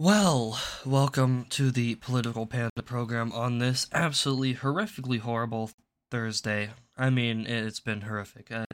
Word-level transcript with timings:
Well, 0.00 0.58
welcome 0.84 1.46
to 1.50 1.70
the 1.70 1.94
Political 1.94 2.46
Panda 2.46 2.82
program 2.84 3.30
on 3.30 3.58
this 3.58 3.86
absolutely 3.92 4.56
horrifically 4.56 5.20
horrible 5.20 5.70
Thursday. 6.10 6.70
I 6.98 7.10
mean, 7.10 7.46
it's 7.46 7.78
been 7.78 8.00
horrific. 8.00 8.50
Uh, 8.50 8.64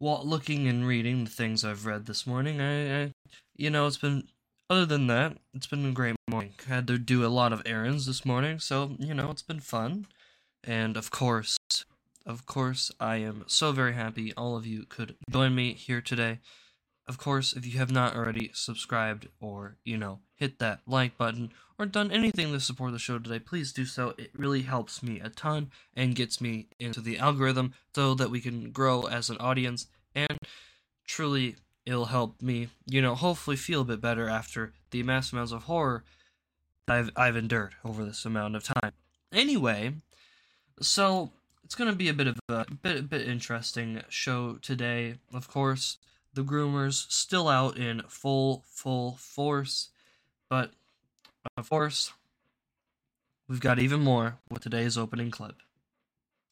while 0.00 0.26
looking 0.26 0.66
and 0.66 0.84
reading 0.84 1.22
the 1.22 1.30
things 1.30 1.64
I've 1.64 1.86
read 1.86 2.06
this 2.06 2.26
morning, 2.26 2.60
I, 2.60 3.04
I, 3.04 3.12
you 3.54 3.70
know, 3.70 3.86
it's 3.86 3.98
been, 3.98 4.24
other 4.68 4.84
than 4.84 5.06
that, 5.06 5.38
it's 5.54 5.68
been 5.68 5.86
a 5.86 5.92
great 5.92 6.16
morning. 6.28 6.54
I 6.68 6.74
had 6.74 6.88
to 6.88 6.98
do 6.98 7.24
a 7.24 7.28
lot 7.28 7.52
of 7.52 7.62
errands 7.64 8.06
this 8.06 8.24
morning, 8.24 8.58
so, 8.58 8.96
you 8.98 9.14
know, 9.14 9.30
it's 9.30 9.42
been 9.42 9.60
fun. 9.60 10.08
And 10.64 10.96
of 10.96 11.12
course, 11.12 11.56
of 12.26 12.46
course, 12.46 12.90
I 12.98 13.18
am 13.18 13.44
so 13.46 13.70
very 13.70 13.94
happy 13.94 14.34
all 14.36 14.56
of 14.56 14.66
you 14.66 14.86
could 14.88 15.14
join 15.30 15.54
me 15.54 15.74
here 15.74 16.00
today. 16.00 16.40
Of 17.06 17.18
course, 17.18 17.52
if 17.52 17.66
you 17.66 17.78
have 17.78 17.90
not 17.90 18.16
already 18.16 18.50
subscribed 18.54 19.28
or, 19.40 19.76
you 19.84 19.98
know, 19.98 20.20
hit 20.36 20.58
that 20.58 20.80
like 20.86 21.18
button 21.18 21.52
or 21.78 21.86
done 21.86 22.10
anything 22.10 22.52
to 22.52 22.60
support 22.60 22.92
the 22.92 22.98
show 22.98 23.18
today, 23.18 23.38
please 23.38 23.72
do 23.72 23.84
so. 23.84 24.14
It 24.16 24.30
really 24.34 24.62
helps 24.62 25.02
me 25.02 25.20
a 25.20 25.28
ton 25.28 25.70
and 25.94 26.14
gets 26.14 26.40
me 26.40 26.68
into 26.78 27.00
the 27.00 27.18
algorithm 27.18 27.74
so 27.94 28.14
that 28.14 28.30
we 28.30 28.40
can 28.40 28.70
grow 28.70 29.02
as 29.02 29.28
an 29.28 29.36
audience 29.38 29.86
and 30.14 30.38
truly 31.06 31.56
it'll 31.84 32.06
help 32.06 32.40
me, 32.40 32.68
you 32.86 33.02
know, 33.02 33.14
hopefully 33.14 33.56
feel 33.56 33.82
a 33.82 33.84
bit 33.84 34.00
better 34.00 34.28
after 34.28 34.72
the 34.90 35.02
mass 35.02 35.32
amounts 35.32 35.52
of 35.52 35.64
horror 35.64 36.04
I've 36.88 37.10
I've 37.16 37.36
endured 37.36 37.74
over 37.84 38.04
this 38.04 38.24
amount 38.24 38.56
of 38.56 38.64
time. 38.64 38.92
Anyway, 39.32 39.94
so 40.80 41.32
it's 41.64 41.74
gonna 41.74 41.94
be 41.94 42.08
a 42.08 42.14
bit 42.14 42.26
of 42.26 42.38
a 42.48 42.66
bit 42.82 42.98
a 42.98 43.02
bit 43.02 43.26
interesting 43.26 44.02
show 44.08 44.54
today. 44.54 45.16
Of 45.32 45.48
course, 45.48 45.98
the 46.34 46.42
groomers 46.42 47.10
still 47.10 47.48
out 47.48 47.78
in 47.78 48.02
full 48.08 48.64
full 48.68 49.16
force, 49.16 49.90
but 50.50 50.72
of 51.56 51.70
course, 51.70 52.12
we've 53.48 53.60
got 53.60 53.78
even 53.78 54.00
more 54.00 54.38
with 54.50 54.62
today's 54.62 54.98
opening 54.98 55.30
clip. 55.30 55.56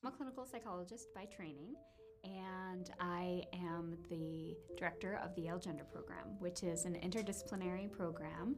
I'm 0.02 0.12
a 0.12 0.16
clinical 0.16 0.46
psychologist 0.46 1.08
by 1.14 1.26
training, 1.26 1.74
and 2.24 2.90
I 3.00 3.42
am 3.52 3.96
the 4.08 4.56
director 4.76 5.20
of 5.24 5.34
the 5.34 5.42
Yale 5.42 5.58
Gender 5.58 5.84
Program, 5.84 6.38
which 6.38 6.62
is 6.62 6.84
an 6.84 6.94
interdisciplinary 6.94 7.90
program 7.90 8.56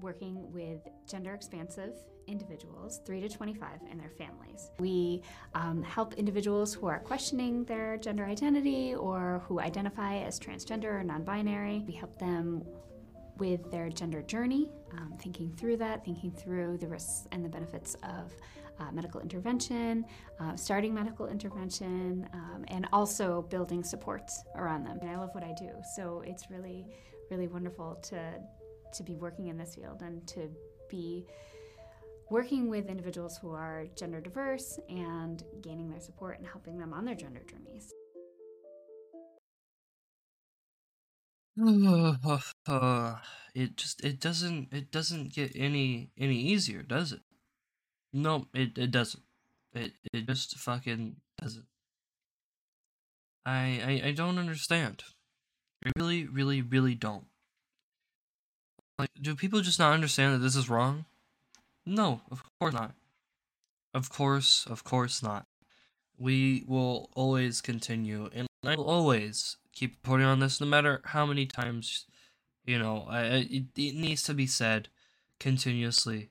working 0.00 0.50
with 0.52 0.80
gender 1.08 1.34
expansive 1.34 1.94
individuals, 2.26 3.00
3 3.06 3.20
to 3.22 3.28
25, 3.28 3.80
and 3.90 3.98
their 3.98 4.10
families. 4.10 4.70
We 4.78 5.22
um, 5.54 5.82
help 5.82 6.14
individuals 6.14 6.74
who 6.74 6.86
are 6.86 6.98
questioning 6.98 7.64
their 7.64 7.96
gender 7.96 8.24
identity 8.24 8.94
or 8.94 9.42
who 9.46 9.60
identify 9.60 10.18
as 10.18 10.38
transgender 10.38 11.00
or 11.00 11.02
non 11.02 11.24
binary. 11.24 11.84
We 11.86 11.94
help 11.94 12.18
them 12.18 12.64
with 13.38 13.70
their 13.70 13.88
gender 13.88 14.22
journey, 14.22 14.68
um, 14.92 15.14
thinking 15.20 15.52
through 15.52 15.76
that, 15.78 16.04
thinking 16.04 16.32
through 16.32 16.78
the 16.78 16.88
risks 16.88 17.26
and 17.32 17.44
the 17.44 17.48
benefits 17.48 17.94
of 18.02 18.32
uh, 18.80 18.90
medical 18.92 19.20
intervention, 19.20 20.04
uh, 20.40 20.54
starting 20.56 20.94
medical 20.94 21.26
intervention, 21.26 22.28
um, 22.32 22.64
and 22.68 22.86
also 22.92 23.42
building 23.42 23.82
supports 23.82 24.42
around 24.56 24.84
them. 24.84 24.98
And 25.00 25.10
I 25.10 25.16
love 25.16 25.30
what 25.34 25.44
I 25.44 25.54
do, 25.58 25.70
so 25.96 26.22
it's 26.26 26.50
really, 26.50 26.86
really 27.30 27.48
wonderful 27.48 27.96
to 28.10 28.34
to 28.94 29.02
be 29.02 29.14
working 29.14 29.48
in 29.48 29.56
this 29.56 29.74
field 29.74 30.02
and 30.02 30.26
to 30.28 30.48
be 30.88 31.24
working 32.30 32.68
with 32.68 32.88
individuals 32.88 33.38
who 33.38 33.52
are 33.52 33.86
gender 33.96 34.20
diverse 34.20 34.78
and 34.88 35.42
gaining 35.62 35.90
their 35.90 36.00
support 36.00 36.38
and 36.38 36.46
helping 36.46 36.78
them 36.78 36.92
on 36.92 37.04
their 37.04 37.14
gender 37.14 37.42
journeys. 37.48 37.92
it 43.54 43.76
just 43.76 44.04
it 44.04 44.20
doesn't 44.20 44.72
it 44.72 44.92
doesn't 44.92 45.34
get 45.34 45.50
any 45.56 46.10
any 46.16 46.36
easier, 46.36 46.82
does 46.82 47.12
it? 47.12 47.22
No, 48.12 48.46
it 48.54 48.78
it 48.78 48.90
doesn't. 48.92 49.24
It 49.72 49.92
it 50.12 50.26
just 50.26 50.56
fucking 50.58 51.16
doesn't. 51.40 51.66
I 53.44 53.80
I, 54.04 54.08
I 54.08 54.12
don't 54.12 54.38
understand. 54.38 55.02
I 55.84 55.90
really, 55.96 56.26
really, 56.26 56.62
really 56.62 56.94
don't. 56.94 57.24
Like, 58.98 59.10
do 59.20 59.36
people 59.36 59.60
just 59.60 59.78
not 59.78 59.92
understand 59.94 60.34
that 60.34 60.38
this 60.38 60.56
is 60.56 60.68
wrong? 60.68 61.04
No, 61.86 62.20
of 62.30 62.42
course 62.58 62.74
not. 62.74 62.94
Of 63.94 64.10
course, 64.10 64.66
of 64.68 64.82
course 64.82 65.22
not. 65.22 65.46
We 66.18 66.64
will 66.66 67.08
always 67.14 67.60
continue, 67.60 68.28
and 68.34 68.48
I 68.64 68.74
will 68.74 68.90
always 68.90 69.56
keep 69.72 69.96
reporting 70.02 70.26
on 70.26 70.40
this, 70.40 70.60
no 70.60 70.66
matter 70.66 71.00
how 71.04 71.24
many 71.24 71.46
times, 71.46 72.06
you 72.66 72.78
know, 72.78 73.06
I, 73.08 73.22
it, 73.22 73.64
it 73.76 73.94
needs 73.94 74.24
to 74.24 74.34
be 74.34 74.46
said 74.46 74.88
continuously, 75.38 76.30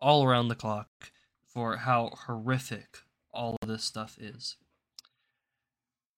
all 0.00 0.24
around 0.24 0.46
the 0.46 0.54
clock, 0.54 1.10
for 1.44 1.78
how 1.78 2.12
horrific 2.26 2.98
all 3.32 3.56
of 3.60 3.68
this 3.68 3.82
stuff 3.82 4.16
is. 4.20 4.56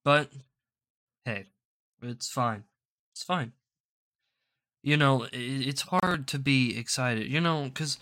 But, 0.04 0.30
hey, 1.24 1.46
it's 2.02 2.30
fine. 2.30 2.64
It's 3.12 3.22
fine 3.22 3.52
you 4.82 4.96
know 4.96 5.26
it's 5.32 5.82
hard 5.82 6.26
to 6.26 6.38
be 6.38 6.76
excited 6.76 7.30
you 7.30 7.40
know 7.40 7.64
because 7.64 7.98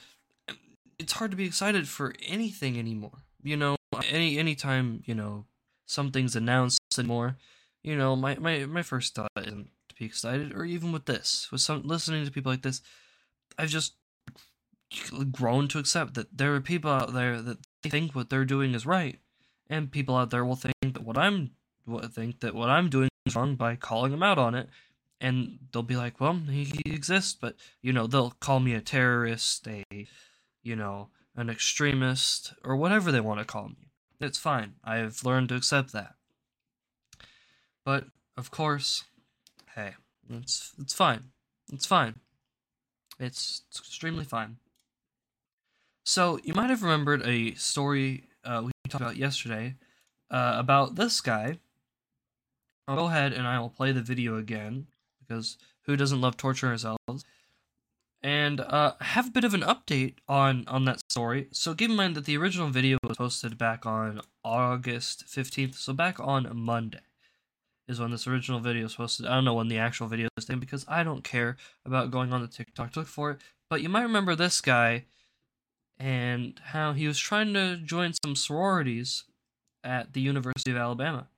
it's 0.98 1.12
hard 1.14 1.30
to 1.30 1.36
be 1.36 1.44
excited 1.44 1.88
for 1.88 2.14
anything 2.26 2.78
anymore 2.78 3.22
you 3.42 3.56
know 3.56 3.76
any 4.08 4.38
anytime 4.38 5.02
you 5.06 5.14
know 5.14 5.44
something's 5.86 6.36
announced 6.36 6.80
anymore 6.98 7.36
you 7.82 7.96
know 7.96 8.16
my 8.16 8.36
my, 8.36 8.64
my 8.64 8.82
first 8.82 9.14
thought 9.14 9.30
isn't 9.38 9.68
to 9.88 9.94
be 9.94 10.04
excited 10.04 10.54
or 10.54 10.64
even 10.64 10.92
with 10.92 11.06
this 11.06 11.48
with 11.52 11.60
some 11.60 11.82
listening 11.82 12.24
to 12.24 12.30
people 12.30 12.50
like 12.50 12.62
this 12.62 12.80
i've 13.58 13.68
just 13.68 13.94
grown 15.30 15.68
to 15.68 15.78
accept 15.78 16.14
that 16.14 16.36
there 16.36 16.54
are 16.54 16.60
people 16.60 16.90
out 16.90 17.12
there 17.12 17.40
that 17.40 17.58
think 17.82 18.14
what 18.14 18.28
they're 18.28 18.44
doing 18.44 18.74
is 18.74 18.86
right 18.86 19.18
and 19.68 19.92
people 19.92 20.16
out 20.16 20.30
there 20.30 20.44
will 20.44 20.56
think 20.56 20.74
that 20.82 21.04
what 21.04 21.18
i'm 21.18 21.50
think 22.12 22.40
that 22.40 22.54
what 22.54 22.68
i'm 22.68 22.88
doing 22.88 23.08
is 23.26 23.36
wrong 23.36 23.54
by 23.54 23.76
calling 23.76 24.12
them 24.12 24.22
out 24.22 24.38
on 24.38 24.54
it 24.54 24.68
and 25.20 25.58
they'll 25.72 25.82
be 25.82 25.96
like, 25.96 26.20
"Well, 26.20 26.34
he, 26.34 26.82
exists," 26.84 27.36
but 27.38 27.56
you 27.82 27.92
know, 27.92 28.06
they'll 28.06 28.30
call 28.30 28.60
me 28.60 28.74
a 28.74 28.80
terrorist, 28.80 29.66
a 29.68 29.84
you 30.62 30.76
know, 30.76 31.08
an 31.36 31.50
extremist, 31.50 32.54
or 32.64 32.76
whatever 32.76 33.12
they 33.12 33.20
want 33.20 33.40
to 33.40 33.44
call 33.44 33.68
me. 33.68 33.90
It's 34.20 34.38
fine. 34.38 34.74
I've 34.84 35.24
learned 35.24 35.48
to 35.50 35.56
accept 35.56 35.92
that. 35.92 36.14
But 37.84 38.06
of 38.36 38.50
course, 38.50 39.04
hey, 39.74 39.94
it's 40.28 40.72
it's 40.78 40.94
fine. 40.94 41.30
It's 41.72 41.86
fine. 41.86 42.20
It's, 43.18 43.62
it's 43.68 43.78
extremely 43.78 44.24
fine. 44.24 44.56
So 46.04 46.38
you 46.42 46.54
might 46.54 46.70
have 46.70 46.82
remembered 46.82 47.22
a 47.26 47.54
story 47.54 48.24
uh, 48.44 48.62
we 48.64 48.72
talked 48.88 49.02
about 49.02 49.16
yesterday 49.16 49.76
uh, 50.30 50.54
about 50.56 50.96
this 50.96 51.20
guy. 51.20 51.58
I'll 52.88 52.96
go 52.96 53.06
ahead 53.06 53.32
and 53.32 53.46
I 53.46 53.60
will 53.60 53.68
play 53.68 53.92
the 53.92 54.00
video 54.00 54.36
again 54.36 54.86
because 55.30 55.56
who 55.82 55.96
doesn't 55.96 56.20
love 56.20 56.36
torturing 56.36 56.72
ourselves? 56.72 57.24
And 58.22 58.60
uh, 58.60 58.94
have 59.00 59.28
a 59.28 59.30
bit 59.30 59.44
of 59.44 59.54
an 59.54 59.62
update 59.62 60.16
on 60.28 60.64
on 60.68 60.84
that 60.84 61.00
story. 61.10 61.48
So 61.52 61.74
keep 61.74 61.88
in 61.88 61.96
mind 61.96 62.14
that 62.16 62.26
the 62.26 62.36
original 62.36 62.68
video 62.68 62.98
was 63.02 63.16
posted 63.16 63.56
back 63.56 63.86
on 63.86 64.20
August 64.44 65.24
fifteenth, 65.26 65.76
so 65.76 65.94
back 65.94 66.20
on 66.20 66.50
Monday 66.54 67.00
is 67.88 67.98
when 67.98 68.10
this 68.10 68.26
original 68.26 68.60
video 68.60 68.82
was 68.82 68.96
posted. 68.96 69.26
I 69.26 69.36
don't 69.36 69.46
know 69.46 69.54
when 69.54 69.68
the 69.68 69.78
actual 69.78 70.06
video 70.06 70.28
is 70.36 70.44
taken 70.44 70.60
because 70.60 70.84
I 70.86 71.02
don't 71.02 71.24
care 71.24 71.56
about 71.86 72.10
going 72.10 72.32
on 72.32 72.42
the 72.42 72.46
TikTok 72.46 72.92
to 72.92 73.00
look 73.00 73.08
for 73.08 73.30
it. 73.30 73.40
But 73.70 73.80
you 73.80 73.88
might 73.88 74.02
remember 74.02 74.34
this 74.34 74.60
guy 74.60 75.06
and 75.98 76.60
how 76.62 76.92
he 76.92 77.06
was 77.06 77.18
trying 77.18 77.54
to 77.54 77.78
join 77.78 78.12
some 78.22 78.36
sororities 78.36 79.24
at 79.82 80.12
the 80.12 80.20
University 80.20 80.70
of 80.70 80.76
Alabama. 80.76 81.28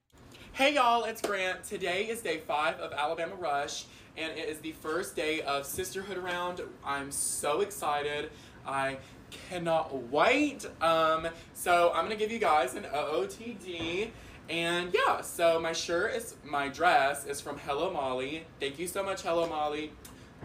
Hey 0.54 0.74
y'all, 0.74 1.04
it's 1.04 1.22
Grant. 1.22 1.64
Today 1.64 2.08
is 2.10 2.20
day 2.20 2.36
five 2.36 2.78
of 2.78 2.92
Alabama 2.92 3.34
Rush, 3.36 3.86
and 4.18 4.36
it 4.36 4.50
is 4.50 4.58
the 4.58 4.72
first 4.72 5.16
day 5.16 5.40
of 5.40 5.64
Sisterhood 5.64 6.18
Around. 6.18 6.60
I'm 6.84 7.10
so 7.10 7.62
excited. 7.62 8.28
I 8.66 8.98
cannot 9.30 10.10
wait. 10.10 10.66
Um, 10.82 11.28
so 11.54 11.90
I'm 11.94 12.04
gonna 12.04 12.16
give 12.16 12.30
you 12.30 12.38
guys 12.38 12.74
an 12.74 12.84
OOTD. 12.84 14.10
And 14.50 14.92
yeah, 14.92 15.22
so 15.22 15.58
my 15.58 15.72
shirt 15.72 16.14
is, 16.14 16.34
my 16.44 16.68
dress 16.68 17.24
is 17.24 17.40
from 17.40 17.56
Hello 17.60 17.90
Molly. 17.90 18.44
Thank 18.60 18.78
you 18.78 18.86
so 18.86 19.02
much, 19.02 19.22
Hello 19.22 19.48
Molly. 19.48 19.90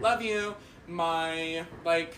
Love 0.00 0.22
you. 0.22 0.54
My, 0.86 1.66
like, 1.84 2.16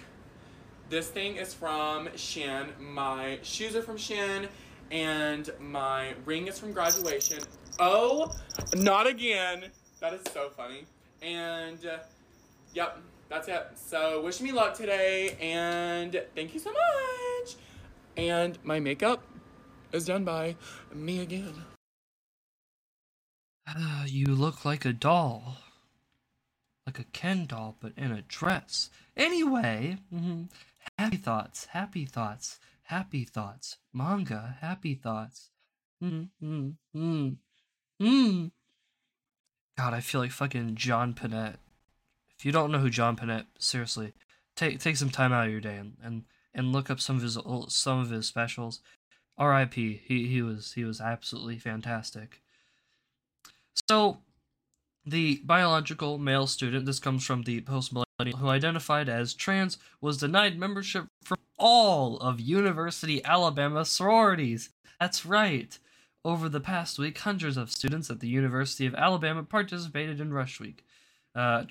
this 0.91 1.09
thing 1.09 1.38
is 1.38 1.53
from 1.53 2.06
Shein. 2.11 2.79
My 2.79 3.41
shoes 3.43 3.75
are 3.75 3.82
from 3.82 3.97
Shein. 3.97 4.47
And 4.93 5.49
my 5.61 6.14
ring 6.25 6.49
is 6.49 6.59
from 6.59 6.73
graduation. 6.73 7.38
Oh, 7.81 8.31
not 8.75 9.06
again. 9.06 9.65
That 10.00 10.15
is 10.15 10.23
so 10.32 10.50
funny. 10.50 10.85
And 11.23 11.85
uh, 11.87 11.99
yep, 12.75 12.99
that's 13.31 13.49
it. 13.49 13.69
So 13.75 14.23
wish 14.23 14.41
me 14.41 14.53
luck 14.53 14.75
today 14.75 15.37
and 15.41 16.23
thank 16.35 16.55
you 16.55 16.61
so 16.61 16.73
much. 16.73 17.56
And 18.17 18.59
my 18.65 18.81
makeup 18.81 19.23
is 19.93 20.05
done 20.05 20.25
by 20.25 20.56
me 20.94 21.21
again. 21.21 21.55
Uh, 23.67 24.05
you 24.06 24.26
look 24.26 24.65
like 24.65 24.85
a 24.85 24.93
doll. 24.93 25.56
like 26.87 26.99
a 26.99 27.05
Ken 27.05 27.47
doll, 27.47 27.76
but 27.81 27.93
in 27.97 28.12
a 28.12 28.23
dress. 28.23 28.91
Anyway, 29.17 29.99
mhm, 30.12 30.49
happy 30.99 31.17
thoughts, 31.19 31.67
happy 31.67 32.05
thoughts, 32.05 32.59
happy 32.85 33.25
thoughts, 33.25 33.79
manga, 33.93 34.56
happy 34.61 34.94
thoughts. 34.94 35.50
Mm, 36.03 36.76
mm. 38.00 38.50
God, 39.76 39.94
I 39.94 40.00
feel 40.00 40.20
like 40.20 40.31
fucking 40.31 40.75
John 40.76 41.14
Pinette. 41.14 41.56
If 42.38 42.44
you 42.44 42.52
don't 42.52 42.73
know 42.73 42.79
who 42.79 42.91
John 42.91 43.17
Pinette, 43.17 43.47
seriously, 43.58 44.12
take 44.56 44.81
take 44.81 44.97
some 44.97 45.11
time 45.11 45.32
out 45.32 45.47
of 45.47 45.52
your 45.52 45.61
day 45.61 45.76
and 45.76 45.97
and, 46.02 46.25
and 46.55 46.73
look 46.73 46.91
up 46.91 47.00
some 47.00 47.17
of 47.17 47.23
his 47.23 47.37
ol- 47.37 47.69
some 47.69 47.99
of 47.99 48.11
his 48.11 48.26
specials. 48.26 48.81
R.I.P. 49.38 50.02
He 50.05 50.26
he 50.26 50.43
was 50.43 50.75
he 50.75 50.85
was 50.85 51.00
absolutely 51.00 51.58
fantastic. 51.58 52.43
So, 53.88 54.19
the 55.06 55.41
biological 55.44 56.19
male 56.19 56.47
student, 56.47 56.85
this 56.85 56.99
comes 56.99 57.25
from 57.25 57.43
the 57.43 57.62
post 57.62 57.93
millennial, 57.93 58.38
who 58.38 58.49
identified 58.49 59.08
as 59.08 59.32
trans, 59.32 59.79
was 60.00 60.19
denied 60.19 60.58
membership 60.58 61.06
from 61.25 61.38
all 61.58 62.19
of 62.19 62.38
University 62.38 63.25
Alabama 63.25 63.85
sororities. 63.85 64.70
That's 65.00 65.25
right. 65.25 65.79
Over 66.22 66.50
the 66.50 66.61
past 66.61 66.99
week, 66.99 67.17
hundreds 67.17 67.56
of 67.56 67.70
students 67.70 68.11
at 68.11 68.20
the 68.20 68.28
University 68.28 68.84
of 68.84 68.94
Alabama 68.94 69.43
participated 69.43 70.20
in 70.20 70.34
Rush 70.34 70.61
Week, 70.61 70.84
uh, 71.34 71.64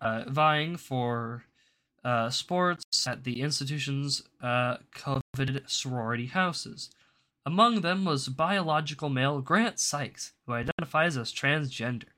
uh, 0.00 0.24
vying 0.26 0.76
for 0.76 1.44
uh, 2.04 2.28
sports 2.28 3.06
at 3.06 3.22
the 3.22 3.40
institution's 3.40 4.24
uh, 4.42 4.78
coveted 4.92 5.62
sorority 5.66 6.26
houses. 6.26 6.90
Among 7.46 7.82
them 7.82 8.04
was 8.04 8.28
biological 8.28 9.08
male 9.08 9.40
Grant 9.40 9.78
Sykes, 9.78 10.32
who 10.46 10.52
identifies 10.52 11.16
as 11.16 11.32
transgender. 11.32 12.08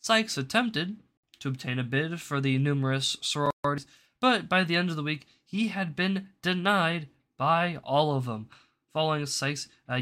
Sykes 0.00 0.38
attempted 0.38 0.96
to 1.40 1.48
obtain 1.48 1.78
a 1.78 1.84
bid 1.84 2.22
for 2.22 2.40
the 2.40 2.56
numerous 2.56 3.18
sororities, 3.20 3.86
but 4.18 4.48
by 4.48 4.64
the 4.64 4.76
end 4.76 4.88
of 4.88 4.96
the 4.96 5.02
week, 5.02 5.26
he 5.44 5.68
had 5.68 5.94
been 5.94 6.28
denied 6.40 7.08
by 7.36 7.78
all 7.84 8.16
of 8.16 8.24
them. 8.24 8.48
Following 8.94 9.26
Sykes' 9.26 9.68
uh, 9.90 9.96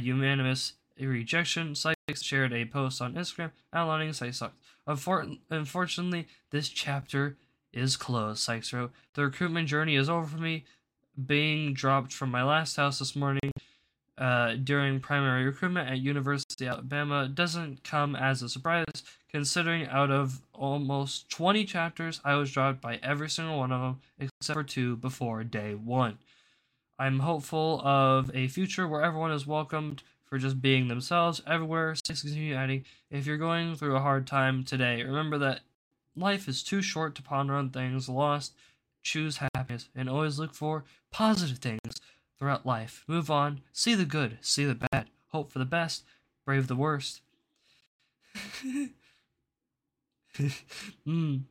unanimous 1.03 1.19
rejection, 1.21 1.75
Sykes 1.75 2.23
shared 2.23 2.53
a 2.53 2.65
post 2.65 3.01
on 3.01 3.15
Instagram 3.15 3.51
outlining 3.73 4.13
Sykes'. 4.13 4.43
Unfor- 4.87 5.39
unfortunately, 5.51 6.29
this 6.51 6.69
chapter 6.69 7.37
is 7.73 7.97
closed, 7.97 8.41
Sykes 8.41 8.73
wrote. 8.73 8.93
The 9.15 9.25
recruitment 9.25 9.69
journey 9.69 9.97
is 9.97 10.09
over 10.09 10.27
for 10.27 10.39
me. 10.39 10.65
Being 11.27 11.75
dropped 11.75 12.13
from 12.13 12.31
my 12.31 12.43
last 12.43 12.77
house 12.77 12.99
this 12.99 13.15
morning 13.15 13.53
uh, 14.19 14.55
during 14.55 15.01
primary 15.01 15.45
recruitment 15.45 15.89
at 15.89 15.99
University 15.99 16.67
of 16.67 16.75
Alabama 16.75 17.29
doesn't 17.29 17.85
come 17.85 18.15
as 18.17 18.43
a 18.43 18.49
surprise, 18.49 19.03
considering 19.31 19.87
out 19.89 20.11
of 20.11 20.41
almost 20.55 21.29
20 21.31 21.65
chapters, 21.65 22.21
I 22.25 22.35
was 22.35 22.51
dropped 22.51 22.81
by 22.81 22.99
every 23.03 23.29
single 23.29 23.59
one 23.59 23.73
of 23.73 23.81
them 23.81 24.01
except 24.19 24.55
for 24.55 24.65
two 24.65 24.97
before 24.97 25.45
day 25.45 25.75
one. 25.75 26.19
I'm 26.99 27.21
hopeful 27.21 27.81
of 27.85 28.31
a 28.35 28.49
future 28.49 28.87
where 28.87 29.03
everyone 29.03 29.33
is 29.33 29.47
welcomed 29.47 30.03
for 30.33 30.39
just 30.39 30.63
being 30.63 30.89
themselves 30.89 31.43
everywhere. 31.47 31.95
Sykes 31.95 32.23
continue 32.23 32.55
adding, 32.55 32.87
if 33.11 33.27
you're 33.27 33.37
going 33.37 33.75
through 33.75 33.97
a 33.97 34.01
hard 34.01 34.27
time 34.27 34.65
today, 34.65 35.03
remember 35.03 35.37
that 35.37 35.61
life 36.17 36.49
is 36.49 36.63
too 36.63 36.81
short 36.81 37.15
to 37.17 37.23
ponder 37.23 37.55
on 37.55 37.69
things 37.69 38.09
lost. 38.09 38.55
Choose 39.03 39.41
happiness 39.55 39.91
and 39.95 40.09
always 40.09 40.39
look 40.39 40.55
for 40.55 40.85
positive 41.11 41.59
things 41.59 42.01
throughout 42.39 42.65
life. 42.65 43.05
Move 43.07 43.31
on, 43.31 43.61
see 43.75 43.95
the 43.95 44.07
good, 44.07 44.39
see 44.41 44.65
the 44.65 44.87
bad, 44.91 45.11
hope 45.33 45.53
for 45.53 45.59
the 45.59 45.67
best, 45.67 46.03
brave 46.47 46.67
the 46.67 46.77
worst. 46.77 47.21
mm. 51.07 51.43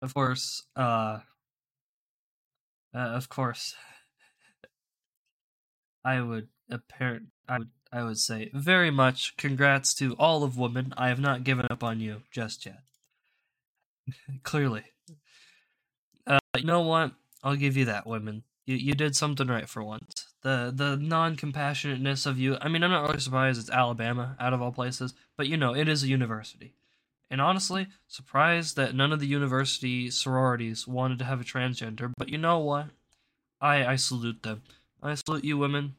Of 0.00 0.14
course, 0.14 0.62
uh, 0.76 1.18
uh, 2.94 2.98
of 2.98 3.28
course, 3.28 3.74
I 6.04 6.20
would 6.20 6.48
apparent 6.70 7.26
I 7.48 7.58
would 7.58 7.70
I 7.92 8.04
would 8.04 8.18
say 8.18 8.50
very 8.54 8.90
much 8.90 9.36
congrats 9.36 9.94
to 9.94 10.14
all 10.14 10.44
of 10.44 10.56
women. 10.56 10.94
I 10.96 11.08
have 11.08 11.20
not 11.20 11.44
given 11.44 11.66
up 11.70 11.82
on 11.82 12.00
you 12.00 12.22
just 12.30 12.64
yet. 12.64 12.82
Clearly. 14.42 14.84
Uh, 16.26 16.38
you 16.56 16.64
know 16.64 16.82
what? 16.82 17.12
I'll 17.42 17.56
give 17.56 17.76
you 17.76 17.84
that, 17.86 18.06
women. 18.06 18.44
You 18.66 18.76
you 18.76 18.94
did 18.94 19.16
something 19.16 19.48
right 19.48 19.68
for 19.68 19.82
once. 19.82 20.26
The 20.42 20.72
the 20.74 20.96
non 20.96 21.36
compassionateness 21.36 22.26
of 22.26 22.38
you. 22.38 22.56
I 22.60 22.68
mean, 22.68 22.84
I'm 22.84 22.90
not 22.90 23.02
really 23.02 23.20
surprised 23.20 23.60
it's 23.60 23.70
Alabama, 23.70 24.36
out 24.38 24.52
of 24.52 24.62
all 24.62 24.72
places, 24.72 25.14
but 25.36 25.48
you 25.48 25.56
know, 25.56 25.74
it 25.74 25.88
is 25.88 26.02
a 26.02 26.08
university. 26.08 26.74
And 27.30 27.40
honestly, 27.40 27.86
surprised 28.08 28.76
that 28.76 28.94
none 28.94 29.12
of 29.12 29.20
the 29.20 29.26
university 29.26 30.10
sororities 30.10 30.86
wanted 30.86 31.18
to 31.20 31.24
have 31.24 31.40
a 31.40 31.44
transgender. 31.44 32.12
But 32.16 32.28
you 32.28 32.38
know 32.38 32.58
what? 32.58 32.86
I 33.60 33.84
I 33.84 33.96
salute 33.96 34.42
them. 34.42 34.62
I 35.02 35.14
salute 35.14 35.44
you, 35.44 35.56
women. 35.56 35.94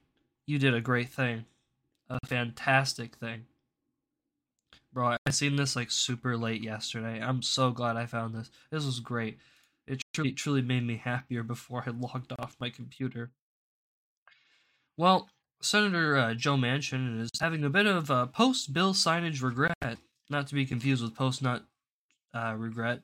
You 0.46 0.60
did 0.60 0.74
a 0.74 0.82
great 0.82 1.10
thing, 1.10 1.46
a 2.10 2.20
fantastic 2.28 3.16
thing. 3.16 3.46
Bro, 4.94 5.16
I 5.26 5.32
seen 5.32 5.56
this 5.56 5.76
like 5.76 5.90
super 5.90 6.38
late 6.38 6.62
yesterday. 6.62 7.22
I'm 7.22 7.42
so 7.42 7.72
glad 7.72 7.96
I 7.96 8.06
found 8.06 8.36
this. 8.36 8.52
This 8.70 8.86
was 8.86 9.00
great. 9.00 9.40
It 9.88 10.02
truly, 10.14 10.34
truly 10.34 10.62
made 10.62 10.86
me 10.86 10.98
happier 10.98 11.44
before 11.44 11.84
I 11.86 11.90
logged 11.98 12.34
off 12.38 12.58
my 12.60 12.70
computer. 12.70 13.32
Well, 14.98 15.30
Senator 15.62 16.18
uh, 16.18 16.34
Joe 16.34 16.56
Manchin 16.56 17.22
is 17.22 17.30
having 17.40 17.64
a 17.64 17.70
bit 17.70 17.86
of 17.86 18.10
a 18.10 18.28
post 18.28 18.74
bill 18.74 18.94
signage 18.94 19.42
regret, 19.42 19.98
not 20.30 20.48
to 20.48 20.56
be 20.56 20.66
confused 20.66 21.02
with 21.02 21.16
post 21.16 21.42
nut 21.42 21.64
uh, 22.34 22.56
regret, 22.58 23.02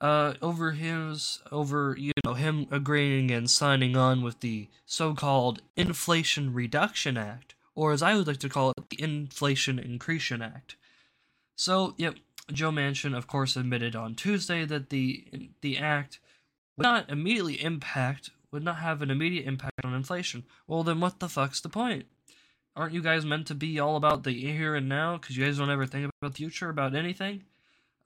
uh, 0.00 0.34
over 0.40 0.72
his 0.72 1.40
over 1.52 1.94
you 1.98 2.12
know 2.24 2.34
him 2.34 2.66
agreeing 2.70 3.30
and 3.30 3.50
signing 3.50 3.96
on 3.96 4.22
with 4.22 4.40
the 4.40 4.68
so-called 4.86 5.62
Inflation 5.76 6.52
Reduction 6.54 7.16
Act, 7.16 7.54
or 7.74 7.92
as 7.92 8.02
I 8.02 8.14
would 8.14 8.26
like 8.26 8.38
to 8.38 8.48
call 8.48 8.70
it, 8.70 8.90
the 8.90 9.02
Inflation 9.02 9.78
Increation 9.78 10.42
Act. 10.42 10.76
So, 11.56 11.94
yep, 11.98 12.14
Joe 12.50 12.70
Manchin, 12.70 13.16
of 13.16 13.26
course, 13.26 13.56
admitted 13.56 13.94
on 13.94 14.14
Tuesday 14.14 14.64
that 14.64 14.90
the 14.90 15.26
the 15.60 15.78
act 15.78 16.18
would 16.76 16.84
not 16.84 17.10
immediately 17.10 17.62
impact 17.62 18.30
would 18.50 18.64
not 18.64 18.76
have 18.76 19.02
an 19.02 19.10
immediate 19.10 19.46
impact 19.46 19.84
on 19.84 19.94
inflation. 19.94 20.44
Well, 20.66 20.82
then 20.82 21.00
what 21.00 21.20
the 21.20 21.28
fuck's 21.28 21.60
the 21.60 21.68
point? 21.68 22.06
Aren't 22.74 22.94
you 22.94 23.02
guys 23.02 23.24
meant 23.24 23.46
to 23.48 23.54
be 23.54 23.78
all 23.78 23.96
about 23.96 24.22
the 24.24 24.32
here 24.32 24.74
and 24.74 24.88
now? 24.88 25.18
Because 25.18 25.36
you 25.36 25.44
guys 25.44 25.58
don't 25.58 25.70
ever 25.70 25.86
think 25.86 26.10
about 26.20 26.32
the 26.32 26.36
future 26.36 26.68
about 26.68 26.94
anything. 26.94 27.44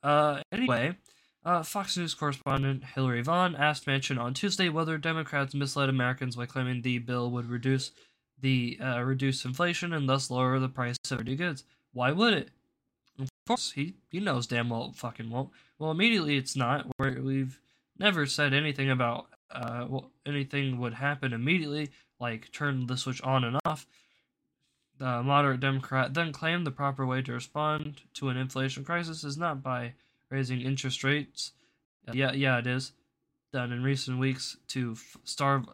Uh, 0.02 0.40
anyway, 0.52 0.96
uh, 1.44 1.62
Fox 1.62 1.96
News 1.96 2.14
correspondent 2.14 2.84
Hillary 2.84 3.22
Vaughn 3.22 3.54
asked 3.54 3.86
Manchin 3.86 4.18
on 4.18 4.34
Tuesday 4.34 4.68
whether 4.68 4.96
Democrats 4.96 5.54
misled 5.54 5.88
Americans 5.88 6.36
by 6.36 6.46
claiming 6.46 6.82
the 6.82 6.98
bill 6.98 7.30
would 7.30 7.50
reduce 7.50 7.92
the 8.40 8.78
uh, 8.80 9.00
reduce 9.02 9.44
inflation 9.44 9.92
and 9.92 10.08
thus 10.08 10.30
lower 10.30 10.58
the 10.58 10.68
price 10.68 10.96
of 11.10 11.24
goods. 11.36 11.64
Why 11.92 12.12
would 12.12 12.34
it? 12.34 12.50
Of 13.18 13.28
course, 13.46 13.72
he 13.72 13.94
he 14.10 14.20
knows 14.20 14.46
damn 14.46 14.70
well 14.70 14.90
it 14.90 14.96
fucking 14.96 15.30
won't. 15.30 15.50
Well, 15.78 15.90
immediately 15.90 16.36
it's 16.36 16.56
not. 16.56 16.86
We've 16.98 17.60
never 17.98 18.26
said 18.26 18.52
anything 18.54 18.90
about 18.90 19.26
uh 19.50 19.86
well 19.88 20.10
anything 20.26 20.78
would 20.78 20.94
happen 20.94 21.32
immediately, 21.32 21.90
like 22.18 22.52
turn 22.52 22.86
the 22.86 22.96
switch 22.96 23.22
on 23.22 23.44
and 23.44 23.58
off. 23.64 23.86
The 24.98 25.22
moderate 25.22 25.60
Democrat 25.60 26.14
then 26.14 26.32
claimed 26.32 26.66
the 26.66 26.70
proper 26.70 27.04
way 27.04 27.20
to 27.22 27.32
respond 27.32 28.02
to 28.14 28.28
an 28.28 28.36
inflation 28.36 28.84
crisis 28.84 29.24
is 29.24 29.36
not 29.36 29.62
by 29.62 29.94
raising 30.34 30.60
interest 30.60 31.04
rates. 31.04 31.52
Yeah, 32.12 32.32
yeah, 32.32 32.58
it 32.58 32.66
is. 32.66 32.92
Done 33.52 33.72
in 33.72 33.82
recent 33.82 34.18
weeks 34.18 34.56
to 34.68 34.92
f- 34.92 35.16
starve, 35.24 35.66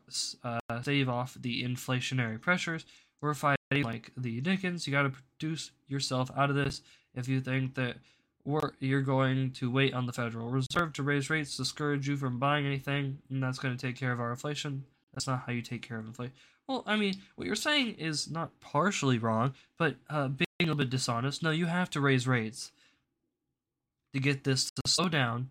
uh, 0.45 0.61
stave 0.83 1.09
off 1.09 1.37
the 1.41 1.65
inflationary 1.65 2.41
pressures. 2.41 2.85
We're 3.23 3.35
fighting 3.35 3.57
like 3.83 4.13
the 4.17 4.41
Dickens. 4.41 4.87
You 4.87 4.93
got 4.93 5.03
to 5.03 5.11
produce 5.11 5.73
yourself 5.89 6.31
out 6.37 6.51
of 6.51 6.57
this. 6.57 6.83
If 7.15 7.27
you 7.27 7.41
think 7.41 7.75
that 7.75 7.97
we're, 8.45 8.73
you're 8.81 9.03
going 9.03 9.53
to 9.53 9.71
wait 9.71 9.95
on 9.95 10.07
the 10.07 10.13
Federal 10.13 10.51
Reserve 10.51 10.93
to 10.95 11.03
raise 11.03 11.31
rates, 11.31 11.57
discourage 11.57 12.07
you 12.07 12.17
from 12.17 12.39
buying 12.39 12.67
anything, 12.67 13.19
and 13.31 13.43
that's 13.43 13.59
going 13.59 13.77
to 13.77 13.87
take 13.87 13.97
care 13.97 14.13
of 14.13 14.21
our 14.21 14.31
inflation. 14.31 14.85
That's 15.15 15.27
not 15.27 15.45
how 15.47 15.53
you 15.53 15.63
take 15.63 15.83
care 15.83 15.99
of 15.99 16.07
inflation. 16.07 16.35
Well, 16.69 16.85
I 16.87 16.97
mean, 16.97 17.15
what 17.35 17.47
you're 17.47 17.57
saying 17.57 17.97
is 17.99 18.31
not 18.31 18.61
partially 18.61 19.19
wrong, 19.19 19.55
but 19.77 19.97
uh, 20.09 20.29
being 20.29 20.47
a 20.61 20.65
little 20.65 20.77
bit 20.77 20.91
dishonest. 20.91 21.43
No, 21.43 21.51
you 21.51 21.67
have 21.67 21.91
to 21.91 22.01
raise 22.01 22.29
rates 22.29 22.71
to 24.13 24.21
get 24.21 24.45
this 24.45 24.65
to 24.65 24.83
slow 24.87 25.09
down. 25.09 25.51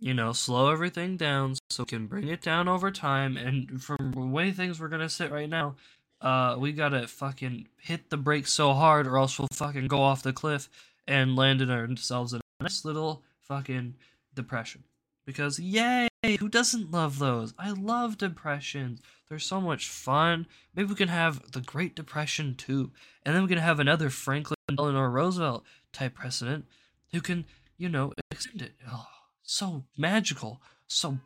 You 0.00 0.12
know, 0.12 0.32
slow 0.32 0.70
everything 0.70 1.16
down 1.16 1.54
so 1.70 1.84
we 1.84 1.86
can 1.86 2.06
bring 2.06 2.28
it 2.28 2.42
down 2.42 2.68
over 2.68 2.90
time. 2.90 3.36
And 3.36 3.82
from 3.82 4.12
the 4.12 4.20
way 4.20 4.50
things 4.50 4.78
we're 4.80 4.88
gonna 4.88 5.08
sit 5.08 5.30
right 5.30 5.48
now, 5.48 5.76
uh, 6.20 6.56
we 6.58 6.72
gotta 6.72 7.06
fucking 7.06 7.68
hit 7.78 8.10
the 8.10 8.16
brakes 8.16 8.52
so 8.52 8.72
hard, 8.72 9.06
or 9.06 9.16
else 9.18 9.38
we'll 9.38 9.48
fucking 9.52 9.86
go 9.86 10.02
off 10.02 10.22
the 10.22 10.32
cliff 10.32 10.68
and 11.06 11.36
land 11.36 11.62
in 11.62 11.70
ourselves 11.70 12.32
in 12.32 12.40
a 12.60 12.62
nice 12.64 12.84
little 12.84 13.22
fucking 13.40 13.94
depression. 14.34 14.84
Because 15.26 15.58
yay, 15.58 16.08
who 16.38 16.48
doesn't 16.48 16.90
love 16.90 17.18
those? 17.18 17.54
I 17.58 17.70
love 17.70 18.18
depressions. 18.18 19.00
They're 19.28 19.38
so 19.38 19.60
much 19.60 19.88
fun. 19.88 20.46
Maybe 20.74 20.88
we 20.88 20.94
can 20.94 21.08
have 21.08 21.52
the 21.52 21.60
Great 21.60 21.96
Depression 21.96 22.54
too, 22.56 22.90
and 23.24 23.34
then 23.34 23.42
we 23.42 23.48
can 23.48 23.58
have 23.58 23.80
another 23.80 24.10
Franklin 24.10 24.56
Delano 24.68 25.02
Roosevelt 25.06 25.64
type 25.92 26.14
president 26.14 26.66
who 27.12 27.20
can, 27.20 27.46
you 27.78 27.88
know, 27.88 28.12
extend 28.30 28.62
it. 28.62 28.72
Oh, 28.90 29.06
so 29.42 29.84
magical, 29.96 30.60
so 30.86 31.18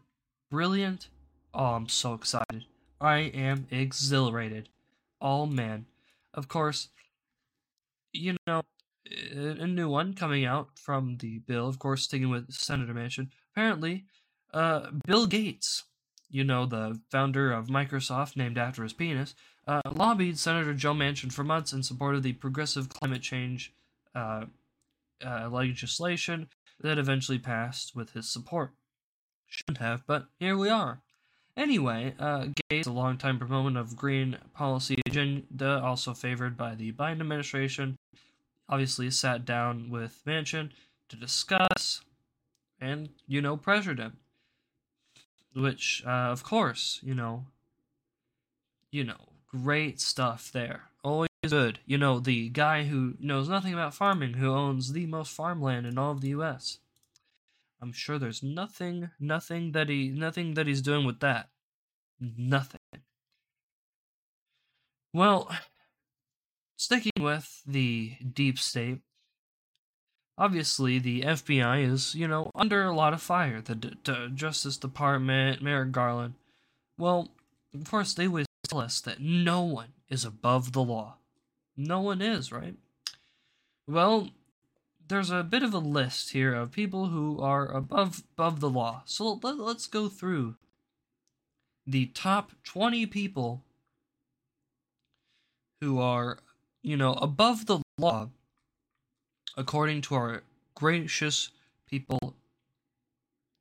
brilliant. 0.51 1.09
Oh, 1.55 1.75
I'm 1.75 1.89
so 1.89 2.15
excited. 2.15 2.65
I 3.01 3.19
am 3.19 3.67
exhilarated. 3.71 4.69
Oh 5.21 5.47
man. 5.47 5.87
Of 6.35 6.49
course, 6.49 6.89
you 8.13 8.37
know, 8.47 8.63
a 9.33 9.67
new 9.67 9.89
one 9.89 10.15
coming 10.15 10.45
out 10.45 10.79
from 10.79 11.17
the 11.19 11.39
bill, 11.39 11.69
of 11.69 11.79
course, 11.79 12.03
sticking 12.03 12.29
with 12.29 12.53
Senator 12.53 12.95
Manchin. 12.95 13.29
Apparently, 13.53 14.05
uh, 14.53 14.91
Bill 15.07 15.27
Gates, 15.27 15.85
you 16.31 16.45
know, 16.45 16.67
the 16.67 17.01
founder 17.11 17.53
of 17.53 17.69
Microsoft, 17.69 18.37
named 18.37 18.59
after 18.59 18.83
his 18.83 18.93
penis, 18.93 19.35
uh, 19.67 19.81
lobbied 19.93 20.39
Senator 20.39 20.75
Joe 20.75 20.95
Manchin 20.95 21.33
for 21.33 21.45
months 21.45 21.73
in 21.73 21.83
support 21.83 22.15
of 22.15 22.23
the 22.23 22.35
progressive 22.35 22.89
climate 22.89 23.23
change 23.23 23.73
uh, 24.15 24.45
uh, 25.25 25.49
legislation 25.51 26.49
that 26.81 26.99
eventually 26.99 27.39
passed 27.39 27.95
with 27.97 28.13
his 28.13 28.29
support. 28.29 28.73
Shouldn't 29.47 29.79
have, 29.79 30.07
but 30.07 30.27
here 30.39 30.57
we 30.57 30.69
are. 30.69 31.01
Anyway, 31.57 32.15
uh, 32.21 32.47
Gates, 32.71 32.87
a 32.87 32.93
longtime 32.93 33.39
proponent 33.39 33.77
of 33.77 33.97
green 33.97 34.39
policy 34.55 35.01
agenda, 35.07 35.81
also 35.83 36.15
favored 36.15 36.57
by 36.57 36.75
the 36.77 36.93
Biden 36.93 37.21
administration, 37.21 37.97
obviously 38.69 39.11
sat 39.11 39.45
down 39.45 39.91
with 39.91 40.21
Manchin 40.25 40.71
to 41.09 41.17
discuss 41.17 42.03
and, 42.81 43.09
you 43.27 43.41
know, 43.43 43.57
pressured 43.57 43.99
him. 43.99 44.19
Which, 45.55 46.05
uh, 46.07 46.11
of 46.31 46.45
course, 46.45 47.01
you 47.03 47.15
know, 47.15 47.47
you 48.93 49.03
know, 49.03 49.33
great 49.49 50.01
stuff 50.01 50.53
there. 50.53 50.83
Always 51.45 51.53
good. 51.53 51.79
You 51.87 51.99
know, 51.99 52.19
the 52.19 52.49
guy 52.49 52.85
who 52.85 53.15
knows 53.21 53.49
nothing 53.49 53.73
about 53.73 53.95
farming, 53.95 54.35
who 54.35 54.53
owns 54.53 54.93
the 54.93 55.07
most 55.07 55.33
farmland 55.33 55.87
in 55.87 55.97
all 55.97 56.11
of 56.13 56.21
the 56.21 56.31
U.S. 56.31 56.79
I'm 57.81 57.93
sure 57.93 58.19
there's 58.19 58.43
nothing, 58.43 59.11
nothing 59.21 59.71
that 59.73 59.89
he, 59.89 60.09
nothing 60.09 60.55
that 60.55 60.67
he's 60.67 60.83
doing 60.83 61.07
with 61.07 61.21
that. 61.21 61.49
Nothing. 62.21 62.81
Well, 65.13 65.49
sticking 66.77 67.13
with 67.21 67.63
the 67.65 68.17
deep 68.33 68.59
state, 68.59 69.01
obviously 70.37 70.99
the 70.99 71.23
FBI 71.23 71.89
is, 71.89 72.17
you 72.17 72.27
know, 72.27 72.51
under 72.57 72.83
a 72.85 72.95
lot 72.95 73.13
of 73.13 73.23
fire. 73.23 73.61
The 73.61 73.77
D- 73.77 73.97
D- 74.03 74.29
Justice 74.35 74.77
Department, 74.77 75.63
Merrick 75.63 75.93
Garland. 75.93 76.35
Well, 76.99 77.29
of 77.73 77.89
course, 77.89 78.13
they 78.13 78.27
always 78.27 78.47
tell 78.69 78.81
us 78.81 79.01
that 79.03 79.21
no 79.21 79.63
one 79.63 79.93
is 80.09 80.25
above 80.25 80.73
the 80.73 80.83
law. 80.83 81.19
No 81.79 82.01
one 82.01 82.21
is, 82.21 82.51
right? 82.51 82.75
Well, 83.87 84.31
there's 85.07 85.31
a 85.31 85.45
bit 85.45 85.63
of 85.63 85.73
a 85.73 85.79
list 85.79 86.33
here 86.33 86.53
of 86.53 86.73
people 86.73 87.07
who 87.07 87.41
are 87.41 87.71
above 87.71 88.25
above 88.37 88.59
the 88.61 88.69
law. 88.69 89.03
So 89.07 89.39
let, 89.43 89.59
let's 89.59 89.87
go 89.87 90.09
through 90.09 90.57
the 91.87 92.07
top 92.07 92.53
20 92.65 93.07
people 93.07 93.63
who 95.81 96.01
are, 96.01 96.39
you 96.83 96.97
know, 96.97 97.15
above 97.15 97.67
the 97.67 97.79
law 97.97 98.29
according 99.57 100.03
to 100.03 100.15
our 100.17 100.43
gracious 100.75 101.51
people 101.87 102.35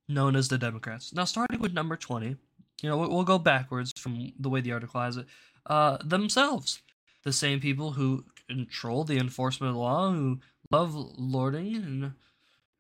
known 0.10 0.36
as 0.36 0.48
the 0.48 0.58
Democrats. 0.58 1.14
Now, 1.14 1.26
starting 1.26 1.60
with 1.60 1.74
number 1.74 1.96
20, 1.96 2.36
you 2.82 2.90
know, 2.90 2.98
we'll 2.98 3.24
go 3.24 3.40
backwards 3.40 3.92
from 3.98 4.32
the 4.40 4.50
way 4.50 4.62
the 4.62 4.72
article 4.72 5.02
has 5.02 5.18
it. 5.18 5.28
Uh, 5.66 5.98
themselves, 6.04 6.82
the 7.28 7.34
same 7.34 7.60
people 7.60 7.92
who 7.92 8.24
control 8.48 9.04
the 9.04 9.18
enforcement 9.18 9.68
of 9.68 9.76
the 9.76 9.82
law, 9.82 10.12
who 10.12 10.40
love 10.72 10.96
lording, 10.96 11.76
and 11.76 12.14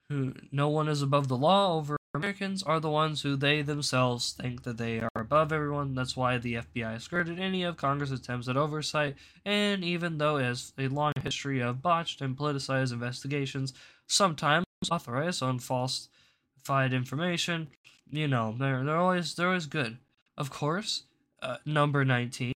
who 0.07 0.33
no 0.53 0.69
one 0.69 0.87
is 0.87 1.01
above 1.01 1.27
the 1.27 1.35
law 1.35 1.75
over 1.75 1.97
Americans, 2.13 2.63
are 2.63 2.79
the 2.79 2.89
ones 2.89 3.21
who 3.21 3.35
they 3.35 3.61
themselves 3.61 4.31
think 4.31 4.63
that 4.63 4.77
they 4.77 5.01
are 5.01 5.09
above 5.17 5.51
everyone. 5.51 5.95
That's 5.95 6.15
why 6.15 6.37
the 6.37 6.53
FBI 6.55 7.01
skirted 7.01 7.41
any 7.41 7.63
of 7.63 7.75
Congress' 7.75 8.11
attempts 8.11 8.47
at 8.47 8.55
oversight, 8.55 9.17
and 9.43 9.83
even 9.83 10.17
though 10.17 10.37
it 10.37 10.43
has 10.43 10.71
a 10.77 10.87
long 10.87 11.11
history 11.21 11.59
of 11.59 11.81
botched 11.81 12.21
and 12.21 12.37
politicized 12.37 12.93
investigations, 12.93 13.73
sometimes 14.07 14.65
authorized 14.89 15.43
on 15.43 15.59
falsified 15.59 16.93
information, 16.93 17.67
you 18.09 18.29
know, 18.29 18.55
they're 18.57 18.85
they're 18.85 18.95
always 18.95 19.35
they're 19.35 19.47
always 19.47 19.65
good. 19.65 19.97
Of 20.37 20.49
course, 20.51 21.03
uh, 21.41 21.57
number 21.65 22.05
nineteen, 22.05 22.53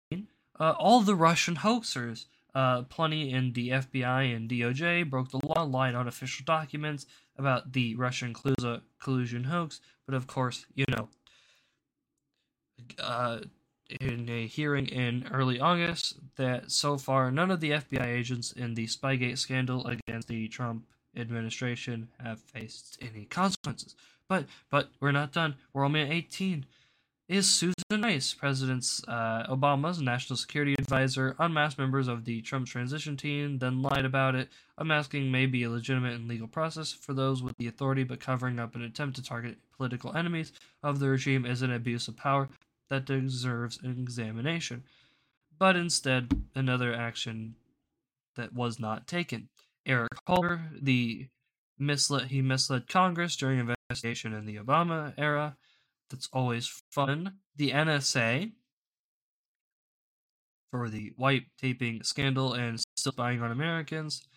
uh, 0.61 0.75
all 0.77 1.01
the 1.01 1.15
Russian 1.15 1.57
hoaxers. 1.57 2.25
Uh, 2.53 2.81
plenty 2.83 3.31
in 3.31 3.53
the 3.53 3.69
FBI 3.69 4.35
and 4.35 4.49
DOJ 4.49 5.09
broke 5.09 5.31
the 5.31 5.39
law, 5.45 5.63
lied 5.63 5.95
on 5.95 6.05
official 6.05 6.43
documents 6.45 7.05
about 7.37 7.71
the 7.71 7.95
Russian 7.95 8.35
collusion 8.99 9.45
hoax. 9.45 9.79
But 10.05 10.15
of 10.15 10.27
course, 10.27 10.65
you 10.75 10.83
know, 10.89 11.07
uh, 12.99 13.39
in 14.01 14.27
a 14.29 14.47
hearing 14.47 14.87
in 14.87 15.27
early 15.31 15.61
August, 15.61 16.19
that 16.35 16.71
so 16.71 16.97
far 16.97 17.31
none 17.31 17.51
of 17.51 17.61
the 17.61 17.71
FBI 17.71 18.05
agents 18.05 18.51
in 18.51 18.73
the 18.73 18.85
Spygate 18.85 19.37
scandal 19.37 19.87
against 19.87 20.27
the 20.27 20.49
Trump 20.49 20.85
administration 21.15 22.09
have 22.21 22.41
faced 22.41 22.97
any 23.01 23.25
consequences. 23.25 23.95
But 24.27 24.45
but 24.69 24.89
we're 24.99 25.11
not 25.11 25.31
done. 25.31 25.55
We're 25.73 25.85
only 25.85 26.01
at 26.01 26.11
18 26.11 26.65
is 27.31 27.49
Susan 27.49 28.01
Rice, 28.01 28.33
President 28.33 28.85
uh, 29.07 29.47
Obama's 29.47 30.01
national 30.01 30.35
security 30.35 30.73
advisor, 30.73 31.33
unmasked 31.39 31.79
members 31.79 32.09
of 32.09 32.25
the 32.25 32.41
Trump 32.41 32.67
transition 32.67 33.15
team, 33.15 33.57
then 33.57 33.81
lied 33.81 34.03
about 34.03 34.35
it. 34.35 34.49
Unmasking 34.77 35.31
may 35.31 35.45
be 35.45 35.63
a 35.63 35.69
legitimate 35.69 36.13
and 36.13 36.27
legal 36.27 36.49
process 36.49 36.91
for 36.91 37.13
those 37.13 37.41
with 37.41 37.55
the 37.57 37.67
authority, 37.67 38.03
but 38.03 38.19
covering 38.19 38.59
up 38.59 38.75
an 38.75 38.81
attempt 38.81 39.15
to 39.15 39.23
target 39.23 39.55
political 39.77 40.13
enemies 40.13 40.51
of 40.83 40.99
the 40.99 41.07
regime 41.07 41.45
is 41.45 41.61
an 41.61 41.71
abuse 41.71 42.09
of 42.09 42.17
power 42.17 42.49
that 42.89 43.05
deserves 43.05 43.79
an 43.81 43.97
examination. 43.97 44.83
But 45.57 45.77
instead, 45.77 46.33
another 46.53 46.93
action 46.93 47.55
that 48.35 48.53
was 48.53 48.77
not 48.77 49.07
taken. 49.07 49.47
Eric 49.85 50.09
Holder, 50.27 50.69
the 50.81 51.27
misled 51.79 52.27
he 52.27 52.41
misled 52.41 52.89
Congress 52.89 53.37
during 53.37 53.59
investigation 53.89 54.33
in 54.33 54.45
the 54.45 54.57
Obama 54.57 55.13
era 55.17 55.55
that's 56.11 56.29
always 56.31 56.67
fun. 56.91 57.33
The 57.55 57.71
NSA 57.71 58.51
for 60.71 60.89
the 60.89 61.11
white 61.17 61.45
taping 61.59 62.01
scandal 62.03 62.53
and 62.53 62.79
still 62.95 63.11
spying 63.11 63.41
on 63.41 63.51
Americans. 63.51 64.27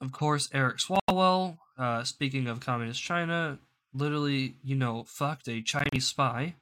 Of 0.00 0.12
course, 0.12 0.48
Eric 0.52 0.78
Swalwell, 0.78 1.58
uh, 1.76 2.04
speaking 2.04 2.46
of 2.46 2.60
communist 2.60 3.02
China, 3.02 3.58
literally, 3.92 4.56
you 4.64 4.74
know, 4.76 5.04
fucked 5.06 5.48
a 5.48 5.60
Chinese 5.60 6.06
spy. 6.06 6.54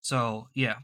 So, 0.00 0.48
yeah. 0.54 0.76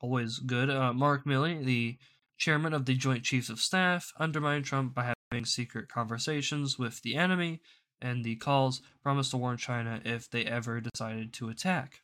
Always 0.00 0.38
good. 0.38 0.70
Uh, 0.70 0.92
Mark 0.92 1.24
Milley, 1.26 1.62
the 1.64 1.98
chairman 2.38 2.72
of 2.72 2.86
the 2.86 2.94
Joint 2.94 3.24
Chiefs 3.24 3.50
of 3.50 3.60
Staff, 3.60 4.12
undermined 4.18 4.64
Trump 4.64 4.94
by 4.94 5.12
having 5.30 5.44
secret 5.44 5.88
conversations 5.88 6.78
with 6.78 7.02
the 7.02 7.14
enemy 7.14 7.60
and 8.02 8.24
the 8.24 8.36
calls 8.36 8.82
promised 9.02 9.30
to 9.30 9.36
warn 9.36 9.56
China 9.56 10.00
if 10.04 10.28
they 10.28 10.44
ever 10.44 10.80
decided 10.80 11.32
to 11.34 11.48
attack. 11.48 12.02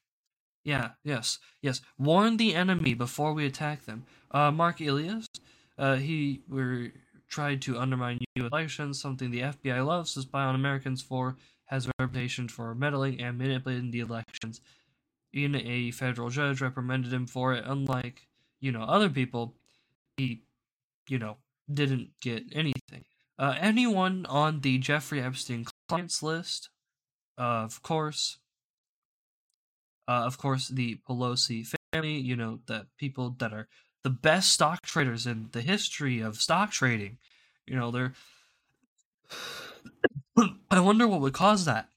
Yeah, 0.64 0.90
yes, 1.04 1.38
yes. 1.62 1.80
Warn 1.98 2.36
the 2.36 2.54
enemy 2.54 2.94
before 2.94 3.32
we 3.32 3.46
attack 3.46 3.84
them. 3.84 4.04
Uh, 4.30 4.50
Mark 4.50 4.80
Elias, 4.80 5.26
uh, 5.78 5.96
he 5.96 6.42
were 6.48 6.92
tried 7.28 7.62
to 7.62 7.78
undermine 7.78 8.18
U.S. 8.36 8.50
elections, 8.50 9.00
something 9.00 9.30
the 9.30 9.40
FBI 9.40 9.84
loves 9.86 10.14
to 10.14 10.22
spy 10.22 10.44
on 10.44 10.54
Americans 10.54 11.02
for, 11.02 11.36
has 11.66 11.86
a 11.86 11.90
reputation 11.98 12.48
for 12.48 12.74
meddling 12.74 13.20
and 13.20 13.38
manipulating 13.38 13.90
the 13.90 14.00
elections. 14.00 14.60
Even 15.32 15.54
a 15.56 15.90
federal 15.90 16.30
judge 16.30 16.60
reprimanded 16.60 17.12
him 17.12 17.26
for 17.26 17.52
it. 17.52 17.64
Unlike, 17.66 18.26
you 18.60 18.72
know, 18.72 18.82
other 18.82 19.10
people, 19.10 19.54
he, 20.16 20.42
you 21.08 21.18
know, 21.18 21.36
didn't 21.72 22.10
get 22.20 22.44
anything. 22.52 23.04
Uh, 23.38 23.54
anyone 23.60 24.26
on 24.26 24.60
the 24.62 24.78
Jeffrey 24.78 25.22
Epstein 25.22 25.64
clients 25.88 26.22
list, 26.22 26.70
uh, 27.38 27.64
of 27.64 27.82
course, 27.82 28.38
uh, 30.08 30.24
of 30.24 30.38
course, 30.38 30.68
the 30.68 30.98
Pelosi 31.08 31.66
family, 31.92 32.18
you 32.18 32.34
know, 32.34 32.60
the 32.66 32.86
people 32.98 33.36
that 33.38 33.52
are 33.52 33.68
the 34.04 34.10
best 34.10 34.52
stock 34.52 34.82
traders 34.82 35.26
in 35.26 35.48
the 35.52 35.60
history 35.60 36.20
of 36.20 36.36
stock 36.36 36.70
trading. 36.70 37.18
You 37.66 37.76
know, 37.76 37.90
they're. 37.90 38.14
I 40.70 40.80
wonder 40.80 41.06
what 41.08 41.20
would 41.20 41.32
cause 41.32 41.64
that. 41.64 41.88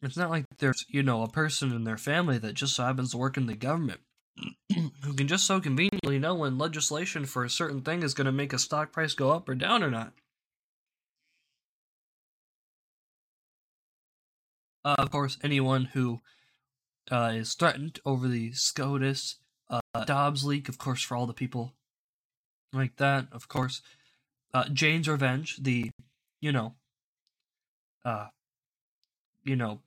It's 0.00 0.16
not 0.16 0.30
like 0.30 0.44
there's, 0.58 0.84
you 0.88 1.02
know, 1.02 1.22
a 1.22 1.28
person 1.28 1.72
in 1.72 1.84
their 1.84 1.96
family 1.96 2.38
that 2.38 2.54
just 2.54 2.76
so 2.76 2.84
happens 2.84 3.10
to 3.10 3.18
work 3.18 3.36
in 3.36 3.46
the 3.46 3.56
government 3.56 4.00
who 4.74 5.14
can 5.14 5.26
just 5.26 5.44
so 5.44 5.60
conveniently 5.60 6.18
know 6.18 6.34
when 6.34 6.56
legislation 6.56 7.26
for 7.26 7.44
a 7.44 7.50
certain 7.50 7.80
thing 7.80 8.02
is 8.04 8.14
going 8.14 8.26
to 8.26 8.32
make 8.32 8.52
a 8.52 8.58
stock 8.58 8.92
price 8.92 9.14
go 9.14 9.32
up 9.32 9.48
or 9.48 9.54
down 9.54 9.82
or 9.82 9.90
not. 9.90 10.12
Uh, 14.88 14.94
of 14.96 15.10
course, 15.10 15.36
anyone 15.42 15.84
who 15.92 16.18
uh, 17.10 17.32
is 17.34 17.52
threatened 17.52 18.00
over 18.06 18.26
the 18.26 18.52
SCOTUS 18.52 19.36
uh, 19.68 19.80
Dobbs 20.06 20.44
leak, 20.44 20.66
of 20.66 20.78
course, 20.78 21.02
for 21.02 21.14
all 21.14 21.26
the 21.26 21.34
people 21.34 21.74
like 22.72 22.96
that, 22.96 23.26
of 23.30 23.48
course. 23.48 23.82
Uh, 24.54 24.64
Jane's 24.72 25.06
Revenge, 25.06 25.58
the, 25.60 25.90
you 26.40 26.52
know, 26.52 26.72
uh, 28.02 28.28
you 29.44 29.56
know, 29.56 29.80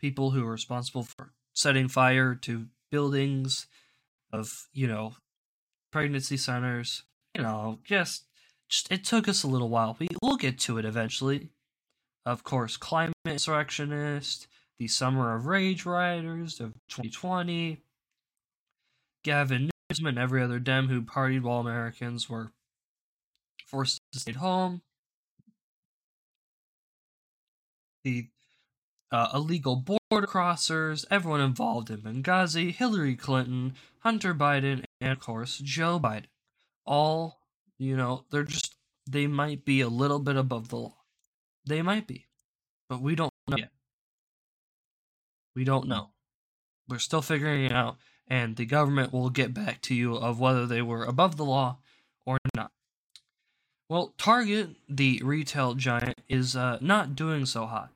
people 0.00 0.32
who 0.32 0.44
are 0.44 0.50
responsible 0.50 1.04
for 1.04 1.30
setting 1.52 1.86
fire 1.86 2.34
to 2.34 2.66
buildings 2.90 3.68
of, 4.32 4.50
you 4.72 4.88
know, 4.88 5.14
pregnancy 5.92 6.36
centers. 6.36 7.04
You 7.36 7.42
know, 7.42 7.78
just, 7.84 8.24
just 8.68 8.90
it 8.90 9.04
took 9.04 9.28
us 9.28 9.44
a 9.44 9.48
little 9.48 9.68
while. 9.68 9.96
We, 10.00 10.08
we'll 10.20 10.38
get 10.38 10.58
to 10.60 10.78
it 10.78 10.84
eventually. 10.84 11.50
Of 12.24 12.44
course, 12.44 12.76
climate 12.76 13.14
insurrectionist, 13.24 14.46
the 14.78 14.88
Summer 14.88 15.34
of 15.34 15.46
Rage 15.46 15.84
rioters 15.84 16.60
of 16.60 16.74
2020, 16.88 17.78
Gavin 19.24 19.70
Newsom 19.90 20.06
and 20.06 20.18
every 20.18 20.42
other 20.42 20.58
Dem 20.58 20.88
who 20.88 21.02
partied 21.02 21.42
while 21.42 21.60
Americans 21.60 22.30
were 22.30 22.52
forced 23.66 24.00
to 24.12 24.20
stay 24.20 24.32
at 24.32 24.36
home, 24.36 24.82
the 28.04 28.28
uh, 29.10 29.28
illegal 29.34 29.76
border 29.76 30.26
crossers, 30.26 31.04
everyone 31.10 31.40
involved 31.40 31.90
in 31.90 32.00
Benghazi, 32.00 32.72
Hillary 32.72 33.16
Clinton, 33.16 33.74
Hunter 34.00 34.34
Biden, 34.34 34.84
and 35.00 35.12
of 35.12 35.20
course 35.20 35.58
Joe 35.58 36.00
Biden. 36.00 36.26
All, 36.84 37.40
you 37.78 37.96
know, 37.96 38.24
they're 38.30 38.44
just, 38.44 38.74
they 39.08 39.26
might 39.26 39.64
be 39.64 39.80
a 39.80 39.88
little 39.88 40.18
bit 40.18 40.36
above 40.36 40.68
the 40.68 40.76
law. 40.76 41.01
They 41.64 41.82
might 41.82 42.06
be, 42.06 42.26
but 42.88 43.00
we 43.00 43.14
don't 43.14 43.32
know 43.48 43.56
yet. 43.56 43.70
We 45.54 45.64
don't 45.64 45.86
know. 45.86 46.10
We're 46.88 46.98
still 46.98 47.22
figuring 47.22 47.64
it 47.64 47.72
out, 47.72 47.96
and 48.26 48.56
the 48.56 48.66
government 48.66 49.12
will 49.12 49.30
get 49.30 49.54
back 49.54 49.80
to 49.82 49.94
you 49.94 50.16
of 50.16 50.40
whether 50.40 50.66
they 50.66 50.82
were 50.82 51.04
above 51.04 51.36
the 51.36 51.44
law 51.44 51.78
or 52.26 52.38
not. 52.54 52.72
Well, 53.88 54.14
Target, 54.16 54.70
the 54.88 55.20
retail 55.22 55.74
giant, 55.74 56.18
is 56.28 56.56
uh, 56.56 56.78
not 56.80 57.14
doing 57.14 57.46
so 57.46 57.66
hot. 57.66 57.90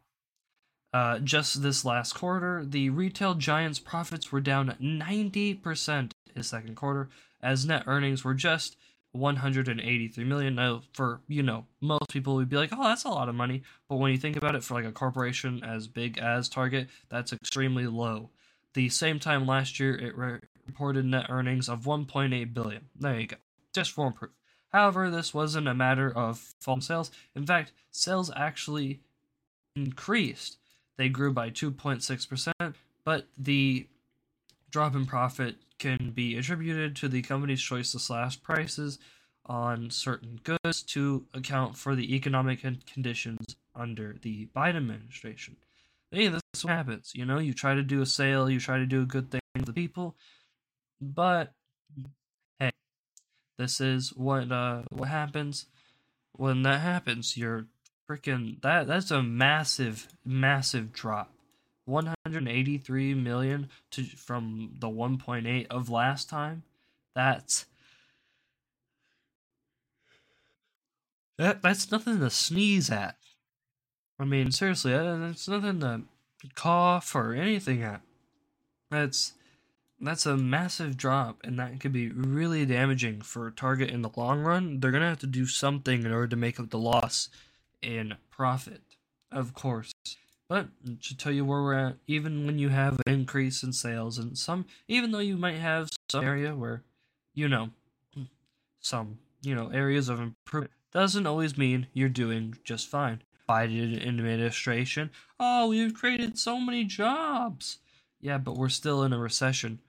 Uh, 0.93 1.19
just 1.19 1.63
this 1.63 1.85
last 1.85 2.15
quarter, 2.15 2.65
the 2.65 2.91
retail 2.91 3.35
giant's 3.35 3.79
profits 3.79 4.31
were 4.31 4.41
down 4.41 4.77
90% 4.81 5.89
in 5.99 6.11
the 6.35 6.43
second 6.43 6.75
quarter, 6.77 7.09
as 7.43 7.67
net 7.67 7.85
earnings 7.87 8.25
were 8.25 8.35
just 8.35 8.77
183 9.17 10.25
million. 10.25 10.55
Now, 10.55 10.83
for 10.93 11.21
you 11.29 11.43
know, 11.43 11.67
most 11.81 12.09
people 12.11 12.37
would 12.37 12.49
be 12.49 12.57
like, 12.57 12.71
"Oh, 12.73 12.85
that's 12.85 13.05
a 13.05 13.09
lot 13.09 13.29
of 13.29 13.35
money," 13.35 13.63
but 13.89 13.97
when 13.97 14.13
you 14.13 14.19
think 14.19 14.37
about 14.37 14.55
it, 14.55 14.65
for 14.65 14.75
like 14.75 14.85
a 14.85 14.93
corporation 14.93 15.63
as 15.65 15.89
big 15.89 16.19
as 16.19 16.49
Target, 16.49 16.89
that's 17.09 17.33
extremely 17.33 17.87
low. 17.87 18.31
The 18.75 18.89
same 18.89 19.19
time 19.19 19.47
last 19.47 19.81
year, 19.81 19.95
it 19.97 20.17
re- 20.17 20.41
reported 20.67 21.05
net 21.05 21.27
earnings 21.29 21.69
of 21.69 21.85
1.8 21.85 22.53
billion. 22.53 22.87
There 22.99 23.19
you 23.19 23.27
go, 23.27 23.37
just 23.75 23.93
for 23.93 24.11
proof. 24.13 24.33
However, 24.73 25.11
this 25.11 25.33
wasn't 25.33 25.69
a 25.69 25.75
matter 25.75 26.11
of 26.11 26.39
falling 26.61 26.81
sales. 26.83 27.11
In 27.35 27.47
fact, 27.47 27.73
sales 27.91 28.31
actually 28.37 29.01
increased. 29.75 30.59
They 30.97 31.09
grew 31.09 31.33
by 31.33 31.51
2.6%, 31.51 32.75
but 33.05 33.29
the 33.39 33.87
drop 34.77 34.95
in 34.95 35.07
profit 35.07 35.57
can 35.79 36.13
be 36.15 36.37
attributed 36.37 36.95
to 36.95 37.09
the 37.09 37.23
company's 37.23 37.63
choice 37.63 37.93
to 37.93 37.99
slash 37.99 38.43
prices 38.43 38.99
on 39.47 39.89
certain 39.89 40.39
goods 40.45 40.83
to 40.83 41.25
account 41.33 41.79
for 41.79 41.95
the 41.95 42.15
economic 42.15 42.63
conditions 42.85 43.57
under 43.75 44.17
the 44.21 44.51
Biden 44.55 44.77
administration. 44.77 45.57
Hey, 46.11 46.29
this 46.29 46.43
is 46.53 46.63
what 46.63 46.75
happens. 46.75 47.13
You 47.15 47.25
know, 47.25 47.39
you 47.39 47.55
try 47.55 47.73
to 47.73 47.83
do 47.83 48.03
a 48.03 48.07
sale, 48.07 48.51
you 48.51 48.61
try 48.61 48.77
to 48.77 48.85
do 48.85 49.01
a 49.01 49.07
good 49.07 49.31
thing 49.31 49.41
for 49.59 49.65
the 49.65 49.73
people, 49.73 50.15
but 51.01 51.55
hey, 52.59 52.73
this 53.57 53.81
is 53.81 54.11
what 54.11 54.53
uh 54.53 54.83
what 54.91 55.09
happens 55.09 55.65
when 56.33 56.65
that 56.65 56.83
happens. 56.83 57.35
You're 57.35 57.65
freaking 58.11 58.61
that 58.61 58.87
that's 58.87 59.11
a 59.11 59.23
massive 59.23 60.07
massive 60.23 60.93
drop 60.93 61.33
183 61.87 63.15
million 63.15 63.69
to 63.93 64.05
from 64.05 64.75
the 64.79 64.89
1.8 64.89 65.67
of 65.69 65.89
last 65.89 66.29
time. 66.29 66.65
That's 67.15 67.67
that 71.39 71.63
that's 71.63 71.91
nothing 71.91 72.21
to 72.21 72.31
sneeze 72.31 72.91
at. 72.91 73.17
I 74.19 74.25
mean 74.25 74.51
seriously 74.51 74.93
that's 74.93 75.49
nothing 75.49 75.81
to 75.81 76.03
cough 76.55 77.15
or 77.15 77.35
anything 77.35 77.83
at. 77.83 78.03
That's 78.91 79.33
that's 80.01 80.27
a 80.27 80.37
massive 80.37 80.97
drop 80.97 81.39
and 81.45 81.59
that 81.59 81.81
could 81.81 81.93
be 81.93 82.09
really 82.09 82.67
damaging 82.67 83.23
for 83.23 83.51
target 83.51 83.91
in 83.91 84.03
the 84.03 84.11
long 84.17 84.41
run. 84.41 84.81
They're 84.81 84.91
gonna 84.91 85.09
have 85.09 85.21
to 85.21 85.27
do 85.27 85.47
something 85.47 86.05
in 86.05 86.13
order 86.13 86.29
to 86.29 86.37
make 86.37 86.59
up 86.59 86.71
the 86.71 86.79
loss 86.79 87.29
in 87.81 88.17
profit, 88.31 88.83
of 89.31 89.55
course. 89.55 89.93
But 90.49 90.69
to 91.03 91.17
tell 91.17 91.33
you 91.33 91.45
where 91.45 91.63
we're 91.63 91.75
at, 91.75 91.97
even 92.07 92.47
when 92.47 92.59
you 92.59 92.69
have 92.69 93.01
an 93.07 93.13
increase 93.13 93.63
in 93.63 93.73
sales 93.73 94.19
and 94.19 94.39
some, 94.39 94.67
even 94.87 95.11
though 95.11 95.19
you 95.19 95.37
might 95.37 95.57
have 95.57 95.89
some 96.09 96.25
area 96.25 96.55
where, 96.55 96.83
you 97.35 97.49
know, 97.49 97.71
some, 98.81 99.19
you 99.43 99.55
know, 99.55 99.69
areas 99.71 100.09
of 100.09 100.21
improvement, 100.21 100.73
doesn't 100.93 101.27
always 101.27 101.59
mean 101.59 101.89
you're 101.93 102.09
doing 102.09 102.57
just 102.63 102.89
fine. 102.89 103.23
Biden 103.49 104.07
administration, 104.07 105.11
oh, 105.39 105.69
we've 105.69 105.95
created 105.95 106.39
so 106.39 106.61
many 106.61 106.85
jobs. 106.85 107.79
Yeah, 108.21 108.39
but 108.39 108.57
we're 108.57 108.69
still 108.69 109.03
in 109.03 109.13
a 109.13 109.19
recession. 109.19 109.81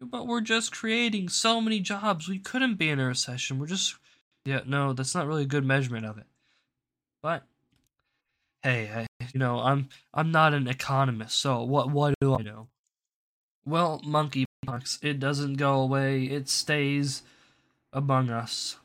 But 0.00 0.26
we're 0.26 0.40
just 0.40 0.72
creating 0.72 1.28
so 1.28 1.60
many 1.60 1.80
jobs. 1.80 2.28
We 2.28 2.38
couldn't 2.38 2.76
be 2.76 2.88
in 2.88 3.00
a 3.00 3.06
recession. 3.06 3.58
We're 3.58 3.66
just, 3.66 3.96
yeah, 4.44 4.60
no, 4.66 4.92
that's 4.92 5.14
not 5.14 5.26
really 5.26 5.42
a 5.42 5.46
good 5.46 5.64
measurement 5.64 6.06
of 6.06 6.16
it. 6.18 6.24
But 7.22 7.44
hey, 8.62 8.90
I, 8.94 9.06
you 9.32 9.40
know, 9.40 9.60
I'm 9.60 9.88
I'm 10.12 10.30
not 10.30 10.54
an 10.54 10.68
economist, 10.68 11.38
so 11.38 11.62
what 11.62 11.90
what 11.90 12.14
do 12.20 12.34
I 12.34 12.42
know? 12.42 12.68
Well, 13.64 14.00
monkeypox, 14.04 15.02
it 15.02 15.20
doesn't 15.20 15.54
go 15.54 15.80
away; 15.80 16.24
it 16.24 16.48
stays 16.48 17.22
among 17.92 18.30
us. 18.30 18.76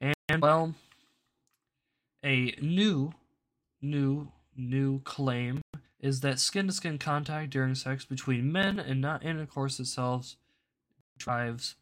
And 0.00 0.42
well, 0.42 0.74
a 2.24 2.54
new, 2.60 3.12
new, 3.80 4.28
new 4.56 5.00
claim 5.00 5.60
is 6.00 6.20
that 6.20 6.40
skin-to-skin 6.40 6.98
contact 6.98 7.50
during 7.50 7.74
sex 7.74 8.04
between 8.04 8.50
men 8.50 8.80
and 8.80 9.00
not 9.00 9.24
intercourse 9.24 9.78
itself 9.78 10.36
drives 11.18 11.76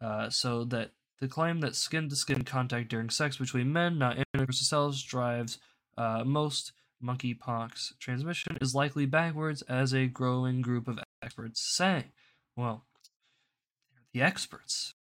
uh, 0.00 0.30
so 0.30 0.64
that 0.64 0.92
the 1.20 1.28
claim 1.28 1.60
that 1.60 1.76
skin 1.76 2.08
to 2.08 2.16
skin 2.16 2.44
contact 2.44 2.88
during 2.88 3.10
sex 3.10 3.36
between 3.36 3.72
men, 3.72 3.98
not 3.98 4.16
intercourse 4.32 4.66
cells, 4.66 5.02
drives 5.02 5.58
uh, 6.00 6.24
most 6.24 6.72
monkeypox 7.04 7.98
transmission 7.98 8.56
is 8.62 8.74
likely 8.74 9.04
backwards, 9.04 9.60
as 9.62 9.92
a 9.92 10.06
growing 10.06 10.62
group 10.62 10.88
of 10.88 10.98
experts 11.22 11.60
say. 11.60 12.06
Well, 12.56 12.86
the 14.14 14.22
experts. 14.22 14.94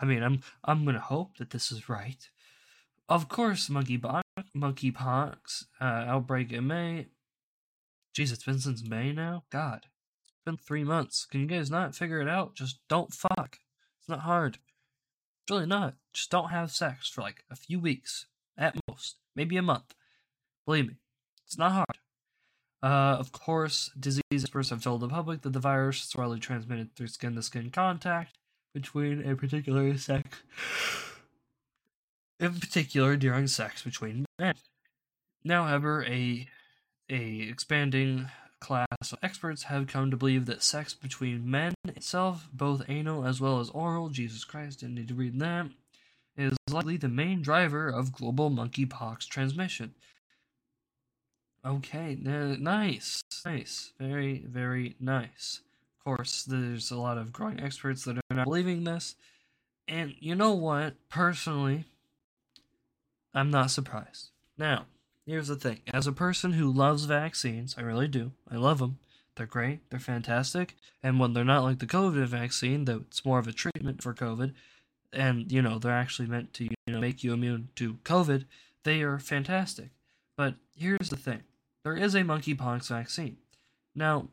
I 0.00 0.06
mean, 0.06 0.22
I'm 0.22 0.40
I'm 0.64 0.86
gonna 0.86 1.00
hope 1.00 1.36
that 1.36 1.50
this 1.50 1.70
is 1.70 1.88
right. 1.88 2.30
Of 3.10 3.28
course, 3.28 3.68
monkeypox, 3.68 4.22
monkeypox 4.56 5.64
uh, 5.80 5.84
outbreak 5.84 6.50
in 6.50 6.66
May. 6.66 7.08
Jeez, 8.16 8.32
it's 8.32 8.44
been 8.44 8.58
since 8.58 8.88
May 8.88 9.12
now. 9.12 9.44
God, 9.50 9.86
it's 10.22 10.44
been 10.46 10.56
three 10.56 10.84
months. 10.84 11.26
Can 11.26 11.40
you 11.40 11.46
guys 11.46 11.70
not 11.70 11.94
figure 11.94 12.22
it 12.22 12.28
out? 12.28 12.54
Just 12.54 12.80
don't 12.88 13.12
fuck. 13.12 13.58
It's 14.00 14.08
not 14.08 14.20
hard. 14.20 14.54
It's 14.54 15.50
really 15.50 15.66
not. 15.66 15.96
Just 16.14 16.30
don't 16.30 16.50
have 16.50 16.70
sex 16.70 17.10
for 17.10 17.20
like 17.20 17.44
a 17.50 17.56
few 17.56 17.78
weeks 17.78 18.26
at 18.56 18.76
most, 18.88 19.16
maybe 19.36 19.58
a 19.58 19.62
month. 19.62 19.94
Believe 20.68 20.88
me, 20.88 20.96
it's 21.46 21.56
not 21.56 21.72
hard. 21.72 21.98
Uh, 22.82 23.18
of 23.18 23.32
course, 23.32 23.90
disease 23.98 24.22
experts 24.30 24.68
have 24.68 24.82
told 24.82 25.00
the 25.00 25.08
public 25.08 25.40
that 25.40 25.54
the 25.54 25.58
virus 25.58 26.04
is 26.04 26.14
widely 26.14 26.38
transmitted 26.38 26.94
through 26.94 27.06
skin 27.06 27.34
to 27.36 27.42
skin 27.42 27.70
contact 27.70 28.36
between 28.74 29.26
a 29.26 29.34
particular 29.34 29.96
sex, 29.96 30.42
in 32.38 32.52
particular 32.60 33.16
during 33.16 33.46
sex 33.46 33.82
between 33.82 34.26
men. 34.38 34.56
Now, 35.42 35.64
however, 35.64 36.04
a 36.04 36.46
a 37.08 37.48
expanding 37.48 38.28
class 38.60 38.86
of 39.10 39.18
experts 39.22 39.62
have 39.62 39.86
come 39.86 40.10
to 40.10 40.18
believe 40.18 40.44
that 40.44 40.62
sex 40.62 40.92
between 40.92 41.50
men 41.50 41.72
itself, 41.86 42.46
both 42.52 42.82
anal 42.90 43.24
as 43.24 43.40
well 43.40 43.58
as 43.58 43.70
oral, 43.70 44.10
Jesus 44.10 44.44
Christ, 44.44 44.80
didn't 44.80 44.96
need 44.96 45.08
to 45.08 45.14
read 45.14 45.40
that, 45.40 45.68
is 46.36 46.58
likely 46.70 46.98
the 46.98 47.08
main 47.08 47.40
driver 47.40 47.88
of 47.88 48.12
global 48.12 48.50
monkeypox 48.50 49.26
transmission. 49.28 49.94
Okay, 51.64 52.16
nice, 52.20 53.22
nice, 53.44 53.92
very, 53.98 54.44
very 54.46 54.94
nice. 55.00 55.60
Of 55.98 56.04
course, 56.04 56.44
there's 56.44 56.90
a 56.90 56.96
lot 56.96 57.18
of 57.18 57.32
growing 57.32 57.60
experts 57.60 58.04
that 58.04 58.16
are 58.16 58.36
not 58.36 58.44
believing 58.44 58.84
this, 58.84 59.16
and 59.86 60.14
you 60.20 60.34
know 60.34 60.54
what? 60.54 60.94
Personally, 61.08 61.84
I'm 63.34 63.50
not 63.50 63.70
surprised. 63.70 64.30
Now, 64.56 64.86
here's 65.26 65.48
the 65.48 65.56
thing 65.56 65.80
as 65.92 66.06
a 66.06 66.12
person 66.12 66.52
who 66.52 66.72
loves 66.72 67.04
vaccines, 67.04 67.74
I 67.76 67.82
really 67.82 68.08
do, 68.08 68.32
I 68.50 68.56
love 68.56 68.78
them. 68.78 68.98
They're 69.34 69.46
great, 69.46 69.88
they're 69.90 70.00
fantastic. 70.00 70.74
And 71.02 71.20
when 71.20 71.32
they're 71.32 71.44
not 71.44 71.62
like 71.62 71.78
the 71.78 71.86
COVID 71.86 72.24
vaccine, 72.26 72.84
that 72.86 73.02
it's 73.08 73.24
more 73.24 73.38
of 73.38 73.46
a 73.46 73.52
treatment 73.52 74.02
for 74.02 74.14
COVID, 74.14 74.52
and 75.12 75.50
you 75.52 75.62
know, 75.62 75.78
they're 75.78 75.92
actually 75.92 76.28
meant 76.28 76.54
to, 76.54 76.64
you 76.64 76.92
know, 76.92 77.00
make 77.00 77.22
you 77.22 77.32
immune 77.32 77.68
to 77.76 77.94
COVID, 78.04 78.46
They 78.84 79.02
are 79.02 79.18
fantastic. 79.18 79.90
But 80.38 80.54
here's 80.76 81.10
the 81.10 81.16
thing 81.16 81.42
there 81.84 81.96
is 81.96 82.14
a 82.14 82.20
monkeypox 82.20 82.88
vaccine. 82.88 83.38
Now, 83.94 84.28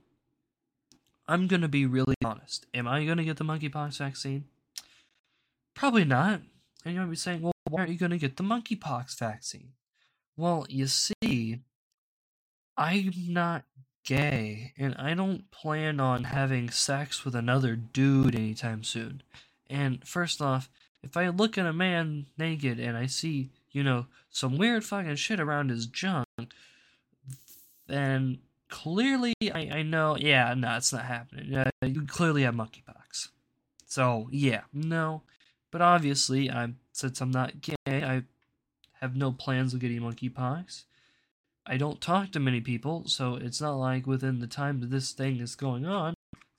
I'm 1.28 1.48
going 1.48 1.64
to 1.64 1.68
be 1.68 1.88
really 1.88 2.16
honest. 2.24 2.68
Am 2.76 2.88
I 2.88 3.04
going 3.06 3.18
to 3.18 3.24
get 3.24 3.38
the 3.38 3.44
monkeypox 3.44 3.98
vaccine? 3.98 4.46
Probably 5.74 6.06
not. 6.06 6.42
And 6.86 6.96
going 6.96 7.08
to 7.08 7.12
be 7.12 7.16
saying, 7.16 7.42
well, 7.42 7.54
why 7.68 7.82
aren't 7.82 7.92
you 7.92 7.98
going 7.98 8.12
to 8.12 8.20
get 8.20 8.38
the 8.38 8.44
monkeypox 8.44 9.18
vaccine? 9.18 9.70
Well, 10.38 10.68
you 10.70 10.86
see, 10.86 11.62
I'm 12.78 13.12
not 13.28 13.64
gay, 14.06 14.74
and 14.78 14.94
I 15.00 15.16
don't 15.16 15.50
plan 15.50 16.00
on 16.00 16.26
having 16.26 16.70
sex 16.70 17.26
with 17.26 17.34
another 17.34 17.76
dude 17.76 18.36
anytime 18.36 18.84
soon. 18.84 19.24
And 19.68 20.08
first 20.08 20.40
off, 20.40 20.70
if 21.02 21.18
I 21.18 21.30
look 21.30 21.58
at 21.58 21.66
a 21.66 21.74
man 21.74 22.28
naked 22.38 22.80
and 22.80 22.96
I 22.96 23.08
see, 23.08 23.50
you 23.76 23.84
know, 23.84 24.06
some 24.30 24.58
weird 24.58 24.86
fucking 24.86 25.18
shit 25.18 25.40
around 25.40 25.70
his 25.70 25.86
junk, 25.86 26.26
then 27.88 28.40
clearly 28.70 29.34
I, 29.44 29.70
I 29.72 29.82
know, 29.84 30.16
yeah, 30.18 30.54
no, 30.54 30.78
it's 30.78 30.94
not 30.94 31.04
happening. 31.04 31.54
Uh, 31.54 31.70
you 31.86 32.06
clearly 32.06 32.44
have 32.44 32.56
monkeypox. 32.56 33.30
So, 33.86 34.30
yeah, 34.32 34.62
no. 34.74 35.24
But 35.72 35.82
obviously, 35.82 36.50
I 36.50 36.70
since 36.94 37.20
I'm 37.20 37.32
not 37.32 37.60
gay, 37.60 37.76
I 37.86 38.24
have 39.02 39.18
no 39.18 39.34
plans 39.34 39.74
of 39.74 39.82
getting 39.82 40.00
monkeypox. 40.00 40.84
I 41.68 41.76
don't 41.76 42.00
talk 42.00 42.32
to 42.32 42.40
many 42.40 42.62
people, 42.62 43.04
so 43.08 43.36
it's 43.36 43.60
not 43.60 43.76
like 43.76 44.08
within 44.08 44.40
the 44.40 44.48
time 44.48 44.80
that 44.80 44.90
this 44.90 45.12
thing 45.12 45.42
is 45.42 45.56
going 45.56 45.86
on 45.86 46.14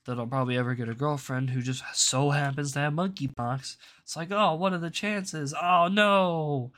that 0.05 0.19
I'll 0.19 0.27
probably 0.27 0.57
ever 0.57 0.75
get 0.75 0.87
a 0.87 0.93
girlfriend 0.93 1.49
who 1.49 1.61
just 1.61 1.83
so 1.93 2.29
happens 2.29 2.73
to 2.73 2.79
have 2.79 2.93
monkeypox. 2.93 3.77
It's 4.03 4.15
like, 4.15 4.31
oh, 4.31 4.53
what 4.53 4.73
are 4.73 4.77
the 4.77 4.91
chances? 4.91 5.53
Oh 5.59 5.87
no! 5.91 6.71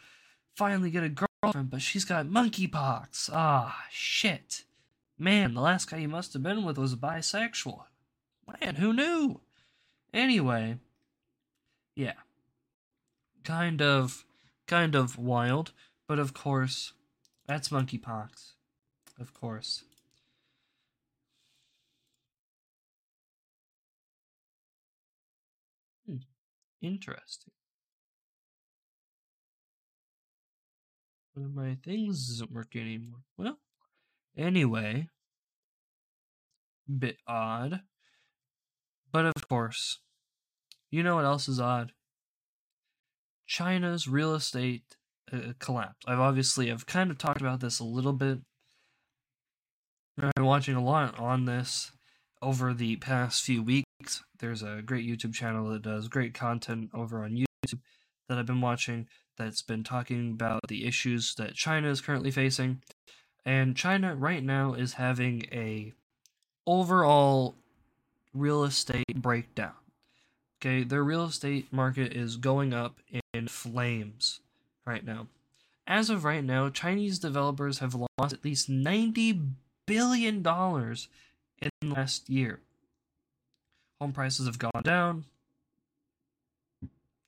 Finally 0.60 0.92
get 0.92 1.06
a 1.06 1.10
girlfriend, 1.42 1.70
but 1.70 1.82
she's 1.82 2.04
got 2.04 2.26
monkeypox. 2.26 3.30
Ah, 3.32 3.86
shit. 3.90 4.66
Man, 5.18 5.54
the 5.54 5.62
last 5.62 5.90
guy 5.90 6.00
you 6.00 6.10
must 6.10 6.34
have 6.34 6.44
been 6.44 6.66
with 6.66 6.78
was 6.78 6.98
bisexual. 6.98 7.84
Man, 8.60 8.76
who 8.76 8.92
knew? 8.92 9.40
Anyway, 10.14 10.80
yeah. 11.96 12.16
Kind 13.46 13.82
of, 13.82 14.26
kind 14.68 14.96
of 14.96 15.18
wild, 15.18 15.72
but 16.10 16.20
of 16.20 16.34
course, 16.34 16.92
that's 17.48 17.70
monkeypox. 17.70 18.52
Of 19.18 19.34
course. 19.34 19.86
Hmm. 26.06 26.18
Interesting. 26.82 27.54
One 31.40 31.48
of 31.48 31.56
my 31.56 31.78
things 31.86 32.30
isn't 32.32 32.52
working 32.52 32.82
anymore. 32.82 33.22
Well, 33.38 33.60
anyway, 34.38 35.08
bit 36.86 37.16
odd. 37.26 37.80
But 39.14 39.26
of 39.26 39.48
course, 39.48 40.00
you 40.92 41.02
know 41.02 41.16
what 41.16 41.24
else 41.24 41.48
is 41.48 41.58
odd? 41.58 41.94
China's 43.48 44.06
real 44.06 44.36
estate 44.36 44.84
uh, 45.32 45.54
collapse. 45.60 46.04
I've 46.06 46.20
obviously 46.20 46.70
I've 46.70 46.86
kind 46.86 47.10
of 47.10 47.18
talked 47.18 47.40
about 47.40 47.62
this 47.62 47.80
a 47.80 47.86
little 47.86 48.12
bit. 48.12 48.40
I've 50.22 50.34
been 50.36 50.44
watching 50.44 50.76
a 50.76 50.84
lot 50.84 51.18
on 51.18 51.46
this 51.46 51.94
over 52.42 52.74
the 52.74 52.98
past 52.98 53.44
few 53.44 53.64
weeks. 53.64 53.86
There's 54.40 54.62
a 54.62 54.82
great 54.86 55.08
YouTube 55.08 55.34
channel 55.34 55.70
that 55.70 55.84
does 55.84 56.10
great 56.10 56.34
content 56.34 56.90
over 56.94 57.24
on 57.24 57.32
YouTube 57.32 57.80
that 58.30 58.38
I've 58.38 58.46
been 58.46 58.62
watching 58.62 59.08
that's 59.38 59.62
been 59.62 59.84
talking 59.84 60.32
about 60.32 60.62
the 60.68 60.86
issues 60.86 61.36
that 61.36 61.56
China 61.56 61.90
is 61.90 62.02
currently 62.02 62.32
facing. 62.32 62.82
And 63.46 63.76
China 63.76 64.16
right 64.16 64.44
now 64.44 64.74
is 64.74 64.94
having 64.94 65.46
a 65.52 65.94
overall 66.68 67.56
real 68.34 68.64
estate 68.64 69.16
breakdown. 69.16 69.74
Okay, 70.62 70.84
their 70.84 71.04
real 71.04 71.26
estate 71.26 71.72
market 71.72 72.14
is 72.14 72.36
going 72.36 72.74
up 72.74 73.00
in 73.34 73.48
flames 73.48 74.42
right 74.86 75.06
now. 75.06 75.28
As 75.88 76.10
of 76.10 76.24
right 76.24 76.44
now, 76.44 76.70
Chinese 76.70 77.18
developers 77.18 77.80
have 77.80 77.96
lost 77.96 78.34
at 78.34 78.44
least 78.44 78.70
$90 78.70 79.52
billion 79.88 80.36
in 80.36 80.44
the 80.44 81.88
last 81.88 82.30
year. 82.30 82.60
Home 84.00 84.12
prices 84.12 84.46
have 84.46 84.60
gone 84.60 84.84
down 84.84 85.26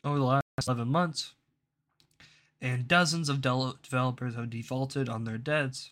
over 0.03 0.19
the 0.19 0.23
last 0.23 0.40
11 0.67 0.87
months, 0.87 1.33
and 2.61 2.87
dozens 2.87 3.29
of 3.29 3.41
de- 3.41 3.73
developers 3.83 4.35
have 4.35 4.49
defaulted 4.49 5.09
on 5.09 5.23
their 5.23 5.37
debts. 5.37 5.91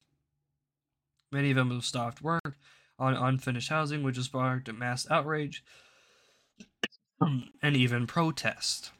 Many 1.31 1.51
of 1.51 1.55
them 1.55 1.71
have 1.71 1.85
stopped 1.85 2.21
work 2.21 2.57
on 2.97 3.13
unfinished 3.13 3.69
housing, 3.69 4.03
which 4.03 4.17
has 4.17 4.25
sparked 4.25 4.69
a 4.69 4.73
mass 4.73 5.09
outrage 5.09 5.63
and 7.21 7.75
even 7.75 8.07
protest. 8.07 8.91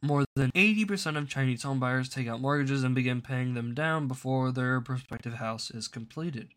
More 0.00 0.24
than 0.36 0.52
80% 0.52 1.16
of 1.16 1.28
Chinese 1.28 1.64
homebuyers 1.64 2.12
take 2.12 2.28
out 2.28 2.40
mortgages 2.40 2.84
and 2.84 2.94
begin 2.94 3.20
paying 3.20 3.54
them 3.54 3.74
down 3.74 4.06
before 4.06 4.52
their 4.52 4.80
prospective 4.80 5.34
house 5.34 5.70
is 5.70 5.88
completed. 5.88 6.50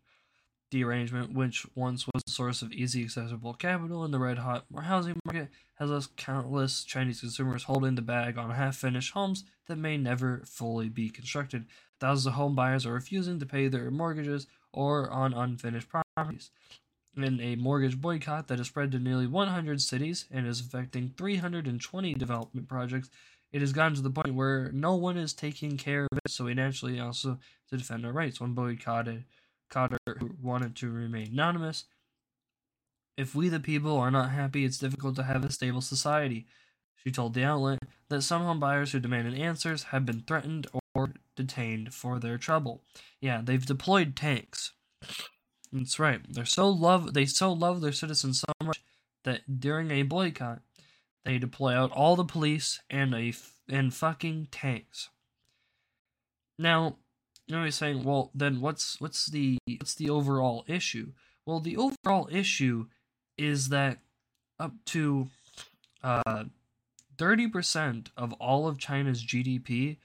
The 0.72 0.84
arrangement, 0.84 1.34
which 1.34 1.66
once 1.74 2.06
was 2.06 2.22
a 2.26 2.30
source 2.30 2.62
of 2.62 2.72
easy 2.72 3.04
accessible 3.04 3.52
capital 3.52 4.06
in 4.06 4.10
the 4.10 4.18
red 4.18 4.38
hot 4.38 4.64
housing 4.74 5.20
market, 5.26 5.50
has 5.74 5.90
left 5.90 6.16
countless 6.16 6.82
Chinese 6.82 7.20
consumers 7.20 7.64
holding 7.64 7.94
the 7.94 8.00
bag 8.00 8.38
on 8.38 8.50
half 8.52 8.76
finished 8.76 9.12
homes 9.12 9.44
that 9.66 9.76
may 9.76 9.98
never 9.98 10.42
fully 10.46 10.88
be 10.88 11.10
constructed. 11.10 11.66
Thousands 12.00 12.28
of 12.28 12.32
home 12.32 12.54
buyers 12.54 12.86
are 12.86 12.94
refusing 12.94 13.38
to 13.38 13.44
pay 13.44 13.68
their 13.68 13.90
mortgages 13.90 14.46
or 14.72 15.10
on 15.10 15.34
unfinished 15.34 15.90
properties. 15.90 16.50
In 17.14 17.38
a 17.38 17.56
mortgage 17.56 18.00
boycott 18.00 18.48
that 18.48 18.56
has 18.56 18.68
spread 18.68 18.92
to 18.92 18.98
nearly 18.98 19.26
100 19.26 19.82
cities 19.82 20.24
and 20.30 20.46
is 20.46 20.60
affecting 20.60 21.12
320 21.18 22.14
development 22.14 22.66
projects, 22.66 23.10
it 23.52 23.60
has 23.60 23.74
gotten 23.74 23.94
to 23.96 24.00
the 24.00 24.08
point 24.08 24.34
where 24.34 24.72
no 24.72 24.94
one 24.94 25.18
is 25.18 25.34
taking 25.34 25.76
care 25.76 26.08
of 26.10 26.16
it, 26.16 26.30
so 26.30 26.46
we 26.46 26.54
naturally 26.54 26.98
also 26.98 27.38
to 27.68 27.76
defend 27.76 28.06
our 28.06 28.12
rights. 28.12 28.40
when 28.40 28.54
boycotted 28.54 29.24
Cotter, 29.72 29.98
who 30.18 30.36
wanted 30.40 30.76
to 30.76 30.90
remain 30.90 31.28
anonymous. 31.32 31.84
If 33.16 33.34
we 33.34 33.48
the 33.48 33.58
people 33.58 33.96
are 33.98 34.10
not 34.10 34.30
happy, 34.30 34.64
it's 34.64 34.78
difficult 34.78 35.16
to 35.16 35.22
have 35.22 35.44
a 35.44 35.52
stable 35.52 35.80
society. 35.80 36.46
She 37.02 37.10
told 37.10 37.34
the 37.34 37.44
outlet 37.44 37.80
that 38.08 38.22
some 38.22 38.42
home 38.42 38.60
buyers 38.60 38.92
who 38.92 39.00
demanded 39.00 39.34
answers 39.34 39.84
have 39.84 40.06
been 40.06 40.20
threatened 40.20 40.66
or 40.94 41.14
detained 41.34 41.92
for 41.92 42.18
their 42.18 42.38
trouble. 42.38 42.82
Yeah, 43.20 43.40
they've 43.42 43.64
deployed 43.64 44.14
tanks. 44.14 44.72
That's 45.72 45.98
right. 45.98 46.20
They're 46.28 46.44
so 46.44 46.68
love 46.68 47.14
they 47.14 47.24
so 47.24 47.52
love 47.52 47.80
their 47.80 47.92
citizens 47.92 48.40
so 48.40 48.52
much 48.62 48.82
that 49.24 49.60
during 49.60 49.90
a 49.90 50.02
boycott, 50.02 50.60
they 51.24 51.38
deploy 51.38 51.74
out 51.74 51.90
all 51.92 52.14
the 52.14 52.24
police 52.24 52.80
and 52.90 53.14
a 53.14 53.32
and 53.68 53.94
fucking 53.94 54.48
tanks. 54.50 55.08
Now, 56.58 56.98
know, 57.52 57.64
he's 57.64 57.76
saying, 57.76 58.02
well, 58.04 58.30
then 58.34 58.60
what's 58.60 59.00
what's 59.00 59.26
the 59.26 59.58
what's 59.78 59.94
the 59.94 60.10
overall 60.10 60.64
issue? 60.66 61.12
Well, 61.46 61.60
the 61.60 61.76
overall 61.76 62.28
issue 62.30 62.86
is 63.36 63.68
that 63.70 63.98
up 64.58 64.72
to 64.86 65.28
uh, 66.02 66.44
30% 67.16 68.08
of 68.16 68.32
all 68.34 68.68
of 68.68 68.78
China's 68.78 69.24
GDP 69.24 69.98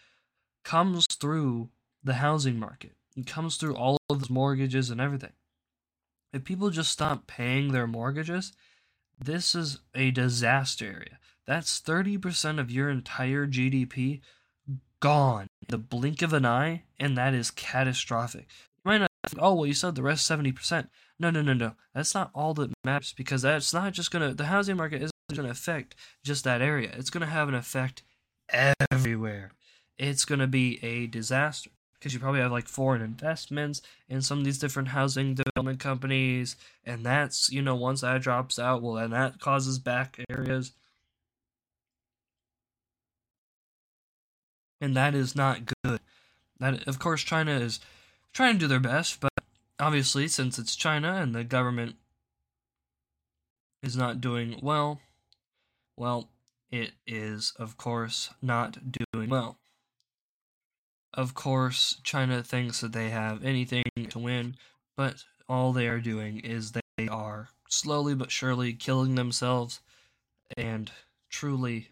comes 0.63 1.05
through 1.13 1.69
the 2.03 2.15
housing 2.15 2.59
market. 2.59 2.93
It 3.15 3.27
comes 3.27 3.57
through 3.57 3.75
all 3.75 3.97
of 4.09 4.27
the 4.27 4.33
mortgages 4.33 4.89
and 4.89 5.01
everything. 5.01 5.33
If 6.33 6.43
people 6.43 6.69
just 6.69 6.91
stop 6.91 7.27
paying 7.27 7.71
their 7.71 7.87
mortgages, 7.87 8.53
this 9.19 9.55
is 9.55 9.79
a 9.95 10.11
disaster 10.11 10.85
area. 10.85 11.19
That's 11.45 11.79
30% 11.79 12.59
of 12.59 12.69
your 12.69 12.89
entire 12.89 13.47
GDP 13.47 14.21
gone 14.99 15.47
in 15.61 15.67
the 15.69 15.77
blink 15.77 16.21
of 16.21 16.33
an 16.33 16.45
eye, 16.45 16.83
and 16.99 17.17
that 17.17 17.33
is 17.33 17.51
catastrophic. 17.51 18.47
You 18.83 18.91
might 18.91 18.97
not 18.99 19.11
think, 19.27 19.41
oh, 19.41 19.53
well, 19.53 19.65
you 19.65 19.73
said 19.73 19.95
the 19.95 20.03
rest 20.03 20.29
70%. 20.29 20.87
No, 21.19 21.29
no, 21.29 21.41
no, 21.41 21.53
no. 21.53 21.73
That's 21.93 22.13
not 22.13 22.31
all 22.33 22.53
that 22.55 22.71
matters 22.83 23.13
because 23.13 23.41
that's 23.41 23.73
not 23.73 23.93
just 23.93 24.11
going 24.11 24.27
to, 24.27 24.35
the 24.35 24.45
housing 24.45 24.77
market 24.77 25.01
isn't 25.01 25.13
going 25.33 25.45
to 25.45 25.51
affect 25.51 25.95
just 26.23 26.43
that 26.43 26.61
area. 26.61 26.91
It's 26.95 27.09
going 27.09 27.21
to 27.21 27.27
have 27.27 27.49
an 27.49 27.55
effect 27.55 28.03
everywhere. 28.91 29.51
It's 29.97 30.25
going 30.25 30.39
to 30.39 30.47
be 30.47 30.79
a 30.83 31.07
disaster 31.07 31.71
because 31.95 32.13
you 32.13 32.19
probably 32.19 32.41
have 32.41 32.51
like 32.51 32.67
foreign 32.67 33.01
investments 33.01 33.81
in 34.07 34.21
some 34.21 34.39
of 34.39 34.45
these 34.45 34.59
different 34.59 34.89
housing 34.89 35.33
development 35.33 35.79
companies. 35.79 36.55
And 36.85 37.03
that's, 37.03 37.51
you 37.51 37.61
know, 37.61 37.75
once 37.75 38.01
that 38.01 38.21
drops 38.21 38.59
out, 38.59 38.83
well, 38.83 38.93
then 38.93 39.09
that 39.09 39.39
causes 39.39 39.79
back 39.79 40.23
areas. 40.29 40.73
And 44.81 44.95
that 44.95 45.15
is 45.15 45.35
not 45.35 45.73
good. 45.83 45.99
That 46.59 46.87
of 46.87 46.99
course 46.99 47.23
China 47.23 47.51
is 47.51 47.79
trying 48.33 48.53
to 48.53 48.59
do 48.59 48.67
their 48.67 48.79
best, 48.79 49.19
but 49.19 49.33
obviously 49.79 50.27
since 50.27 50.57
it's 50.59 50.75
China 50.75 51.13
and 51.13 51.33
the 51.35 51.43
government 51.43 51.95
is 53.83 53.95
not 53.95 54.21
doing 54.21 54.59
well, 54.61 54.99
well, 55.95 56.29
it 56.71 56.91
is 57.05 57.53
of 57.57 57.77
course 57.77 58.31
not 58.41 58.77
doing 59.13 59.29
well. 59.29 59.57
of 61.13 61.33
course, 61.33 61.99
China 62.03 62.43
thinks 62.43 62.81
that 62.81 62.91
they 62.93 63.09
have 63.09 63.43
anything 63.43 63.83
to 64.09 64.19
win, 64.19 64.55
but 64.95 65.23
all 65.49 65.73
they 65.73 65.87
are 65.87 65.99
doing 65.99 66.39
is 66.39 66.73
they 66.73 67.07
are 67.07 67.49
slowly 67.69 68.13
but 68.15 68.31
surely 68.31 68.73
killing 68.73 69.15
themselves, 69.15 69.79
and 70.55 70.91
truly, 71.29 71.89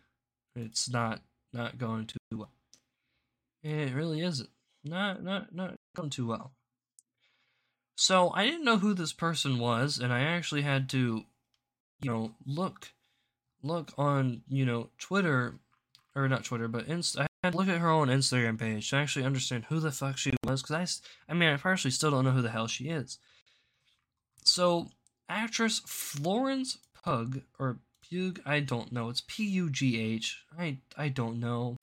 it's 0.56 0.90
not 0.90 1.22
not 1.54 1.78
going 1.78 2.06
too 2.06 2.18
well. 2.34 2.52
It 3.66 3.96
really 3.96 4.22
isn't. 4.22 4.50
Not 4.84 5.24
not 5.24 5.56
not 5.56 5.74
going 5.96 6.12
too 6.12 6.28
well. 6.28 6.54
So 7.96 8.32
I 8.36 8.46
didn't 8.46 8.64
know 8.64 8.78
who 8.78 8.94
this 8.94 9.12
person 9.12 9.58
was, 9.58 9.98
and 9.98 10.14
I 10.14 10.20
actually 10.20 10.62
had 10.62 10.88
to, 10.90 11.24
you 12.00 12.12
know, 12.12 12.36
look 12.46 12.92
look 13.64 13.92
on 13.98 14.44
you 14.48 14.68
know 14.68 14.92
Twitter, 15.00 15.56
or 16.16 16.30
not 16.30 16.44
Twitter, 16.44 16.68
but 16.68 16.88
I 16.88 17.26
had 17.44 17.54
to 17.54 17.58
look 17.58 17.68
at 17.68 17.80
her 17.80 17.90
own 17.90 18.10
Instagram 18.10 18.60
page 18.60 18.88
to 18.92 18.98
actually 18.98 19.26
understand 19.26 19.66
who 19.66 19.80
the 19.80 19.92
fuck 19.92 20.18
she 20.18 20.34
was, 20.44 20.62
because 20.62 21.02
I, 21.28 21.32
I 21.32 21.36
mean, 21.36 21.50
I 21.50 21.58
partially 21.58 21.90
still 21.90 22.12
don't 22.12 22.26
know 22.26 22.32
who 22.32 22.44
the 22.44 22.52
hell 22.52 22.68
she 22.68 22.90
is. 22.90 23.18
So 24.44 24.90
actress 25.28 25.82
Florence 25.88 26.78
Pug 27.04 27.42
or 27.58 27.80
Pug, 28.12 28.42
I 28.46 28.60
don't 28.60 28.92
know. 28.92 29.10
It's 29.10 29.24
P 29.26 29.44
U 29.48 29.72
G 29.72 30.00
H. 30.00 30.44
I 30.56 30.78
I 30.96 31.10
don't 31.10 31.40
know. 31.40 31.78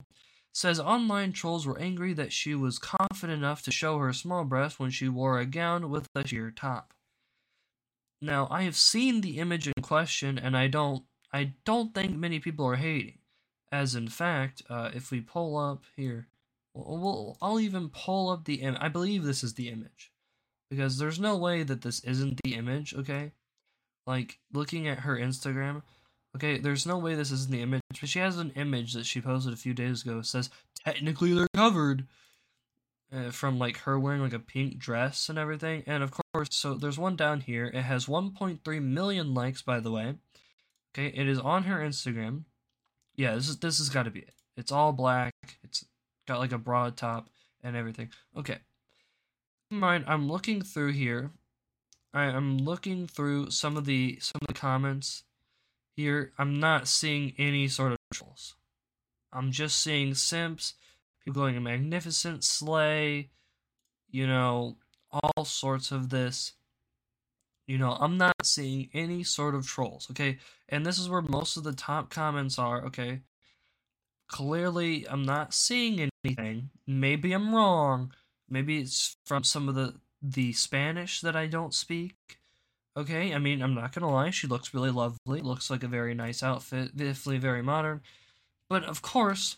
Says 0.53 0.79
online 0.79 1.33
trolls 1.33 1.65
were 1.65 1.79
angry 1.79 2.13
that 2.13 2.31
she 2.31 2.53
was 2.53 2.77
confident 2.77 3.39
enough 3.39 3.63
to 3.63 3.71
show 3.71 3.97
her 3.97 4.13
small 4.13 4.45
breast 4.45 4.79
when 4.79 4.91
she 4.91 5.09
wore 5.09 5.39
a 5.39 5.47
gown 5.47 5.89
with 5.89 6.07
a 6.13 6.27
sheer 6.27 6.51
top. 6.51 6.93
Now, 8.21 8.47
I 8.51 8.61
have 8.63 8.75
seen 8.75 9.21
the 9.21 9.39
image 9.39 9.67
in 9.67 9.73
question 9.81 10.37
and 10.37 10.55
I 10.55 10.67
don't 10.67 11.03
I 11.33 11.53
don't 11.65 11.95
think 11.95 12.15
many 12.15 12.39
people 12.39 12.65
are 12.67 12.75
hating. 12.75 13.17
As 13.71 13.95
in 13.95 14.07
fact, 14.07 14.61
uh, 14.69 14.91
if 14.93 15.09
we 15.09 15.19
pull 15.19 15.57
up 15.57 15.83
here, 15.95 16.27
we'll, 16.75 16.99
we'll, 16.99 17.37
I'll 17.41 17.59
even 17.59 17.89
pull 17.89 18.29
up 18.29 18.45
the 18.45 18.61
image. 18.61 18.79
I 18.79 18.87
believe 18.87 19.23
this 19.23 19.43
is 19.43 19.55
the 19.55 19.69
image 19.69 20.11
because 20.69 20.99
there's 20.99 21.19
no 21.19 21.35
way 21.35 21.63
that 21.63 21.81
this 21.81 21.99
isn't 22.01 22.39
the 22.43 22.53
image, 22.53 22.93
okay? 22.93 23.31
Like 24.05 24.37
looking 24.53 24.87
at 24.87 24.99
her 24.99 25.17
Instagram, 25.17 25.81
okay, 26.35 26.57
there's 26.57 26.85
no 26.85 26.97
way 26.97 27.15
this 27.15 27.31
isn't 27.31 27.51
the 27.51 27.61
image, 27.61 27.81
but 27.99 28.09
she 28.09 28.19
has 28.19 28.37
an 28.37 28.51
image 28.55 28.93
that 28.93 29.05
she 29.05 29.21
posted 29.21 29.53
a 29.53 29.57
few 29.57 29.73
days 29.73 30.03
ago 30.03 30.21
says 30.21 30.49
technically 30.83 31.33
they're 31.33 31.47
covered. 31.55 32.07
Uh, 33.13 33.29
from 33.29 33.59
like 33.59 33.77
her 33.77 33.99
wearing 33.99 34.23
like 34.23 34.33
a 34.33 34.39
pink 34.39 34.79
dress 34.79 35.29
and 35.29 35.37
everything, 35.37 35.83
and 35.85 36.01
of 36.01 36.11
course, 36.33 36.47
so 36.49 36.73
there's 36.73 36.97
one 36.97 37.15
down 37.15 37.41
here. 37.41 37.65
It 37.65 37.83
has 37.83 38.07
1.3 38.07 38.81
million 38.81 39.35
likes, 39.35 39.61
by 39.61 39.79
the 39.79 39.91
way. 39.91 40.15
Okay, 40.95 41.15
it 41.15 41.27
is 41.27 41.37
on 41.37 41.65
her 41.65 41.77
Instagram. 41.77 42.45
Yeah, 43.15 43.35
this 43.35 43.49
is 43.49 43.57
this 43.59 43.77
has 43.77 43.89
got 43.89 44.03
to 44.03 44.09
be 44.09 44.21
it. 44.21 44.33
It's 44.57 44.71
all 44.71 44.93
black. 44.93 45.33
It's 45.63 45.85
got 46.27 46.39
like 46.39 46.53
a 46.53 46.57
broad 46.57 46.97
top 46.97 47.29
and 47.61 47.75
everything. 47.75 48.09
Okay, 48.35 48.57
mind, 49.69 50.05
I'm 50.07 50.27
looking 50.27 50.63
through 50.63 50.93
here. 50.93 51.29
I 52.15 52.25
am 52.25 52.57
looking 52.57 53.05
through 53.05 53.51
some 53.51 53.77
of 53.77 53.85
the 53.85 54.17
some 54.21 54.39
of 54.41 54.47
the 54.47 54.59
comments 54.59 55.23
here. 55.95 56.33
I'm 56.37 56.59
not 56.59 56.87
seeing 56.87 57.33
any 57.37 57.67
sort 57.67 57.91
of 57.91 57.97
trolls. 58.13 58.55
I'm 59.31 59.51
just 59.51 59.79
seeing 59.79 60.13
simps, 60.13 60.73
people 61.23 61.41
going 61.41 61.57
a 61.57 61.61
magnificent 61.61 62.43
sleigh, 62.43 63.29
you 64.09 64.27
know, 64.27 64.77
all 65.11 65.45
sorts 65.45 65.91
of 65.91 66.09
this. 66.09 66.53
You 67.65 67.77
know, 67.77 67.97
I'm 67.99 68.17
not 68.17 68.35
seeing 68.43 68.89
any 68.93 69.23
sort 69.23 69.55
of 69.55 69.65
trolls, 69.65 70.07
okay? 70.11 70.37
And 70.67 70.85
this 70.85 70.99
is 70.99 71.09
where 71.09 71.21
most 71.21 71.55
of 71.55 71.63
the 71.63 71.73
top 71.73 72.09
comments 72.09 72.59
are, 72.59 72.85
okay? 72.85 73.21
Clearly, 74.27 75.07
I'm 75.07 75.23
not 75.23 75.53
seeing 75.53 76.09
anything. 76.25 76.71
Maybe 76.85 77.31
I'm 77.31 77.55
wrong, 77.55 78.11
Maybe 78.53 78.79
it's 78.79 79.17
from 79.25 79.43
some 79.43 79.67
of 79.67 79.73
the 79.73 79.95
the 80.21 80.53
Spanish 80.53 81.21
that 81.21 81.35
I 81.35 81.47
don't 81.47 81.73
speak. 81.73 82.39
Okay, 82.95 83.33
I 83.33 83.39
mean, 83.39 83.61
I'm 83.61 83.73
not 83.73 83.91
gonna 83.93 84.11
lie, 84.11 84.29
she 84.29 84.47
looks 84.47 84.73
really 84.73 84.91
lovely. 84.91 85.41
Looks 85.41 85.69
like 85.69 85.83
a 85.83 85.87
very 85.87 86.13
nice 86.13 86.43
outfit, 86.43 86.95
definitely 86.95 87.39
very 87.39 87.63
modern. 87.63 88.01
But 88.69 88.83
of 88.83 89.01
course, 89.01 89.57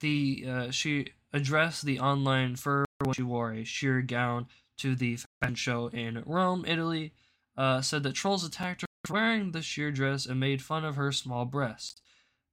the 0.00 0.44
uh, 0.48 0.70
she 0.70 1.08
addressed 1.32 1.84
the 1.84 1.98
online 2.00 2.56
fur 2.56 2.84
when 3.04 3.14
she 3.14 3.22
wore 3.22 3.52
a 3.52 3.64
sheer 3.64 4.00
gown 4.02 4.46
to 4.78 4.94
the 4.94 5.18
fashion 5.40 5.56
show 5.56 5.88
in 5.88 6.22
Rome, 6.26 6.64
Italy. 6.66 7.12
Uh, 7.56 7.80
said 7.82 8.04
that 8.04 8.14
trolls 8.14 8.44
attacked 8.44 8.82
her 8.82 8.86
for 9.04 9.14
wearing 9.14 9.50
the 9.50 9.62
sheer 9.62 9.90
dress 9.90 10.26
and 10.26 10.38
made 10.38 10.62
fun 10.62 10.84
of 10.84 10.94
her 10.94 11.10
small 11.10 11.44
breasts 11.44 12.00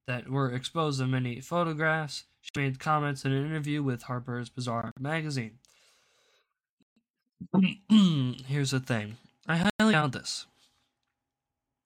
that 0.07 0.29
were 0.29 0.51
exposed 0.51 0.99
in 0.99 1.11
many 1.11 1.39
photographs. 1.39 2.23
She 2.41 2.51
made 2.59 2.79
comments 2.79 3.23
in 3.25 3.31
an 3.31 3.45
interview 3.45 3.83
with 3.83 4.03
Harper's 4.03 4.49
Bazaar 4.49 4.91
magazine. 4.99 5.59
Here's 8.47 8.71
the 8.71 8.79
thing. 8.79 9.17
I 9.47 9.57
highly 9.57 9.93
doubt 9.93 10.13
this. 10.13 10.47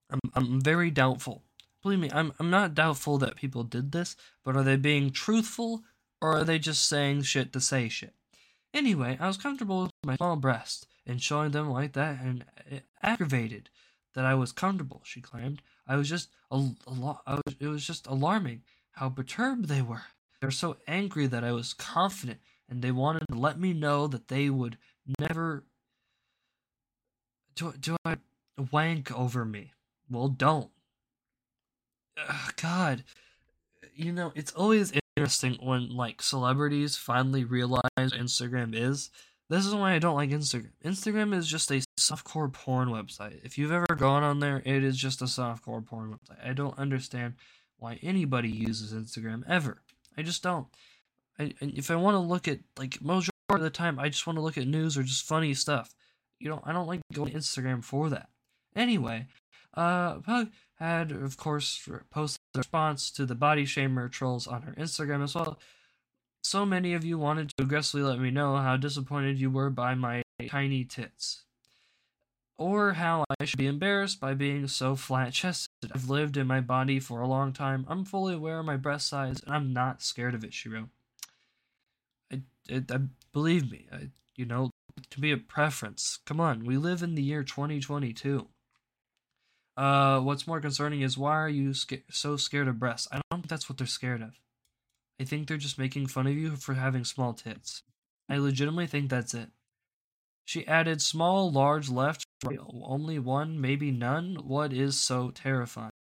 I'm 0.10 0.20
I'm 0.34 0.62
very 0.62 0.92
doubtful. 0.92 1.44
Believe 1.84 2.00
me, 2.00 2.10
I'm 2.14 2.34
I'm 2.40 2.50
not 2.50 2.74
doubtful 2.74 3.18
that 3.20 3.36
people 3.36 3.64
did 3.64 3.92
this, 3.92 4.16
but 4.44 4.56
are 4.56 4.64
they 4.64 4.76
being 4.76 5.12
truthful 5.12 5.84
or 6.22 6.38
are 6.38 6.44
they 6.44 6.60
just 6.60 6.88
saying 6.88 7.24
shit 7.24 7.54
to 7.54 7.62
say 7.62 7.90
shit? 7.90 8.14
Anyway, 8.74 9.18
I 9.20 9.28
was 9.28 9.38
comfortable 9.38 9.84
with 9.84 9.92
my 10.04 10.16
small 10.16 10.36
breast 10.36 10.88
and 11.06 11.22
showing 11.22 11.52
them 11.52 11.70
like 11.70 11.94
that 11.94 12.22
and 12.22 12.46
it 12.70 12.86
aggravated 13.02 13.70
that 14.14 14.26
I 14.26 14.36
was 14.36 14.52
comfortable, 14.52 15.02
she 15.04 15.22
claimed. 15.22 15.62
I 15.88 15.96
was 15.96 16.10
just 16.10 16.30
a, 16.52 16.56
a 16.56 16.94
lo- 16.94 17.22
I 17.26 17.36
was, 17.36 17.56
it 17.60 17.68
was 17.68 17.86
just 17.86 18.08
alarming 18.08 18.64
how 18.92 19.10
perturbed 19.10 19.66
they 19.66 19.82
were. 19.82 20.04
They 20.40 20.48
were 20.48 20.52
so 20.52 20.78
angry 20.88 21.28
that 21.28 21.44
I 21.44 21.52
was 21.52 21.74
confident 21.74 22.40
and 22.70 22.82
they 22.82 22.92
wanted 22.92 23.24
to 23.30 23.38
let 23.38 23.60
me 23.60 23.74
know 23.74 24.08
that 24.08 24.28
they 24.28 24.50
would 24.50 24.78
never 25.20 25.64
do 27.60 27.74
do 27.80 27.98
I 28.06 28.18
wank 28.72 29.12
over 29.12 29.46
me? 29.46 29.74
Well, 30.10 30.30
don't. 30.30 30.70
Ugh, 32.18 32.54
God, 32.62 33.04
you 33.94 34.12
know 34.12 34.32
it's 34.36 34.54
always 34.54 34.94
interesting 35.18 35.58
when 35.62 35.96
like 35.96 36.22
celebrities 36.22 36.96
finally 36.96 37.44
realize 37.44 37.82
Instagram 37.98 38.74
is. 38.74 39.10
This 39.50 39.66
is 39.66 39.74
why 39.74 39.94
I 39.94 40.00
don't 40.00 40.16
like 40.16 40.30
Instagram. 40.30 40.70
Instagram 40.86 41.34
is 41.34 41.48
just 41.48 41.72
a 41.72 41.82
softcore 42.00 42.52
porn 42.54 42.90
website. 42.90 43.44
If 43.44 43.58
you've 43.58 43.72
ever 43.72 43.88
gone 43.98 44.24
on 44.24 44.40
there, 44.40 44.62
it 44.64 44.84
is 44.84 44.96
just 44.96 45.22
a 45.22 45.26
softcore 45.26 45.84
porn 45.84 46.12
website. 46.12 46.48
I 46.48 46.54
don't 46.54 46.78
understand 46.78 47.34
why 47.78 48.00
anybody 48.04 48.50
uses 48.50 48.94
Instagram 48.94 49.44
ever. 49.50 49.82
I 50.16 50.22
just 50.22 50.44
don't. 50.44 50.68
I, 51.40 51.54
if 51.62 51.90
I 51.90 51.96
want 51.96 52.16
to 52.16 52.20
look 52.20 52.48
at 52.48 52.60
like 52.78 53.02
most 53.02 53.30
of 53.50 53.62
the 53.62 53.70
time 53.72 53.98
I 53.98 54.10
just 54.10 54.28
want 54.28 54.38
to 54.38 54.44
look 54.44 54.58
at 54.58 54.68
news 54.68 54.98
or 54.98 55.04
just 55.04 55.26
funny 55.26 55.54
stuff. 55.54 55.96
You 56.40 56.50
know, 56.50 56.62
I 56.64 56.72
don't 56.72 56.88
like 56.88 57.02
going 57.14 57.32
to 57.32 57.38
Instagram 57.38 57.84
for 57.84 58.10
that. 58.10 58.30
Anyway, 58.76 59.28
uh, 59.74 60.20
Pug 60.20 60.50
had, 60.76 61.12
of 61.12 61.38
course, 61.38 61.88
posted 62.10 62.40
a 62.56 62.60
response 62.60 63.12
to 63.12 63.26
the 63.26 63.36
body 63.36 63.66
shamer 63.66 64.10
trolls 64.10 64.48
on 64.48 64.62
her 64.62 64.74
Instagram 64.74 65.24
as 65.24 65.36
well. 65.36 65.60
So 66.44 66.66
many 66.66 66.94
of 66.94 67.04
you 67.04 67.18
wanted 67.18 67.50
to 67.50 67.64
aggressively 67.64 68.04
let 68.04 68.20
me 68.20 68.32
know 68.32 68.56
how 68.56 68.78
disappointed 68.78 69.40
you 69.40 69.52
were 69.52 69.70
by 69.70 69.96
my 69.96 70.22
tiny 70.48 70.86
tits. 70.86 71.44
Or 72.58 72.94
how 72.94 73.26
I 73.40 73.46
should 73.46 73.60
be 73.60 73.68
embarrassed 73.68 74.20
by 74.20 74.34
being 74.34 74.68
so 74.68 74.96
flat 74.96 75.34
chested. 75.34 75.92
I've 75.94 76.10
lived 76.10 76.38
in 76.38 76.48
my 76.48 76.60
body 76.62 77.00
for 77.00 77.22
a 77.22 77.28
long 77.28 77.54
time. 77.54 77.86
I'm 77.88 78.04
fully 78.04 78.34
aware 78.34 78.60
of 78.60 78.66
my 78.66 78.78
breast 78.78 79.08
size, 79.08 79.42
and 79.46 79.54
I'm 79.54 79.72
not 79.74 80.02
scared 80.02 80.36
of 80.36 80.44
it, 80.44 80.54
she 80.54 80.70
wrote. 80.70 80.90
I, 82.32 82.42
I, 82.70 82.84
I 82.90 83.00
believe 83.32 83.72
me, 83.72 83.88
I, 83.92 84.10
you 84.36 84.46
know, 84.46 84.72
to 85.10 85.20
be 85.20 85.32
a 85.32 85.38
preference. 85.38 86.20
Come 86.26 86.40
on, 86.40 86.66
we 86.66 86.78
live 86.78 87.02
in 87.02 87.16
the 87.16 87.22
year 87.22 87.44
2022. 87.44 88.48
Uh, 89.78 90.20
what's 90.20 90.48
more 90.48 90.60
concerning 90.60 91.02
is 91.02 91.18
why 91.18 91.34
are 91.34 91.50
you 91.50 91.74
sca- 91.74 92.04
so 92.10 92.36
scared 92.36 92.68
of 92.68 92.80
breasts? 92.80 93.08
I 93.12 93.22
don't 93.30 93.42
think 93.42 93.50
that's 93.50 93.70
what 93.70 93.78
they're 93.78 93.88
scared 93.88 94.22
of. 94.22 94.40
I 95.20 95.24
think 95.24 95.48
they're 95.48 95.58
just 95.58 95.80
making 95.80 96.08
fun 96.08 96.28
of 96.28 96.34
you 96.34 96.56
for 96.56 96.74
having 96.74 97.06
small 97.06 97.34
tits. 97.34 97.84
I 98.30 98.38
legitimately 98.38 98.88
think 98.88 99.10
that's 99.10 99.34
it. 99.34 99.50
She 100.46 100.68
added 100.68 101.02
small, 101.02 101.52
large, 101.52 101.90
left, 101.90 102.26
right, 102.44 102.60
only 102.84 103.20
one, 103.20 103.62
maybe 103.62 103.92
none. 103.92 104.36
What 104.44 104.74
is 104.74 105.00
so 105.00 105.30
terrifying? 105.32 105.92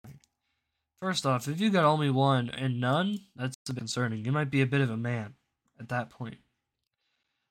First 1.01 1.25
off, 1.25 1.47
if 1.47 1.61
you 1.61 1.69
got 1.69 1.85
only 1.85 2.09
one 2.09 2.49
and 2.49 2.79
none, 2.79 3.19
that's 3.35 3.55
concerning. 3.73 4.25
You 4.25 4.31
might 4.31 4.49
be 4.49 4.61
a 4.61 4.65
bit 4.65 4.81
of 4.81 4.89
a 4.89 4.97
man 4.97 5.35
at 5.79 5.89
that 5.89 6.09
point 6.09 6.39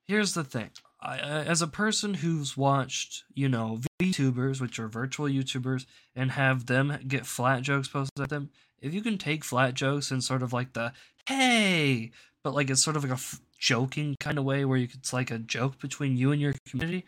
here's 0.09 0.33
the 0.35 0.43
thing. 0.43 0.71
I, 1.01 1.19
as 1.19 1.63
a 1.63 1.69
person 1.69 2.15
who's 2.15 2.57
watched, 2.57 3.25
you 3.35 3.49
know, 3.49 3.81
VTubers, 4.01 4.61
which 4.61 4.79
are 4.79 4.89
virtual 4.89 5.27
YouTubers, 5.27 5.87
and 6.15 6.33
have 6.33 6.67
them 6.67 6.99
get 7.07 7.27
flat 7.27 7.63
jokes 7.63 7.89
posted 7.89 8.23
at 8.23 8.31
them, 8.31 8.51
if 8.81 8.93
you 8.93 9.01
can 9.01 9.19
take 9.19 9.45
flat 9.45 9.75
jokes 9.75 10.11
and 10.11 10.23
sort 10.23 10.43
of 10.43 10.53
like 10.53 10.73
the 10.73 10.93
hey, 11.29 12.11
but 12.43 12.55
like 12.55 12.71
it's 12.71 12.83
sort 12.83 12.97
of 12.97 13.03
like 13.03 13.13
a 13.13 13.15
f- 13.15 13.41
joking 13.59 14.17
kind 14.19 14.39
of 14.39 14.45
way 14.45 14.65
where 14.65 14.79
you, 14.79 14.89
it's 14.95 15.13
like 15.13 15.31
a 15.31 15.39
joke 15.39 15.79
between 15.79 16.17
you 16.17 16.33
and 16.33 16.41
your 16.41 16.55
community, 16.67 17.05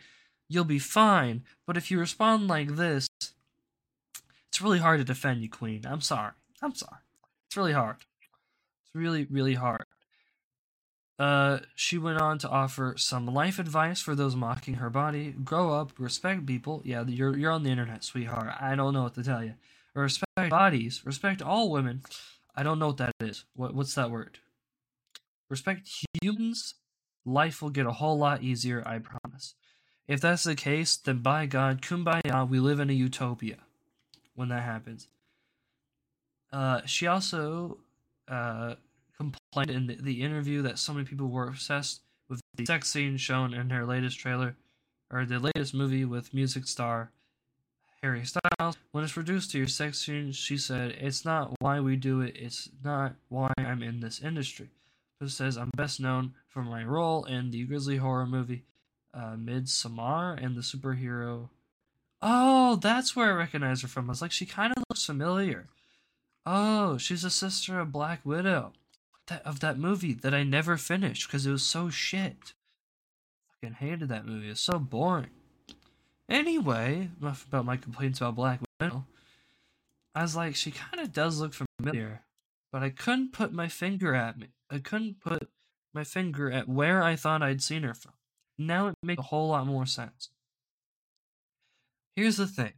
you'll 0.47 0.63
be 0.63 0.79
fine. 0.79 1.43
But 1.65 1.77
if 1.77 1.89
you 1.89 1.99
respond 1.99 2.47
like 2.47 2.75
this, 2.75 3.07
it's 4.49 4.61
really 4.61 4.79
hard 4.79 4.99
to 4.99 5.05
defend 5.05 5.41
you, 5.41 5.49
Queen. 5.49 5.85
I'm 5.85 6.01
sorry. 6.01 6.31
I'm 6.61 6.75
sorry. 6.75 6.99
It's 7.47 7.57
really 7.57 7.73
hard. 7.73 7.97
It's 7.99 8.93
really, 8.93 9.25
really 9.29 9.55
hard. 9.55 9.85
Uh, 11.21 11.59
she 11.75 11.99
went 11.99 12.19
on 12.19 12.39
to 12.39 12.49
offer 12.49 12.95
some 12.97 13.27
life 13.27 13.59
advice 13.59 14.01
for 14.01 14.15
those 14.15 14.35
mocking 14.35 14.73
her 14.73 14.89
body. 14.89 15.35
Grow 15.43 15.71
up, 15.71 15.91
respect 15.99 16.47
people. 16.47 16.81
Yeah, 16.83 17.03
you're 17.05 17.37
you're 17.37 17.51
on 17.51 17.61
the 17.61 17.69
internet, 17.69 18.03
sweetheart. 18.03 18.55
I 18.59 18.73
don't 18.73 18.91
know 18.91 19.03
what 19.03 19.13
to 19.13 19.23
tell 19.23 19.43
you. 19.43 19.53
Respect 19.93 20.49
bodies. 20.49 21.03
Respect 21.05 21.43
all 21.43 21.69
women. 21.69 22.01
I 22.55 22.63
don't 22.63 22.79
know 22.79 22.87
what 22.87 22.97
that 22.97 23.13
is. 23.19 23.45
What 23.55 23.75
what's 23.75 23.93
that 23.93 24.09
word? 24.09 24.39
Respect 25.47 25.87
humans. 26.23 26.73
Life 27.23 27.61
will 27.61 27.69
get 27.69 27.85
a 27.85 27.91
whole 27.91 28.17
lot 28.17 28.41
easier. 28.41 28.81
I 28.83 28.97
promise. 28.97 29.53
If 30.07 30.21
that's 30.21 30.43
the 30.43 30.55
case, 30.55 30.97
then 30.97 31.19
by 31.19 31.45
God, 31.45 31.83
kumbaya, 31.83 32.49
we 32.49 32.59
live 32.59 32.79
in 32.79 32.89
a 32.89 32.93
utopia 32.93 33.57
when 34.33 34.49
that 34.49 34.63
happens. 34.63 35.07
Uh, 36.51 36.81
she 36.87 37.05
also 37.05 37.77
uh, 38.27 38.73
complained 39.51 39.77
in 39.77 39.87
the, 39.87 40.01
the 40.01 40.21
interview 40.21 40.61
that 40.61 40.79
so 40.79 40.93
many 40.93 41.05
people 41.05 41.27
were 41.27 41.47
obsessed 41.47 42.01
with 42.29 42.41
the 42.55 42.65
sex 42.65 42.89
scene 42.89 43.17
shown 43.17 43.53
in 43.53 43.69
her 43.69 43.85
latest 43.85 44.19
trailer, 44.19 44.55
or 45.11 45.25
the 45.25 45.39
latest 45.39 45.73
movie 45.73 46.05
with 46.05 46.33
music 46.33 46.67
star 46.67 47.11
Harry 48.01 48.23
Styles. 48.25 48.77
When 48.91 49.03
it's 49.03 49.17
reduced 49.17 49.51
to 49.51 49.57
your 49.57 49.67
sex 49.67 49.99
scene, 49.99 50.31
she 50.31 50.57
said, 50.57 50.91
It's 50.99 51.25
not 51.25 51.53
why 51.59 51.79
we 51.79 51.95
do 51.95 52.21
it, 52.21 52.35
it's 52.37 52.69
not 52.83 53.15
why 53.29 53.51
I'm 53.57 53.83
in 53.83 53.99
this 53.99 54.21
industry. 54.21 54.69
But 55.19 55.29
says, 55.29 55.57
I'm 55.57 55.69
best 55.75 55.99
known 55.99 56.33
for 56.47 56.63
my 56.63 56.83
role 56.83 57.25
in 57.25 57.51
the 57.51 57.63
grisly 57.65 57.97
horror 57.97 58.25
movie 58.25 58.63
uh, 59.13 59.35
Midsommar 59.35 60.43
and 60.43 60.55
the 60.55 60.61
superhero. 60.61 61.49
Oh, 62.21 62.77
that's 62.77 63.15
where 63.15 63.31
I 63.31 63.35
recognize 63.35 63.81
her 63.81 63.87
from. 63.87 64.09
I 64.09 64.11
was 64.11 64.21
like, 64.21 64.31
she 64.31 64.45
kind 64.45 64.73
of 64.75 64.83
looks 64.89 65.05
familiar. 65.05 65.67
Oh, 66.45 66.97
she's 66.97 67.23
a 67.23 67.29
sister 67.29 67.79
of 67.79 67.91
Black 67.91 68.21
Widow 68.25 68.73
that 69.27 69.45
of 69.45 69.59
that 69.61 69.77
movie 69.77 70.13
that 70.13 70.33
I 70.33 70.43
never 70.43 70.77
finished 70.77 71.27
because 71.27 71.45
it 71.45 71.51
was 71.51 71.63
so 71.63 71.89
shit. 71.89 72.53
Fucking 73.61 73.75
hated 73.75 74.09
that 74.09 74.25
movie. 74.25 74.49
It's 74.49 74.61
so 74.61 74.79
boring. 74.79 75.29
Anyway, 76.29 77.09
enough 77.21 77.45
about 77.47 77.65
my 77.65 77.77
complaints 77.77 78.19
about 78.19 78.35
Black 78.35 78.59
Widow. 78.79 79.05
I 80.15 80.21
was 80.21 80.35
like, 80.35 80.55
she 80.55 80.71
kind 80.71 80.99
of 80.99 81.13
does 81.13 81.39
look 81.39 81.53
familiar, 81.53 82.21
but 82.71 82.83
I 82.83 82.89
couldn't 82.89 83.33
put 83.33 83.53
my 83.53 83.67
finger 83.67 84.15
at 84.15 84.37
me. 84.37 84.47
I 84.69 84.79
couldn't 84.79 85.19
put 85.19 85.49
my 85.93 86.03
finger 86.03 86.51
at 86.51 86.69
where 86.69 87.03
I 87.03 87.15
thought 87.15 87.41
I'd 87.41 87.61
seen 87.61 87.83
her 87.83 87.93
from. 87.93 88.13
Now 88.57 88.87
it 88.87 88.95
makes 89.03 89.19
a 89.19 89.23
whole 89.23 89.49
lot 89.49 89.67
more 89.67 89.85
sense. 89.85 90.29
Here's 92.15 92.37
the 92.37 92.47
thing. 92.47 92.73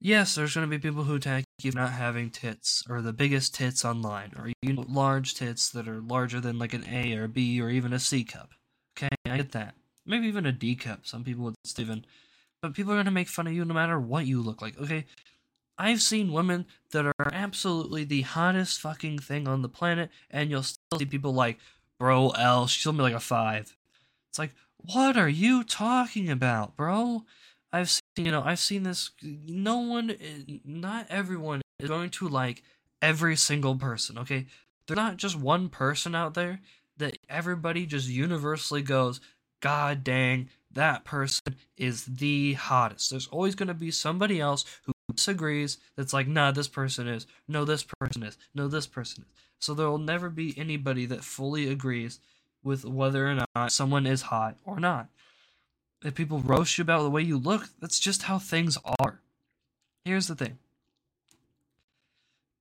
Yes, 0.00 0.34
there's 0.34 0.54
going 0.54 0.68
to 0.68 0.70
be 0.70 0.80
people 0.80 1.04
who 1.04 1.16
attack 1.16 1.44
you 1.62 1.72
not 1.72 1.92
having 1.92 2.30
tits, 2.30 2.84
or 2.88 3.02
the 3.02 3.12
biggest 3.12 3.54
tits 3.54 3.84
online, 3.84 4.32
or 4.36 4.52
you 4.62 4.72
know, 4.72 4.84
large 4.88 5.34
tits 5.34 5.70
that 5.70 5.88
are 5.88 6.00
larger 6.00 6.40
than 6.40 6.58
like 6.58 6.74
an 6.74 6.84
A 6.88 7.16
or 7.16 7.24
a 7.24 7.28
B 7.28 7.60
or 7.60 7.70
even 7.70 7.92
a 7.92 7.98
C 7.98 8.24
cup. 8.24 8.50
Okay, 8.96 9.08
I 9.26 9.36
get 9.36 9.52
that. 9.52 9.74
Maybe 10.06 10.26
even 10.26 10.46
a 10.46 10.52
D 10.52 10.74
cup. 10.74 11.06
Some 11.06 11.24
people 11.24 11.44
would 11.44 11.54
even. 11.78 12.04
But 12.62 12.74
people 12.74 12.92
are 12.92 13.04
to 13.04 13.10
make 13.10 13.28
fun 13.28 13.46
of 13.46 13.52
you 13.52 13.64
no 13.64 13.74
matter 13.74 14.00
what 14.00 14.26
you 14.26 14.40
look 14.42 14.60
like. 14.60 14.78
Okay, 14.80 15.06
I've 15.78 16.02
seen 16.02 16.32
women 16.32 16.66
that 16.90 17.06
are 17.06 17.32
absolutely 17.32 18.04
the 18.04 18.22
hottest 18.22 18.80
fucking 18.80 19.20
thing 19.20 19.46
on 19.46 19.62
the 19.62 19.68
planet, 19.68 20.10
and 20.30 20.50
you'll 20.50 20.64
still 20.64 20.98
see 20.98 21.06
people 21.06 21.32
like, 21.32 21.58
bro, 21.98 22.30
L, 22.30 22.66
she'll 22.66 22.92
be 22.92 23.02
like 23.02 23.14
a 23.14 23.20
five. 23.20 23.76
It's 24.30 24.38
like, 24.38 24.54
what 24.76 25.16
are 25.16 25.28
you 25.28 25.62
talking 25.64 26.30
about, 26.30 26.76
bro? 26.76 27.24
I've 27.72 27.90
seen, 27.90 28.26
you 28.26 28.30
know, 28.30 28.42
I've 28.44 28.58
seen 28.58 28.82
this. 28.82 29.10
No 29.22 29.78
one, 29.78 30.14
not 30.64 31.06
everyone 31.10 31.62
is 31.78 31.88
going 31.88 32.10
to 32.10 32.28
like 32.28 32.62
every 33.02 33.36
single 33.36 33.76
person, 33.76 34.18
okay? 34.18 34.46
There's 34.86 34.96
not 34.96 35.16
just 35.16 35.36
one 35.36 35.68
person 35.68 36.14
out 36.14 36.34
there 36.34 36.60
that 36.96 37.18
everybody 37.28 37.86
just 37.86 38.08
universally 38.08 38.82
goes, 38.82 39.20
God 39.60 40.02
dang, 40.02 40.48
that 40.72 41.04
person 41.04 41.56
is 41.76 42.04
the 42.04 42.54
hottest. 42.54 43.10
There's 43.10 43.28
always 43.28 43.54
going 43.54 43.68
to 43.68 43.74
be 43.74 43.90
somebody 43.90 44.40
else 44.40 44.64
who 44.84 44.92
disagrees 45.14 45.78
that's 45.96 46.12
like, 46.12 46.28
nah, 46.28 46.50
this 46.50 46.68
person 46.68 47.08
is. 47.08 47.26
No, 47.46 47.64
this 47.64 47.84
person 48.00 48.22
is. 48.22 48.38
No, 48.54 48.68
this 48.68 48.86
person 48.86 49.24
is. 49.24 49.42
So 49.58 49.74
there 49.74 49.88
will 49.88 49.98
never 49.98 50.30
be 50.30 50.56
anybody 50.56 51.06
that 51.06 51.24
fully 51.24 51.68
agrees 51.68 52.20
with 52.62 52.84
whether 52.84 53.28
or 53.28 53.38
not 53.54 53.72
someone 53.72 54.06
is 54.06 54.22
hot 54.22 54.56
or 54.64 54.78
not. 54.78 55.08
If 56.04 56.14
people 56.14 56.40
roast 56.40 56.78
you 56.78 56.82
about 56.82 57.02
the 57.02 57.10
way 57.10 57.22
you 57.22 57.38
look, 57.38 57.70
that's 57.80 57.98
just 57.98 58.22
how 58.24 58.38
things 58.38 58.78
are. 59.00 59.20
Here's 60.04 60.28
the 60.28 60.36
thing. 60.36 60.58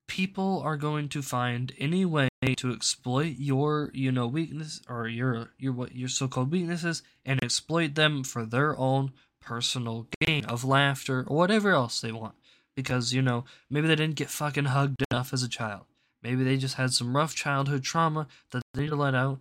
People 0.08 0.62
are 0.64 0.78
going 0.78 1.10
to 1.10 1.22
find 1.22 1.72
any 1.78 2.04
way 2.04 2.30
to 2.56 2.72
exploit 2.72 3.36
your 3.38 3.92
you 3.94 4.12
know 4.12 4.26
weakness 4.26 4.82
or 4.90 5.08
your 5.08 5.52
your 5.58 5.74
what 5.74 5.96
your 5.96 6.08
so-called 6.08 6.52
weaknesses 6.52 7.04
and 7.26 7.44
exploit 7.44 7.96
them 7.96 8.24
for 8.24 8.46
their 8.46 8.78
own 8.80 9.12
personal 9.42 10.08
gain 10.22 10.46
of 10.46 10.64
laughter 10.64 11.26
or 11.28 11.38
whatever 11.38 11.72
else 11.72 12.02
they 12.02 12.12
want. 12.12 12.36
Because 12.76 13.14
you 13.14 13.22
know 13.22 13.46
maybe 13.70 13.88
they 13.88 13.96
didn't 13.96 14.16
get 14.16 14.30
fucking 14.30 14.66
hugged 14.66 15.04
enough 15.12 15.34
as 15.34 15.44
a 15.44 15.50
child. 15.50 15.86
Maybe 16.24 16.44
they 16.44 16.58
just 16.58 16.76
had 16.76 16.94
some 16.94 17.16
rough 17.16 17.36
childhood 17.36 17.84
trauma 17.84 18.28
that 18.52 18.64
they 18.74 18.84
need 18.84 18.90
to 18.90 18.96
let 18.96 19.14
out 19.14 19.40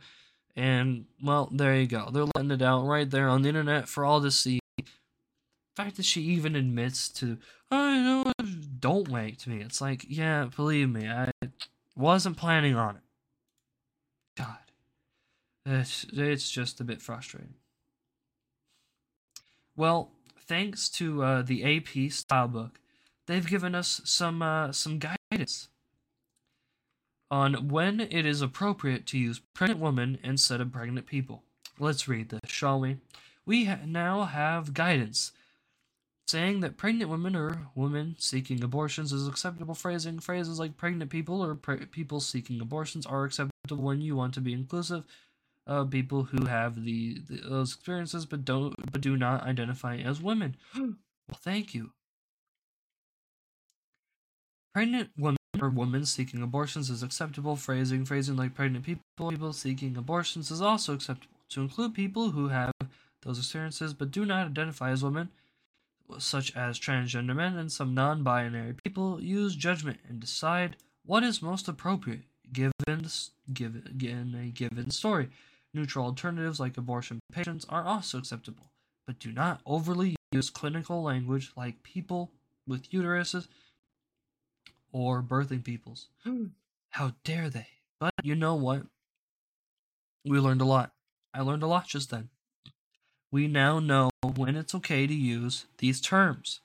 and 0.56 1.04
well, 1.22 1.50
there 1.52 1.76
you 1.76 1.86
go. 1.86 2.08
They're 2.10 2.24
letting 2.34 2.50
it 2.50 2.62
out 2.62 2.86
right 2.86 3.08
there 3.08 3.28
on 3.28 3.42
the 3.42 3.48
internet 3.48 3.88
for 3.88 4.04
all 4.04 4.22
to 4.22 4.30
see. 4.30 4.58
The 4.78 4.84
fact 5.76 5.96
that 5.98 6.06
she 6.06 6.22
even 6.22 6.56
admits 6.56 7.10
to, 7.10 7.36
I 7.70 7.98
know, 7.98 8.32
don't 8.80 9.06
to 9.38 9.50
me. 9.50 9.60
It's 9.60 9.82
like, 9.82 10.06
yeah, 10.08 10.48
believe 10.56 10.88
me, 10.88 11.06
I 11.06 11.30
wasn't 11.94 12.38
planning 12.38 12.74
on 12.74 12.96
it. 12.96 13.02
God, 14.38 14.56
it's 15.66 16.06
it's 16.12 16.50
just 16.50 16.80
a 16.80 16.84
bit 16.84 17.02
frustrating. 17.02 17.54
Well, 19.76 20.12
thanks 20.38 20.88
to 20.90 21.22
uh, 21.22 21.42
the 21.42 21.76
AP 21.76 22.10
style 22.10 22.48
book, 22.48 22.80
they've 23.26 23.46
given 23.46 23.74
us 23.74 24.00
some 24.04 24.40
uh, 24.40 24.72
some 24.72 24.98
guidance 24.98 25.68
on 27.30 27.68
when 27.68 28.00
it 28.00 28.24
is 28.24 28.40
appropriate 28.40 29.06
to 29.06 29.18
use 29.18 29.40
pregnant 29.54 29.80
women 29.80 30.18
instead 30.22 30.60
of 30.60 30.72
pregnant 30.72 31.06
people. 31.06 31.42
Let's 31.78 32.08
read 32.08 32.28
this, 32.28 32.40
shall 32.46 32.80
we? 32.80 32.98
We 33.44 33.64
ha- 33.66 33.78
now 33.84 34.24
have 34.24 34.74
guidance 34.74 35.32
saying 36.26 36.60
that 36.60 36.76
pregnant 36.76 37.10
women 37.10 37.36
or 37.36 37.68
women 37.74 38.16
seeking 38.18 38.62
abortions 38.62 39.12
is 39.12 39.28
acceptable 39.28 39.74
phrasing. 39.74 40.18
Phrases 40.18 40.58
like 40.58 40.76
pregnant 40.76 41.10
people 41.10 41.42
or 41.42 41.54
pre- 41.54 41.86
people 41.86 42.20
seeking 42.20 42.60
abortions 42.60 43.06
are 43.06 43.24
acceptable 43.24 43.84
when 43.84 44.00
you 44.00 44.16
want 44.16 44.34
to 44.34 44.40
be 44.40 44.52
inclusive 44.52 45.04
of 45.66 45.90
people 45.90 46.24
who 46.24 46.46
have 46.46 46.84
the, 46.84 47.18
the 47.28 47.40
those 47.48 47.74
experiences 47.74 48.24
but 48.24 48.44
don't 48.44 48.74
but 48.92 49.00
do 49.00 49.16
not 49.16 49.42
identify 49.42 49.96
as 49.96 50.20
women. 50.20 50.56
well, 50.76 50.94
thank 51.34 51.74
you. 51.74 51.92
Pregnant 54.74 55.10
women 55.16 55.35
or 55.62 55.70
women 55.70 56.04
seeking 56.06 56.42
abortions 56.42 56.90
is 56.90 57.02
acceptable. 57.02 57.56
Phrasing, 57.56 58.04
phrasing 58.04 58.36
like 58.36 58.54
pregnant 58.54 58.84
people, 58.84 59.02
people 59.30 59.52
seeking 59.52 59.96
abortions 59.96 60.50
is 60.50 60.60
also 60.60 60.94
acceptable. 60.94 61.36
To 61.50 61.60
include 61.60 61.94
people 61.94 62.30
who 62.30 62.48
have 62.48 62.72
those 63.22 63.38
experiences 63.38 63.94
but 63.94 64.10
do 64.10 64.24
not 64.24 64.46
identify 64.46 64.90
as 64.90 65.02
women, 65.02 65.30
such 66.18 66.54
as 66.56 66.78
transgender 66.78 67.34
men 67.34 67.56
and 67.56 67.70
some 67.70 67.94
non 67.94 68.22
binary 68.22 68.74
people, 68.84 69.20
use 69.20 69.56
judgment 69.56 69.98
and 70.08 70.20
decide 70.20 70.76
what 71.04 71.22
is 71.22 71.42
most 71.42 71.68
appropriate 71.68 72.22
given, 72.52 72.72
given 73.52 74.34
a 74.40 74.50
given 74.50 74.90
story. 74.90 75.28
Neutral 75.74 76.06
alternatives 76.06 76.58
like 76.60 76.76
abortion 76.76 77.20
patients 77.32 77.66
are 77.68 77.84
also 77.84 78.18
acceptable, 78.18 78.70
but 79.06 79.18
do 79.18 79.30
not 79.30 79.60
overly 79.66 80.16
use 80.32 80.50
clinical 80.50 81.02
language 81.02 81.52
like 81.56 81.82
people 81.82 82.30
with 82.66 82.90
uteruses 82.90 83.46
or 84.96 85.22
birthing 85.22 85.62
peoples. 85.62 86.06
How 86.88 87.12
dare 87.22 87.50
they? 87.50 87.66
But 88.00 88.14
you 88.22 88.34
know 88.34 88.54
what? 88.54 88.84
We 90.24 90.40
learned 90.40 90.62
a 90.62 90.64
lot. 90.64 90.92
I 91.34 91.42
learned 91.42 91.62
a 91.62 91.66
lot 91.66 91.86
just 91.86 92.10
then. 92.10 92.30
We 93.30 93.46
now 93.46 93.78
know 93.78 94.08
when 94.36 94.56
it's 94.56 94.74
okay 94.76 95.06
to 95.06 95.12
use 95.12 95.66
these 95.78 96.00
terms. 96.00 96.60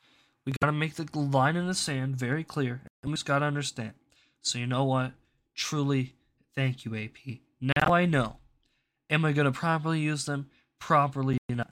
We 0.45 0.53
gotta 0.61 0.71
make 0.71 0.95
the 0.95 1.05
line 1.19 1.57
in 1.57 1.67
the 1.67 1.73
sand 1.73 2.15
very 2.15 2.45
clear, 2.45 2.83
and 3.03 3.11
we 3.11 3.15
just 3.15 3.25
gotta 3.25 3.45
understand. 3.45 3.95
So 4.41 4.59
you 4.59 4.65
know 4.65 4.85
what? 4.85 5.11
Truly, 5.53 6.15
thank 6.55 6.85
you, 6.85 6.95
AP. 6.95 7.39
Now 7.59 7.93
I 7.93 8.05
know. 8.05 8.37
Am 9.09 9.25
I 9.25 9.33
gonna 9.33 9.51
properly 9.51 9.99
use 9.99 10.23
them? 10.23 10.49
Properly 10.79 11.37
not. 11.49 11.71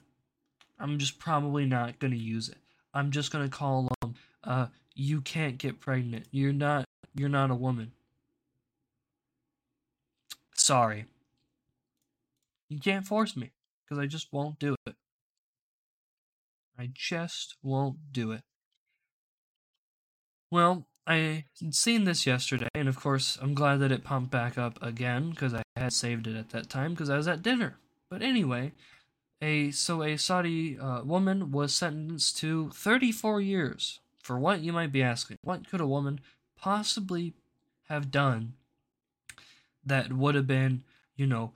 I'm 0.78 0.98
just 0.98 1.18
probably 1.18 1.64
not 1.64 1.98
gonna 1.98 2.16
use 2.16 2.50
it. 2.50 2.58
I'm 2.92 3.10
just 3.10 3.32
gonna 3.32 3.48
call 3.48 3.88
them 4.02 4.14
uh, 4.44 4.66
you 4.94 5.20
can't 5.20 5.58
get 5.58 5.80
pregnant. 5.80 6.26
You're 6.30 6.52
not 6.52 6.84
you're 7.14 7.28
not 7.28 7.50
a 7.50 7.54
woman. 7.54 7.92
Sorry. 10.54 11.06
You 12.68 12.78
can't 12.78 13.06
force 13.06 13.36
me 13.36 13.50
because 13.84 13.98
I 13.98 14.06
just 14.06 14.32
won't 14.32 14.58
do 14.58 14.76
it. 14.86 14.94
I 16.78 16.90
just 16.94 17.56
won't 17.62 18.12
do 18.12 18.32
it. 18.32 18.42
Well, 20.50 20.86
I 21.06 21.44
seen 21.70 22.04
this 22.04 22.26
yesterday, 22.26 22.68
and 22.74 22.88
of 22.88 22.98
course, 22.98 23.36
I'm 23.40 23.54
glad 23.54 23.80
that 23.80 23.92
it 23.92 24.04
pumped 24.04 24.30
back 24.30 24.56
up 24.56 24.80
again 24.82 25.30
because 25.30 25.52
I 25.54 25.62
had 25.76 25.92
saved 25.92 26.26
it 26.26 26.36
at 26.36 26.50
that 26.50 26.70
time 26.70 26.92
because 26.92 27.10
I 27.10 27.16
was 27.16 27.28
at 27.28 27.42
dinner. 27.42 27.76
But 28.08 28.22
anyway, 28.22 28.72
a 29.42 29.70
so 29.72 30.02
a 30.02 30.16
Saudi 30.16 30.78
uh, 30.78 31.02
woman 31.02 31.50
was 31.50 31.74
sentenced 31.74 32.38
to 32.38 32.70
34 32.70 33.40
years 33.40 34.00
for 34.30 34.38
what 34.38 34.60
you 34.60 34.72
might 34.72 34.92
be 34.92 35.02
asking. 35.02 35.38
What 35.42 35.68
could 35.68 35.80
a 35.80 35.86
woman 35.88 36.20
possibly 36.56 37.34
have 37.88 38.12
done 38.12 38.52
that 39.84 40.12
would 40.12 40.36
have 40.36 40.46
been, 40.46 40.84
you 41.16 41.26
know, 41.26 41.50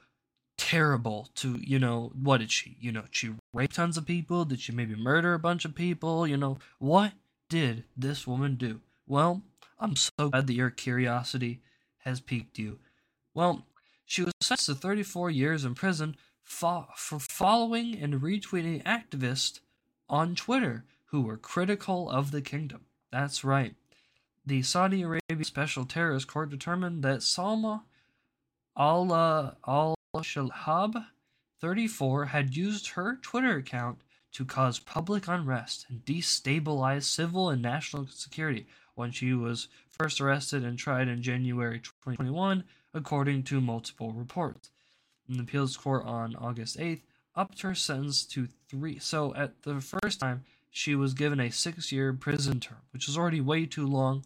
terrible 0.56 1.28
to, 1.36 1.56
you 1.62 1.78
know, 1.78 2.10
what 2.20 2.38
did 2.38 2.50
she, 2.50 2.76
you 2.80 2.90
know, 2.90 3.04
she 3.12 3.30
raped 3.52 3.76
tons 3.76 3.96
of 3.96 4.06
people? 4.06 4.44
Did 4.44 4.58
she 4.58 4.72
maybe 4.72 4.96
murder 4.96 5.34
a 5.34 5.38
bunch 5.38 5.64
of 5.64 5.76
people? 5.76 6.26
You 6.26 6.36
know, 6.36 6.58
what 6.80 7.12
did 7.48 7.84
this 7.96 8.26
woman 8.26 8.56
do? 8.56 8.80
Well, 9.06 9.42
I'm 9.78 9.94
so 9.94 10.30
glad 10.30 10.48
that 10.48 10.54
your 10.54 10.70
curiosity 10.70 11.60
has 11.98 12.18
piqued 12.18 12.58
you. 12.58 12.80
Well, 13.34 13.66
she 14.04 14.24
was 14.24 14.34
sentenced 14.40 14.66
to 14.66 14.74
34 14.74 15.30
years 15.30 15.64
in 15.64 15.76
prison 15.76 16.16
fo- 16.42 16.88
for 16.96 17.20
following 17.20 17.96
and 17.96 18.14
retweeting 18.14 18.82
activists 18.82 19.60
on 20.08 20.34
Twitter 20.34 20.84
who 21.14 21.20
were 21.20 21.36
critical 21.36 22.10
of 22.10 22.32
the 22.32 22.42
kingdom. 22.42 22.80
That's 23.12 23.44
right. 23.44 23.76
The 24.44 24.62
Saudi 24.62 25.02
Arabia 25.02 25.44
Special 25.44 25.84
Terrorist 25.84 26.26
Court 26.26 26.50
determined 26.50 27.04
that 27.04 27.20
Salma 27.20 27.82
al 28.76 29.14
al 29.64 29.94
Shahab, 30.16 31.06
34, 31.60 32.24
had 32.24 32.56
used 32.56 32.88
her 32.88 33.16
Twitter 33.22 33.58
account 33.58 34.00
to 34.32 34.44
cause 34.44 34.80
public 34.80 35.28
unrest 35.28 35.86
and 35.88 36.04
destabilize 36.04 37.04
civil 37.04 37.48
and 37.48 37.62
national 37.62 38.08
security 38.08 38.66
when 38.96 39.12
she 39.12 39.34
was 39.34 39.68
first 39.88 40.20
arrested 40.20 40.64
and 40.64 40.80
tried 40.80 41.06
in 41.06 41.22
January 41.22 41.78
2021, 41.78 42.64
according 42.92 43.44
to 43.44 43.60
multiple 43.60 44.12
reports. 44.12 44.70
An 45.28 45.38
appeals 45.38 45.76
court 45.76 46.04
on 46.06 46.34
August 46.34 46.76
8th 46.76 47.02
upped 47.36 47.62
her 47.62 47.76
sentence 47.76 48.24
to 48.26 48.48
three. 48.68 48.98
So, 48.98 49.32
at 49.36 49.62
the 49.62 49.80
first 49.80 50.18
time, 50.18 50.42
she 50.76 50.96
was 50.96 51.14
given 51.14 51.38
a 51.38 51.50
six 51.50 51.92
year 51.92 52.12
prison 52.12 52.58
term, 52.58 52.78
which 52.90 53.06
was 53.06 53.16
already 53.16 53.40
way 53.40 53.64
too 53.64 53.86
long. 53.86 54.24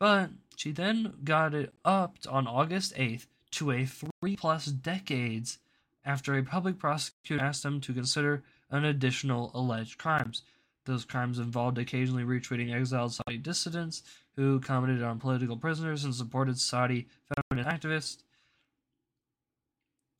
But 0.00 0.30
she 0.56 0.72
then 0.72 1.12
got 1.22 1.52
it 1.52 1.74
upped 1.84 2.26
on 2.26 2.46
August 2.46 2.94
8th 2.94 3.26
to 3.52 3.70
a 3.70 3.84
three 3.84 4.34
plus 4.34 4.64
decades 4.64 5.58
after 6.02 6.34
a 6.34 6.42
public 6.42 6.78
prosecutor 6.78 7.44
asked 7.44 7.62
them 7.62 7.82
to 7.82 7.92
consider 7.92 8.42
an 8.70 8.86
additional 8.86 9.50
alleged 9.52 9.98
crimes. 9.98 10.40
Those 10.86 11.04
crimes 11.04 11.38
involved 11.38 11.76
occasionally 11.76 12.24
retweeting 12.24 12.74
exiled 12.74 13.12
Saudi 13.12 13.36
dissidents 13.36 14.02
who 14.36 14.60
commented 14.60 15.02
on 15.02 15.20
political 15.20 15.58
prisoners 15.58 16.02
and 16.02 16.14
supported 16.14 16.58
Saudi 16.58 17.08
feminist 17.50 17.68
activists. 17.68 18.22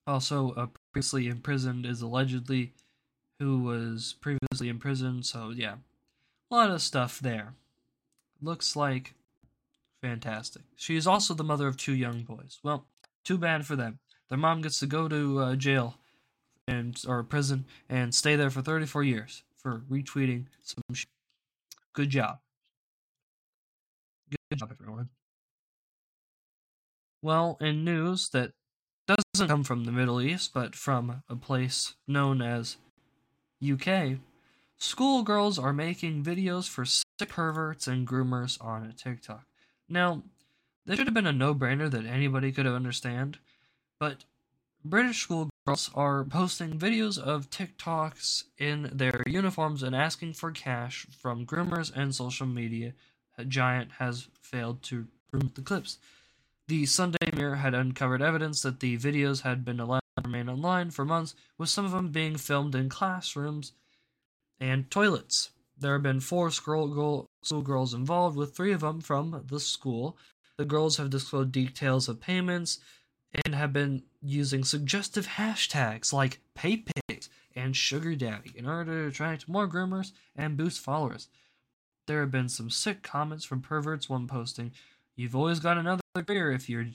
Also, 0.07 0.51
a 0.53 0.69
previously 0.93 1.29
imprisoned 1.29 1.87
is 1.87 2.03
allegedly 2.03 2.75
who 3.39 3.63
was 3.63 4.15
previously 4.21 4.69
imprisoned. 4.69 5.27
So, 5.27 5.51
yeah, 5.51 5.77
a 6.51 6.55
lot 6.55 6.71
of 6.71 6.83
stuff 6.83 7.19
there. 7.21 7.55
Looks 8.41 8.77
like 8.77 9.15
fantastic. 10.03 10.63
She 10.77 10.97
is 10.97 11.07
also 11.07 11.35
the 11.35 11.45
mother 11.45 11.67
of 11.67 11.77
two 11.77 11.95
young 11.95 12.23
boys. 12.23 12.59
Well, 12.63 12.87
too 13.25 13.39
bad 13.39 13.67
for 13.67 13.77
them. 13.77 13.99
Their 14.29 14.39
mom 14.39 14.61
gets 14.61 14.79
to 14.81 14.87
go 14.87 15.09
to 15.09 15.39
uh, 15.39 15.57
jail 15.57 15.97
and 16.69 17.01
or 17.07 17.23
prison 17.23 17.65
and 17.89 18.15
stay 18.15 18.37
there 18.37 18.51
for 18.51 18.63
34 18.63 19.05
years 19.05 19.43
for 19.57 19.83
retweeting 19.91 20.47
some 20.63 20.83
shit. 20.93 21.09
Good 21.95 22.11
job. 22.11 22.39
Good 24.31 24.59
job, 24.59 24.71
everyone. 24.73 25.09
Well, 27.23 27.57
in 27.61 27.85
news 27.85 28.29
that 28.31 28.53
doesn't 29.07 29.49
come 29.49 29.65
from 29.65 29.85
the 29.85 29.93
Middle 29.93 30.21
East, 30.21 30.53
but 30.53 30.75
from 30.75 31.23
a 31.29 31.37
place 31.37 31.95
known 32.07 32.43
as 32.43 32.77
UK, 33.73 34.19
schoolgirls 34.77 35.59
are 35.59 35.73
making 35.73 36.25
videos 36.25 36.69
for 36.69 36.85
sick 36.85 37.05
perverts 37.29 37.87
and 37.87 38.07
groomers 38.07 38.63
on 38.63 38.93
TikTok. 38.97 39.47
Now, 39.89 40.23
this 40.87 40.97
should 40.97 41.07
have 41.07 41.15
been 41.15 41.27
a 41.27 41.33
no-brainer 41.33 41.91
that 41.91 42.05
anybody 42.05 42.53
could 42.53 42.67
have 42.67 42.75
understand, 42.75 43.39
but 43.99 44.25
British 44.85 45.23
schoolgirls 45.23 45.91
are 45.95 46.25
posting 46.25 46.79
videos 46.79 47.19
of 47.19 47.49
TikToks 47.49 48.45
in 48.59 48.91
their 48.93 49.23
uniforms 49.27 49.83
and 49.83 49.97
asking 49.97 50.35
for 50.35 50.51
cash 50.51 51.07
from 51.19 51.47
groomers 51.47 51.91
and 51.95 52.15
social 52.15 52.47
media 52.47 52.93
giant 53.49 53.93
has 53.99 54.29
failed 54.43 54.83
to 54.83 55.07
remove 55.33 55.55
the 55.55 55.63
clips. 55.63 55.99
The 56.69 56.87
Sunday 56.87 57.31
Mirror 57.35 57.57
had 57.57 57.75
uncovered 57.75 58.23
evidence 58.23 58.63
that 58.63 58.81
the 58.81 58.97
videos 58.97 59.43
had 59.43 59.65
been 59.65 59.81
allowed 59.81 60.01
remain 60.23 60.49
online 60.49 60.91
for 60.91 61.05
months, 61.05 61.35
with 61.59 61.69
some 61.69 61.85
of 61.85 61.93
them 61.93 62.11
being 62.11 62.37
filmed 62.37 62.75
in 62.75 62.89
classrooms 62.89 63.73
and 64.61 64.91
toilets. 64.91 65.51
There 65.77 65.95
have 65.95 66.03
been 66.03 66.21
four 66.21 66.51
schoolgirls 66.51 67.95
involved, 67.95 68.37
with 68.37 68.57
three 68.57 68.73
of 68.73 68.81
them 68.81 69.01
from 69.01 69.45
the 69.47 69.61
school. 69.61 70.17
The 70.57 70.65
girls 70.65 70.97
have 70.99 71.11
disclosed 71.11 71.53
details 71.53 72.09
of 72.09 72.21
payments 72.21 72.79
and 73.45 73.55
have 73.55 73.73
been 73.73 74.05
using 74.23 74.63
suggestive 74.63 75.27
hashtags 75.27 76.13
like 76.13 76.41
PayPix 76.57 77.29
and 77.57 77.75
Sugar 77.75 78.15
Daddy 78.15 78.53
in 78.55 78.67
order 78.67 79.03
to 79.03 79.09
attract 79.09 79.49
more 79.49 79.69
groomers 79.69 80.13
and 80.37 80.57
boost 80.57 80.81
followers. 80.81 81.29
There 82.07 82.21
have 82.21 82.31
been 82.31 82.49
some 82.49 82.71
sick 82.71 83.03
comments 83.03 83.45
from 83.45 83.63
perverts, 83.63 84.09
one 84.09 84.29
posting, 84.29 84.73
You've 85.17 85.37
always 85.37 85.61
got 85.61 85.79
another 85.79 86.03
career 86.17 86.51
if 86.51 86.69
your 86.69 86.87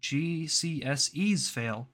GCSEs 0.00 1.48
fail. 1.50 1.88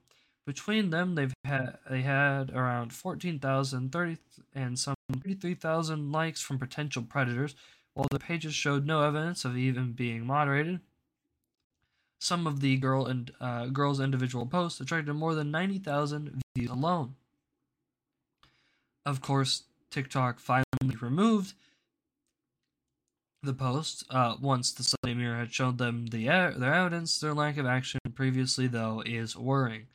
Between 0.51 0.91
them, 0.91 1.15
they've 1.15 1.33
had 1.45 1.79
they 1.89 2.03
had 2.03 2.51
around 2.51 2.93
14,000, 2.93 3.93
30, 3.93 4.17
and 4.53 4.77
some 4.77 4.97
33,000 5.13 6.11
likes 6.11 6.41
from 6.41 6.59
potential 6.59 7.05
predators, 7.05 7.55
while 7.95 8.09
the 8.11 8.19
pages 8.19 8.53
showed 8.53 8.85
no 8.85 9.05
evidence 9.05 9.45
of 9.45 9.57
even 9.57 9.93
being 9.93 10.27
moderated. 10.27 10.81
Some 12.21 12.49
of 12.49 12.59
the 12.59 12.79
girl 12.79 13.07
and 13.07 13.31
uh, 13.41 13.67
girls' 13.67 14.01
individual 14.01 14.45
posts 14.45 14.81
attracted 14.81 15.15
more 15.15 15.37
than 15.37 15.53
90,000 15.53 16.43
views 16.57 16.69
alone. 16.69 17.15
Of 19.07 19.21
course, 19.21 19.63
TikTok 19.93 20.41
finally 20.41 20.97
removed 21.01 21.55
the 23.45 23.55
post 23.55 24.03
uh, 24.11 24.35
once 24.41 24.73
the 24.73 24.83
Sunday 24.83 25.15
Mirror 25.15 25.39
had 25.39 25.55
shown 25.55 25.77
them 25.77 26.09
the 26.09 26.27
their 26.27 26.75
evidence. 26.75 27.21
Their 27.21 27.35
lack 27.35 27.57
of 27.57 27.67
action 27.67 28.01
previously, 28.17 28.67
though, 28.67 29.01
is 29.07 29.37
worrying. 29.37 29.87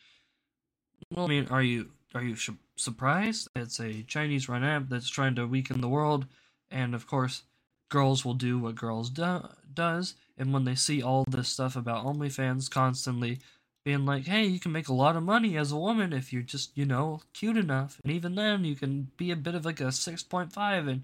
Well, 1.16 1.26
I 1.26 1.30
mean, 1.30 1.48
are 1.48 1.64
you 1.64 1.92
are 2.14 2.24
you 2.24 2.36
surprised? 2.76 3.48
It's 3.56 3.80
a 3.80 4.04
Chinese-run 4.04 4.64
app 4.64 4.90
that's 4.90 5.10
trying 5.10 5.36
to 5.36 5.48
weaken 5.48 5.82
the 5.82 5.90
world, 5.90 6.28
and 6.72 6.94
of 6.96 7.08
course, 7.08 7.44
girls 7.90 8.24
will 8.26 8.34
do 8.36 8.60
what 8.60 8.76
girls 8.76 9.10
do- 9.10 9.48
does. 9.74 10.16
And 10.38 10.54
when 10.54 10.66
they 10.66 10.76
see 10.76 11.02
all 11.02 11.24
this 11.28 11.50
stuff 11.50 11.76
about 11.76 12.06
OnlyFans 12.06 12.70
constantly 12.70 13.40
being 13.84 14.06
like, 14.06 14.26
"Hey, 14.26 14.46
you 14.46 14.60
can 14.60 14.72
make 14.74 14.88
a 14.90 14.94
lot 14.94 15.16
of 15.16 15.24
money 15.24 15.58
as 15.58 15.72
a 15.72 15.78
woman 15.78 16.14
if 16.14 16.34
you're 16.34 16.42
just, 16.42 16.78
you 16.78 16.86
know, 16.86 17.22
cute 17.34 17.58
enough," 17.58 18.00
and 18.04 18.12
even 18.14 18.36
then, 18.36 18.66
you 18.66 18.76
can 18.76 19.12
be 19.18 19.32
a 19.32 19.36
bit 19.36 19.56
of 19.56 19.66
like 19.66 19.80
a 19.82 19.92
six 19.92 20.24
point 20.24 20.52
five 20.54 20.88
and 20.88 21.04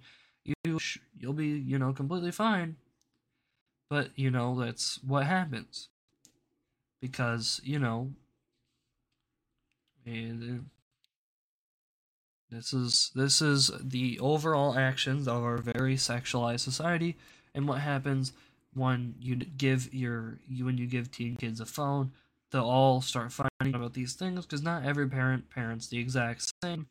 you 0.65 0.79
sh- 0.79 0.99
you'll 1.19 1.33
be 1.33 1.47
you 1.47 1.79
know 1.79 1.93
completely 1.93 2.31
fine 2.31 2.77
but 3.89 4.09
you 4.17 4.31
know 4.31 4.59
that's 4.59 4.97
what 5.03 5.25
happens 5.27 5.89
because 7.01 7.59
you 7.63 7.79
know 7.79 8.11
and 10.05 10.65
this 12.49 12.73
is 12.73 13.11
this 13.15 13.41
is 13.41 13.71
the 13.81 14.19
overall 14.19 14.77
actions 14.77 15.27
of 15.27 15.43
our 15.43 15.57
very 15.57 15.95
sexualized 15.95 16.59
society 16.59 17.15
and 17.55 17.67
what 17.67 17.79
happens 17.79 18.33
when 18.73 19.15
you 19.19 19.35
give 19.35 19.93
your 19.93 20.39
you 20.47 20.65
when 20.65 20.77
you 20.77 20.87
give 20.87 21.11
teen 21.11 21.35
kids 21.35 21.59
a 21.59 21.65
phone 21.65 22.11
they'll 22.51 22.63
all 22.63 23.01
start 23.01 23.31
finding 23.31 23.75
about 23.75 23.93
these 23.93 24.13
things 24.13 24.45
because 24.45 24.61
not 24.61 24.83
every 24.83 25.07
parent 25.07 25.49
parents 25.49 25.87
the 25.87 25.99
exact 25.99 26.51
same 26.63 26.87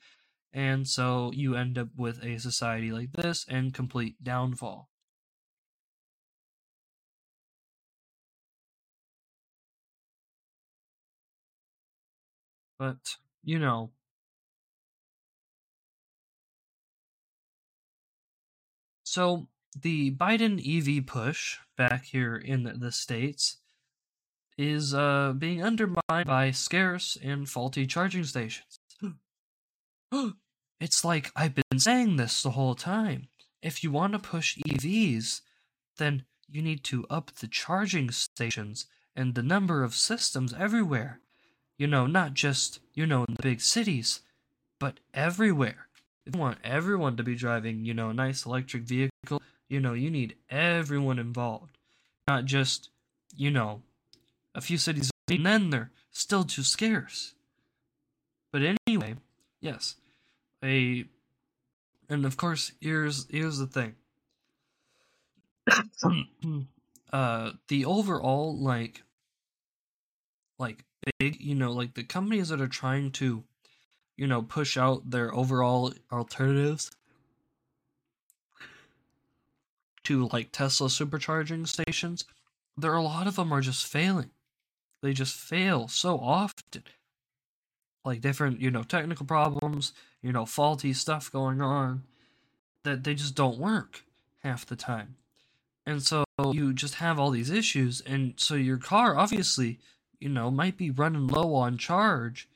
and 0.53 0.87
so 0.89 1.31
you 1.35 1.55
end 1.55 1.79
up 1.79 1.89
with 1.97 2.23
a 2.25 2.39
society 2.39 2.91
like 2.91 3.13
this 3.13 3.47
and 3.49 3.73
complete 3.73 4.23
downfall. 4.23 4.90
But, 12.81 13.19
you 13.45 13.59
know, 13.59 13.91
so 19.05 19.49
the 19.79 20.13
Biden 20.13 20.59
EV 20.59 21.05
push 21.05 21.59
back 21.77 22.07
here 22.07 22.37
in 22.37 22.63
the 22.81 22.91
States 22.91 23.59
is 24.57 24.95
uh, 24.95 25.35
being 25.37 25.63
undermined 25.63 26.27
by 26.27 26.53
scarce 26.53 27.19
and 27.23 27.47
faulty 27.47 27.87
charging 27.87 28.25
stations. 28.25 28.79
it's 30.81 31.05
like 31.05 31.31
I've 31.37 31.55
been 31.55 31.79
saying 31.79 32.17
this 32.17 32.43
the 32.43 32.53
whole 32.53 32.75
time. 32.75 33.29
If 33.61 33.85
you 33.85 33.91
want 33.91 34.15
to 34.15 34.19
push 34.19 34.57
EVs, 34.57 35.43
then 35.99 36.25
you 36.49 36.63
need 36.63 36.83
to 36.85 37.05
up 37.11 37.31
the 37.33 37.47
charging 37.47 38.11
stations 38.11 38.87
and 39.15 39.35
the 39.35 39.43
number 39.43 39.85
of 39.85 39.95
systems 39.95 40.55
everywhere. 40.55 41.21
You 41.81 41.87
know, 41.87 42.07
not 42.07 42.35
just, 42.35 42.81
you 42.93 43.07
know, 43.07 43.25
in 43.25 43.37
the 43.37 43.43
big 43.43 43.63
cities, 43.63 44.21
but 44.79 45.01
everywhere. 45.15 45.87
If 46.27 46.35
you 46.35 46.41
want 46.41 46.59
everyone 46.63 47.17
to 47.17 47.23
be 47.23 47.35
driving, 47.35 47.87
you 47.87 47.95
know, 47.95 48.11
a 48.11 48.13
nice 48.13 48.45
electric 48.45 48.83
vehicle, 48.83 49.41
you 49.67 49.81
know, 49.81 49.95
you 49.95 50.11
need 50.11 50.37
everyone 50.51 51.19
involved. 51.19 51.79
Not 52.29 52.45
just, 52.45 52.91
you 53.35 53.51
know, 53.51 53.81
a 54.55 54.61
few 54.61 54.77
cities, 54.77 55.11
and 55.31 55.47
then 55.47 55.71
they're 55.71 55.91
still 56.11 56.45
too 56.45 56.65
scarce. 56.65 57.33
But 58.53 58.77
anyway, 58.87 59.15
yes, 59.63 59.97
a, 60.63 61.07
and 62.11 62.27
of 62.27 62.37
course, 62.37 62.73
here's 62.83 63.27
here's 63.31 63.57
the 63.57 63.67
thing. 63.67 63.95
uh, 67.11 67.53
the 67.69 67.87
overall 67.87 68.55
like, 68.59 69.03
like 70.59 70.85
big, 71.19 71.41
you 71.41 71.55
know, 71.55 71.73
like 71.73 71.95
the 71.95 72.05
companies 72.05 72.49
that 72.49 72.61
are 72.61 72.69
trying 72.69 73.11
to, 73.13 73.45
you 74.17 74.27
know, 74.27 74.43
push 74.43 74.77
out 74.77 75.11
their 75.11 75.35
overall 75.35 75.93
alternatives 76.13 76.91
to 80.05 80.29
like 80.33 80.53
Tesla 80.53 80.89
supercharging 80.89 81.67
stations, 81.67 82.25
there 82.77 82.93
are 82.93 82.97
a 82.97 83.03
lot 83.03 83.27
of 83.27 83.37
them 83.37 83.53
are 83.53 83.61
just 83.61 83.87
failing. 83.87 84.31
They 85.03 85.13
just 85.13 85.35
fail 85.35 85.89
so 85.89 86.19
often. 86.19 86.83
Like 88.05 88.21
different, 88.21 88.61
you 88.61 88.71
know, 88.71 88.83
technical 88.83 89.27
problems, 89.27 89.93
you 90.23 90.33
know, 90.33 90.47
faulty 90.47 90.93
stuff 90.93 91.31
going 91.31 91.61
on 91.61 92.05
that 92.85 93.05
they 93.05 93.15
just 93.15 93.35
don't 93.35 93.59
work 93.59 94.05
half 94.43 94.65
the 94.65 94.77
time. 94.77 95.17
And 95.87 96.03
so 96.03 96.25
you 96.53 96.73
just 96.73 96.97
have 96.97 97.19
all 97.19 97.31
these 97.31 97.51
issues 97.51 98.01
and 98.03 98.35
so 98.37 98.55
your 98.55 98.79
car 98.79 99.17
obviously, 99.17 99.79
you 100.21 100.29
know, 100.29 100.51
might 100.51 100.77
be 100.77 100.91
running 100.91 101.27
low 101.27 101.55
on 101.55 101.79
charge 101.79 102.49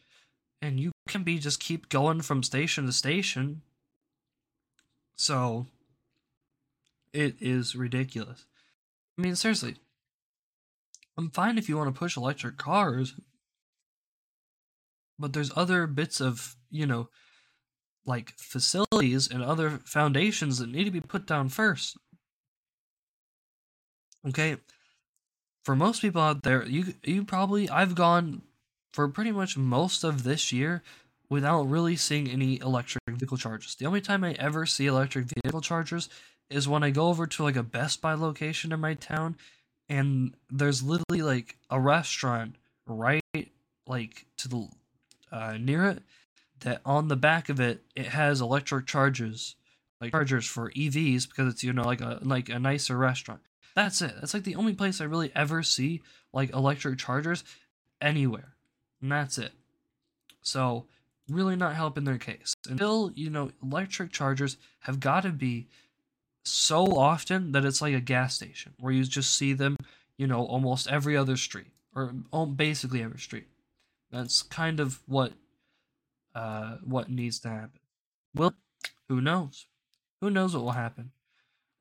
and 0.61 0.79
you 0.79 0.93
can 1.09 1.23
be 1.23 1.39
just 1.39 1.61
keep 1.61 1.89
going 1.89 2.21
from 2.21 2.43
station 2.43 2.87
to 2.87 2.93
station. 2.93 3.63
So 5.17 5.67
it 7.13 7.37
is 7.41 7.75
ridiculous. 7.75 8.47
I 9.19 9.23
mean, 9.23 9.37
seriously, 9.37 9.77
I'm 11.17 11.31
fine 11.31 11.59
if 11.59 11.69
you 11.69 11.77
want 11.77 11.95
to 11.95 11.99
push 11.99 12.17
electric 12.17 12.57
cars, 12.57 13.15
but 15.19 15.33
there's 15.33 15.53
other 15.57 15.87
bits 15.87 16.21
of, 16.21 16.57
you 16.71 16.87
know, 16.87 17.09
like 18.05 18.33
facilities 18.37 19.29
and 19.31 19.43
other 19.43 19.81
foundations 19.85 20.59
that 20.59 20.69
need 20.69 20.85
to 20.85 20.91
be 20.91 21.01
put 21.01 21.27
down 21.27 21.49
first. 21.49 21.97
Okay? 24.27 24.57
For 25.65 25.75
most 25.75 26.03
people 26.03 26.21
out 26.21 26.43
there, 26.43 26.65
you 26.65 26.95
you 27.03 27.25
probably 27.25 27.69
I've 27.69 27.95
gone 27.95 28.43
for 28.93 29.09
pretty 29.09 29.33
much 29.33 29.57
most 29.57 30.05
of 30.05 30.23
this 30.23 30.53
year 30.53 30.83
without 31.29 31.63
really 31.63 31.97
seeing 31.97 32.29
any 32.29 32.61
electric 32.61 33.03
vehicle 33.09 33.39
chargers. 33.39 33.75
The 33.75 33.87
only 33.87 34.01
time 34.01 34.23
I 34.23 34.33
ever 34.35 34.67
see 34.67 34.87
electric 34.87 35.27
vehicle 35.27 35.63
chargers 35.63 36.09
is 36.51 36.69
when 36.69 36.83
I 36.83 36.91
go 36.91 37.09
over 37.09 37.27
to 37.27 37.43
like 37.43 37.57
a 37.57 37.63
Best 37.63 38.01
Buy 38.01 38.15
location 38.15 38.73
in 38.73 38.81
my 38.81 38.95
town 38.95 39.37
and 39.89 40.35
there's 40.51 40.83
literally 40.83 41.23
like 41.23 41.57
a 41.71 41.81
restaurant 41.81 42.57
right 42.87 43.23
like 43.87 44.27
to 44.39 44.49
the 44.49 44.69
uh, 45.33 45.57
near 45.59 45.87
it 45.87 46.03
that 46.61 46.81
on 46.85 47.09
the 47.09 47.17
back 47.17 47.49
of 47.49 47.61
it 47.61 47.83
it 47.95 48.07
has 48.07 48.41
electric 48.41 48.87
chargers 48.87 49.57
like 50.01 50.13
chargers 50.13 50.47
for 50.47 50.71
EVs 50.71 51.29
because 51.29 51.53
it's 51.53 51.65
you 51.65 51.73
know 51.73 51.83
like 51.83 52.01
a 52.01 52.19
like 52.23 52.49
a 52.49 52.59
nicer 52.59 52.97
restaurant. 52.97 53.41
That's 53.75 54.01
it. 54.03 54.15
That's 54.21 54.35
like 54.35 54.45
the 54.45 54.57
only 54.57 54.75
place 54.75 55.01
I 55.01 55.05
really 55.05 55.33
ever 55.35 55.63
see 55.63 56.03
like 56.33 56.53
electric 56.53 56.99
chargers 56.99 57.45
anywhere. 58.01 58.55
And 59.03 59.11
that's 59.11 59.39
it. 59.39 59.53
So 60.43 60.87
really 61.29 61.57
not 61.57 61.75
helping 61.75 62.05
their 62.05 62.19
case. 62.19 62.55
Until, 62.69 63.11
you 63.15 63.31
know, 63.31 63.51
electric 63.63 64.13
chargers 64.13 64.57
have 64.81 65.01
got 65.01 65.23
to 65.23 65.31
be 65.31 65.67
so 66.45 66.97
often 66.99 67.53
that 67.53 67.65
it's 67.65 67.81
like 67.81 67.95
a 67.95 68.01
gas 68.01 68.35
station 68.35 68.75
where 68.79 68.93
you 68.93 69.05
just 69.05 69.35
see 69.35 69.55
them, 69.55 69.77
you 70.19 70.27
know, 70.27 70.45
almost 70.45 70.89
every 70.89 71.17
other 71.17 71.37
street 71.37 71.73
or 71.95 72.13
basically 72.47 73.03
every 73.03 73.19
street. 73.19 73.47
That's 74.11 74.43
kind 74.43 74.81
of 74.81 75.01
what 75.07 75.33
uh 76.35 76.77
what 76.85 77.11
needs 77.11 77.41
to 77.41 77.49
happen. 77.49 77.81
Well, 78.35 78.55
who 79.09 79.21
knows? 79.21 79.67
Who 80.21 80.31
knows 80.31 80.55
what 80.55 80.65
will 80.65 80.73
happen? 80.73 81.13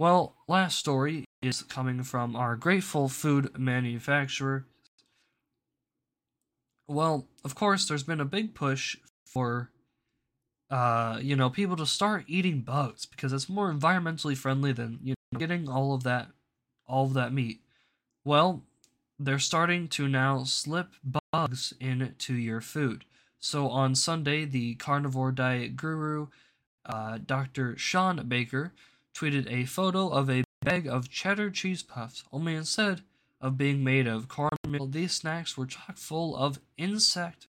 Well, 0.03 0.35
last 0.49 0.79
story 0.79 1.23
is 1.41 1.61
coming 1.61 2.03
from 2.03 2.35
our 2.35 2.57
grateful 2.57 3.07
food 3.07 3.57
manufacturer. 3.57 4.65
Well, 6.89 7.29
of 7.45 7.55
course, 7.55 7.87
there's 7.87 8.03
been 8.03 8.19
a 8.19 8.25
big 8.25 8.53
push 8.53 8.97
for 9.25 9.69
uh, 10.69 11.19
you 11.21 11.37
know, 11.37 11.49
people 11.49 11.77
to 11.77 11.85
start 11.85 12.25
eating 12.27 12.59
bugs 12.59 13.05
because 13.05 13.31
it's 13.31 13.47
more 13.47 13.71
environmentally 13.71 14.35
friendly 14.35 14.73
than 14.73 14.99
you 15.01 15.13
know 15.31 15.39
getting 15.39 15.69
all 15.69 15.93
of 15.93 16.03
that 16.03 16.27
all 16.85 17.05
of 17.05 17.13
that 17.13 17.31
meat. 17.31 17.61
Well, 18.25 18.61
they're 19.17 19.39
starting 19.39 19.87
to 19.87 20.09
now 20.09 20.43
slip 20.43 20.89
bugs 21.31 21.73
into 21.79 22.33
your 22.33 22.59
food. 22.59 23.05
So 23.39 23.69
on 23.69 23.95
Sunday, 23.95 24.43
the 24.43 24.75
carnivore 24.75 25.31
diet 25.31 25.77
guru, 25.77 26.27
uh, 26.85 27.19
Dr. 27.25 27.77
Shawn 27.77 28.27
Baker, 28.27 28.73
tweeted 29.15 29.51
a 29.51 29.65
photo 29.65 30.09
of 30.09 30.29
a 30.29 30.43
bag 30.61 30.87
of 30.87 31.09
cheddar 31.09 31.49
cheese 31.49 31.83
puffs. 31.83 32.23
Only 32.31 32.55
instead 32.55 33.01
of 33.41 33.57
being 33.57 33.83
made 33.83 34.07
of 34.07 34.27
cornmeal, 34.27 34.87
these 34.87 35.11
snacks 35.11 35.57
were 35.57 35.65
chock 35.65 35.97
full 35.97 36.35
of 36.35 36.59
insect 36.77 37.47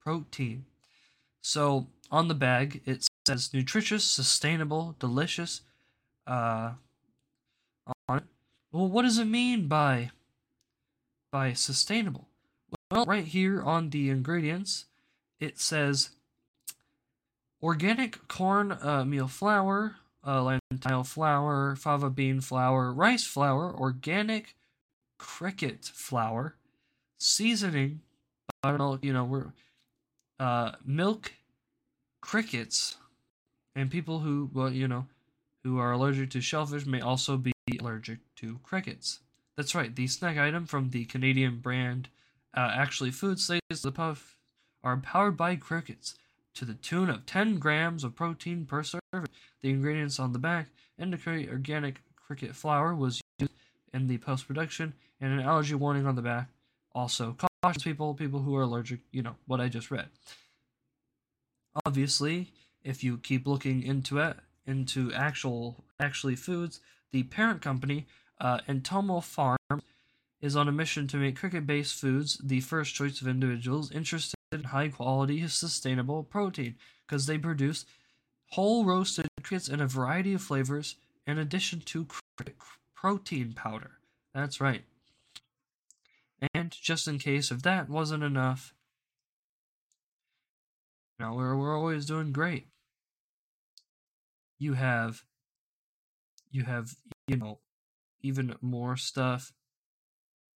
protein. 0.00 0.66
So 1.42 1.86
on 2.10 2.28
the 2.28 2.34
bag 2.34 2.82
it 2.84 3.06
says 3.26 3.52
nutritious, 3.52 4.04
sustainable, 4.04 4.96
delicious. 4.98 5.62
Uh, 6.26 6.72
on 8.08 8.18
it. 8.18 8.24
Well, 8.72 8.88
what 8.88 9.02
does 9.02 9.18
it 9.18 9.24
mean 9.24 9.66
by 9.66 10.10
by 11.32 11.52
sustainable? 11.52 12.28
Well, 12.90 13.04
right 13.04 13.24
here 13.24 13.62
on 13.62 13.90
the 13.90 14.10
ingredients, 14.10 14.86
it 15.38 15.58
says 15.58 16.10
organic 17.62 18.28
corn 18.28 18.72
uh, 18.72 19.04
meal 19.04 19.28
flour, 19.28 19.96
uh, 20.24 20.58
flour, 21.04 21.76
fava 21.76 22.10
bean 22.10 22.40
flour, 22.40 22.92
rice 22.92 23.24
flour, 23.24 23.74
organic 23.74 24.54
cricket 25.18 25.84
flour, 25.84 26.56
seasoning. 27.18 28.00
Know, 28.64 28.98
you 29.00 29.12
know, 29.12 29.24
we're 29.24 29.52
uh, 30.38 30.72
milk 30.84 31.32
crickets 32.20 32.96
and 33.74 33.90
people 33.90 34.20
who 34.20 34.50
well 34.52 34.70
you 34.70 34.88
know 34.88 35.06
who 35.64 35.78
are 35.78 35.92
allergic 35.92 36.30
to 36.30 36.40
shellfish 36.40 36.86
may 36.86 37.00
also 37.00 37.36
be 37.36 37.52
allergic 37.80 38.18
to 38.36 38.58
crickets 38.62 39.20
that's 39.56 39.74
right 39.74 39.96
the 39.96 40.06
snack 40.06 40.36
item 40.36 40.66
from 40.66 40.90
the 40.90 41.04
canadian 41.06 41.58
brand 41.58 42.08
uh, 42.56 42.70
actually 42.74 43.10
food 43.10 43.38
states 43.38 43.82
the 43.82 43.92
puff 43.92 44.36
are 44.82 44.96
powered 44.96 45.36
by 45.36 45.56
crickets 45.56 46.14
to 46.54 46.64
the 46.64 46.74
tune 46.74 47.10
of 47.10 47.26
10 47.26 47.58
grams 47.58 48.04
of 48.04 48.14
protein 48.14 48.66
per 48.66 48.82
serving. 48.82 49.28
The 49.62 49.70
ingredients 49.70 50.18
on 50.18 50.32
the 50.32 50.38
back 50.38 50.68
indicate 50.98 51.48
organic 51.48 52.02
cricket 52.16 52.54
flour 52.54 52.94
was 52.94 53.20
used 53.38 53.52
in 53.92 54.06
the 54.06 54.18
post 54.18 54.46
production 54.46 54.94
and 55.20 55.32
an 55.32 55.40
allergy 55.40 55.74
warning 55.74 56.06
on 56.06 56.16
the 56.16 56.22
back. 56.22 56.48
Also 56.94 57.36
cautions 57.62 57.84
people 57.84 58.14
people 58.14 58.40
who 58.40 58.56
are 58.56 58.62
allergic 58.62 59.00
you 59.12 59.22
know 59.22 59.36
what 59.46 59.60
i 59.60 59.68
just 59.68 59.90
read. 59.90 60.08
Obviously, 61.86 62.52
if 62.82 63.04
you 63.04 63.18
keep 63.18 63.46
looking 63.46 63.82
into 63.82 64.18
it, 64.18 64.36
into 64.66 65.12
actual 65.12 65.84
actually 66.00 66.34
foods, 66.34 66.80
the 67.12 67.22
parent 67.24 67.62
company, 67.62 68.06
uh, 68.40 68.58
Entomo 68.68 69.22
Farm, 69.22 69.82
is 70.40 70.56
on 70.56 70.68
a 70.68 70.72
mission 70.72 71.06
to 71.06 71.16
make 71.16 71.36
cricket-based 71.36 71.94
foods 71.94 72.40
the 72.42 72.60
first 72.60 72.94
choice 72.94 73.20
of 73.20 73.28
individuals 73.28 73.92
interested 73.92 74.39
in 74.52 74.64
high-quality, 74.64 75.46
sustainable 75.48 76.24
protein, 76.24 76.74
because 77.06 77.26
they 77.26 77.38
produce 77.38 77.86
whole 78.50 78.84
roasted 78.84 79.28
crickets 79.42 79.68
in 79.68 79.80
a 79.80 79.86
variety 79.86 80.34
of 80.34 80.42
flavors, 80.42 80.96
in 81.26 81.38
addition 81.38 81.80
to 81.80 82.06
protein 82.94 83.52
powder. 83.52 83.92
That's 84.34 84.60
right. 84.60 84.82
And 86.54 86.70
just 86.72 87.06
in 87.06 87.18
case 87.18 87.50
if 87.50 87.62
that 87.62 87.88
wasn't 87.88 88.24
enough, 88.24 88.74
now 91.18 91.36
we're 91.36 91.56
we're 91.56 91.76
always 91.76 92.06
doing 92.06 92.32
great. 92.32 92.66
You 94.58 94.72
have 94.72 95.22
you 96.50 96.64
have 96.64 96.94
you 97.28 97.36
know 97.36 97.58
even 98.22 98.56
more 98.60 98.96
stuff. 98.96 99.52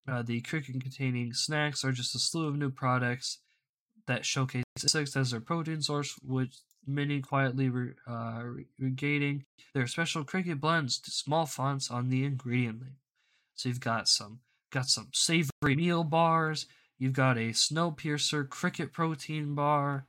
Uh, 0.08 0.22
the 0.22 0.42
cricket 0.42 0.82
containing 0.82 1.34
snacks 1.34 1.84
are 1.84 1.92
just 1.92 2.16
a 2.16 2.20
slew 2.20 2.48
of 2.48 2.58
new 2.58 2.70
products 2.70 3.40
that 4.08 4.26
showcase 4.26 4.64
insects 4.82 5.16
as 5.16 5.32
their 5.32 5.40
protein 5.40 5.82
source, 5.82 6.16
which 6.24 6.58
many 6.86 7.22
quietly 7.22 7.70
re- 7.70 7.94
uh, 8.08 8.44
regaining 8.80 9.46
their 9.74 9.88
special 9.88 10.24
cricket 10.24 10.60
blends 10.60 11.00
to 11.00 11.12
small 11.12 11.46
fonts 11.46 11.90
on 11.90 12.10
the 12.10 12.26
ingredient 12.26 12.82
label. 12.82 12.96
So 13.56 13.70
you've 13.70 13.80
got 13.80 14.08
some 14.08 14.40
got 14.72 14.88
some 14.88 15.10
savory 15.14 15.76
meal 15.76 16.04
bars. 16.04 16.66
You've 16.98 17.14
got 17.14 17.38
a 17.38 17.52
Snowpiercer 17.52 18.50
cricket 18.50 18.92
protein 18.92 19.56
bar. 19.56 20.06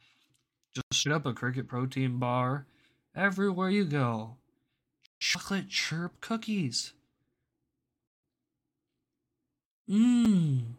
Just 0.75 1.03
shoot 1.03 1.13
up 1.13 1.27
a 1.27 1.33
cricket 1.33 1.69
protein 1.69 2.19
bar. 2.19 2.67
Everywhere 3.15 3.71
you 3.71 3.85
go. 3.85 4.37
Chocolate 5.21 5.69
chirp 5.69 6.21
cookies. 6.21 6.93
Mmm. 9.89 10.75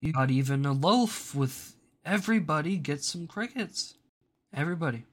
You 0.00 0.12
got 0.12 0.30
even 0.30 0.64
a 0.64 0.72
loaf 0.72 1.34
with 1.34 1.74
everybody 2.04 2.76
gets 2.76 3.06
some 3.08 3.26
crickets. 3.26 3.94
Everybody. 4.54 5.04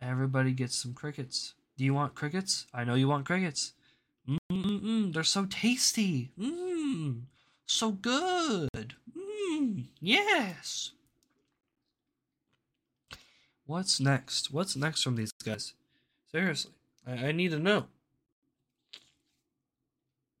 Everybody 0.00 0.52
gets 0.52 0.76
some 0.76 0.94
crickets. 0.94 1.54
Do 1.76 1.84
you 1.84 1.94
want 1.94 2.14
crickets? 2.14 2.66
I 2.74 2.84
know 2.84 2.94
you 2.94 3.08
want 3.08 3.24
crickets. 3.24 3.72
Mmm, 4.28 5.12
they're 5.12 5.24
so 5.24 5.46
tasty. 5.46 6.30
Mmm, 6.38 7.22
so 7.66 7.92
good. 7.92 8.94
Mmm, 9.16 9.86
yes. 10.00 10.92
What's 13.66 14.00
next? 14.00 14.52
What's 14.52 14.76
next 14.76 15.02
from 15.02 15.16
these 15.16 15.32
guys? 15.44 15.74
Seriously, 16.30 16.72
I, 17.06 17.28
I 17.28 17.32
need 17.32 17.52
to 17.52 17.58
know. 17.58 17.86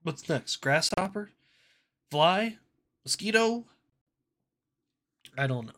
What's 0.02 0.28
next? 0.28 0.56
Grasshopper? 0.56 1.30
Fly? 2.10 2.58
Mosquito? 3.04 3.64
I 5.36 5.46
don't 5.46 5.66
know. 5.66 5.72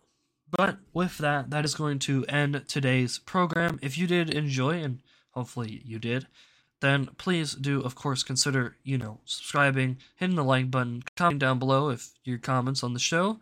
But 0.56 0.78
with 0.92 1.18
that, 1.18 1.50
that 1.50 1.64
is 1.64 1.74
going 1.74 1.98
to 2.00 2.24
end 2.26 2.64
today's 2.68 3.18
program. 3.18 3.78
If 3.82 3.98
you 3.98 4.06
did 4.06 4.30
enjoy, 4.30 4.82
and 4.82 5.00
hopefully 5.30 5.82
you 5.84 5.98
did, 5.98 6.26
then 6.80 7.06
please 7.16 7.54
do, 7.54 7.80
of 7.80 7.94
course, 7.94 8.22
consider, 8.22 8.76
you 8.84 8.98
know, 8.98 9.20
subscribing, 9.24 9.98
hitting 10.16 10.36
the 10.36 10.44
like 10.44 10.70
button, 10.70 11.02
commenting 11.16 11.38
down 11.38 11.58
below 11.58 11.88
if 11.88 12.12
your 12.24 12.38
comments 12.38 12.84
on 12.84 12.92
the 12.92 13.00
show, 13.00 13.40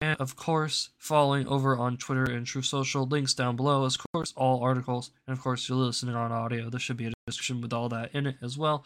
and 0.00 0.18
of 0.20 0.36
course, 0.36 0.90
following 0.98 1.46
over 1.48 1.76
on 1.76 1.96
Twitter 1.96 2.24
and 2.24 2.46
Truth 2.46 2.66
Social. 2.66 3.06
Links 3.06 3.34
down 3.34 3.56
below, 3.56 3.84
of 3.84 3.96
course, 4.12 4.32
all 4.36 4.62
articles, 4.62 5.10
and 5.26 5.36
of 5.36 5.42
course, 5.42 5.68
you're 5.68 5.78
listening 5.78 6.14
on 6.14 6.32
audio. 6.32 6.70
There 6.70 6.80
should 6.80 6.96
be 6.96 7.06
a 7.06 7.12
description 7.26 7.60
with 7.60 7.72
all 7.72 7.88
that 7.88 8.14
in 8.14 8.26
it 8.26 8.36
as 8.42 8.56
well. 8.56 8.84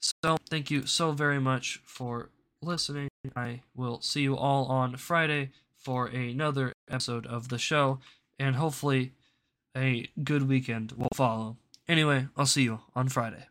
So, 0.00 0.38
thank 0.48 0.70
you 0.70 0.86
so 0.86 1.12
very 1.12 1.40
much 1.40 1.80
for 1.84 2.30
listening. 2.62 3.08
I 3.34 3.62
will 3.74 4.00
see 4.00 4.22
you 4.22 4.36
all 4.36 4.66
on 4.66 4.96
Friday 4.96 5.50
for 5.76 6.06
another 6.06 6.72
episode 6.88 7.26
of 7.26 7.48
the 7.48 7.58
show, 7.58 8.00
and 8.38 8.56
hopefully, 8.56 9.12
a 9.76 10.08
good 10.22 10.48
weekend 10.48 10.92
will 10.92 11.08
follow. 11.14 11.56
Anyway, 11.88 12.28
I'll 12.36 12.46
see 12.46 12.62
you 12.62 12.80
on 12.94 13.08
Friday. 13.08 13.49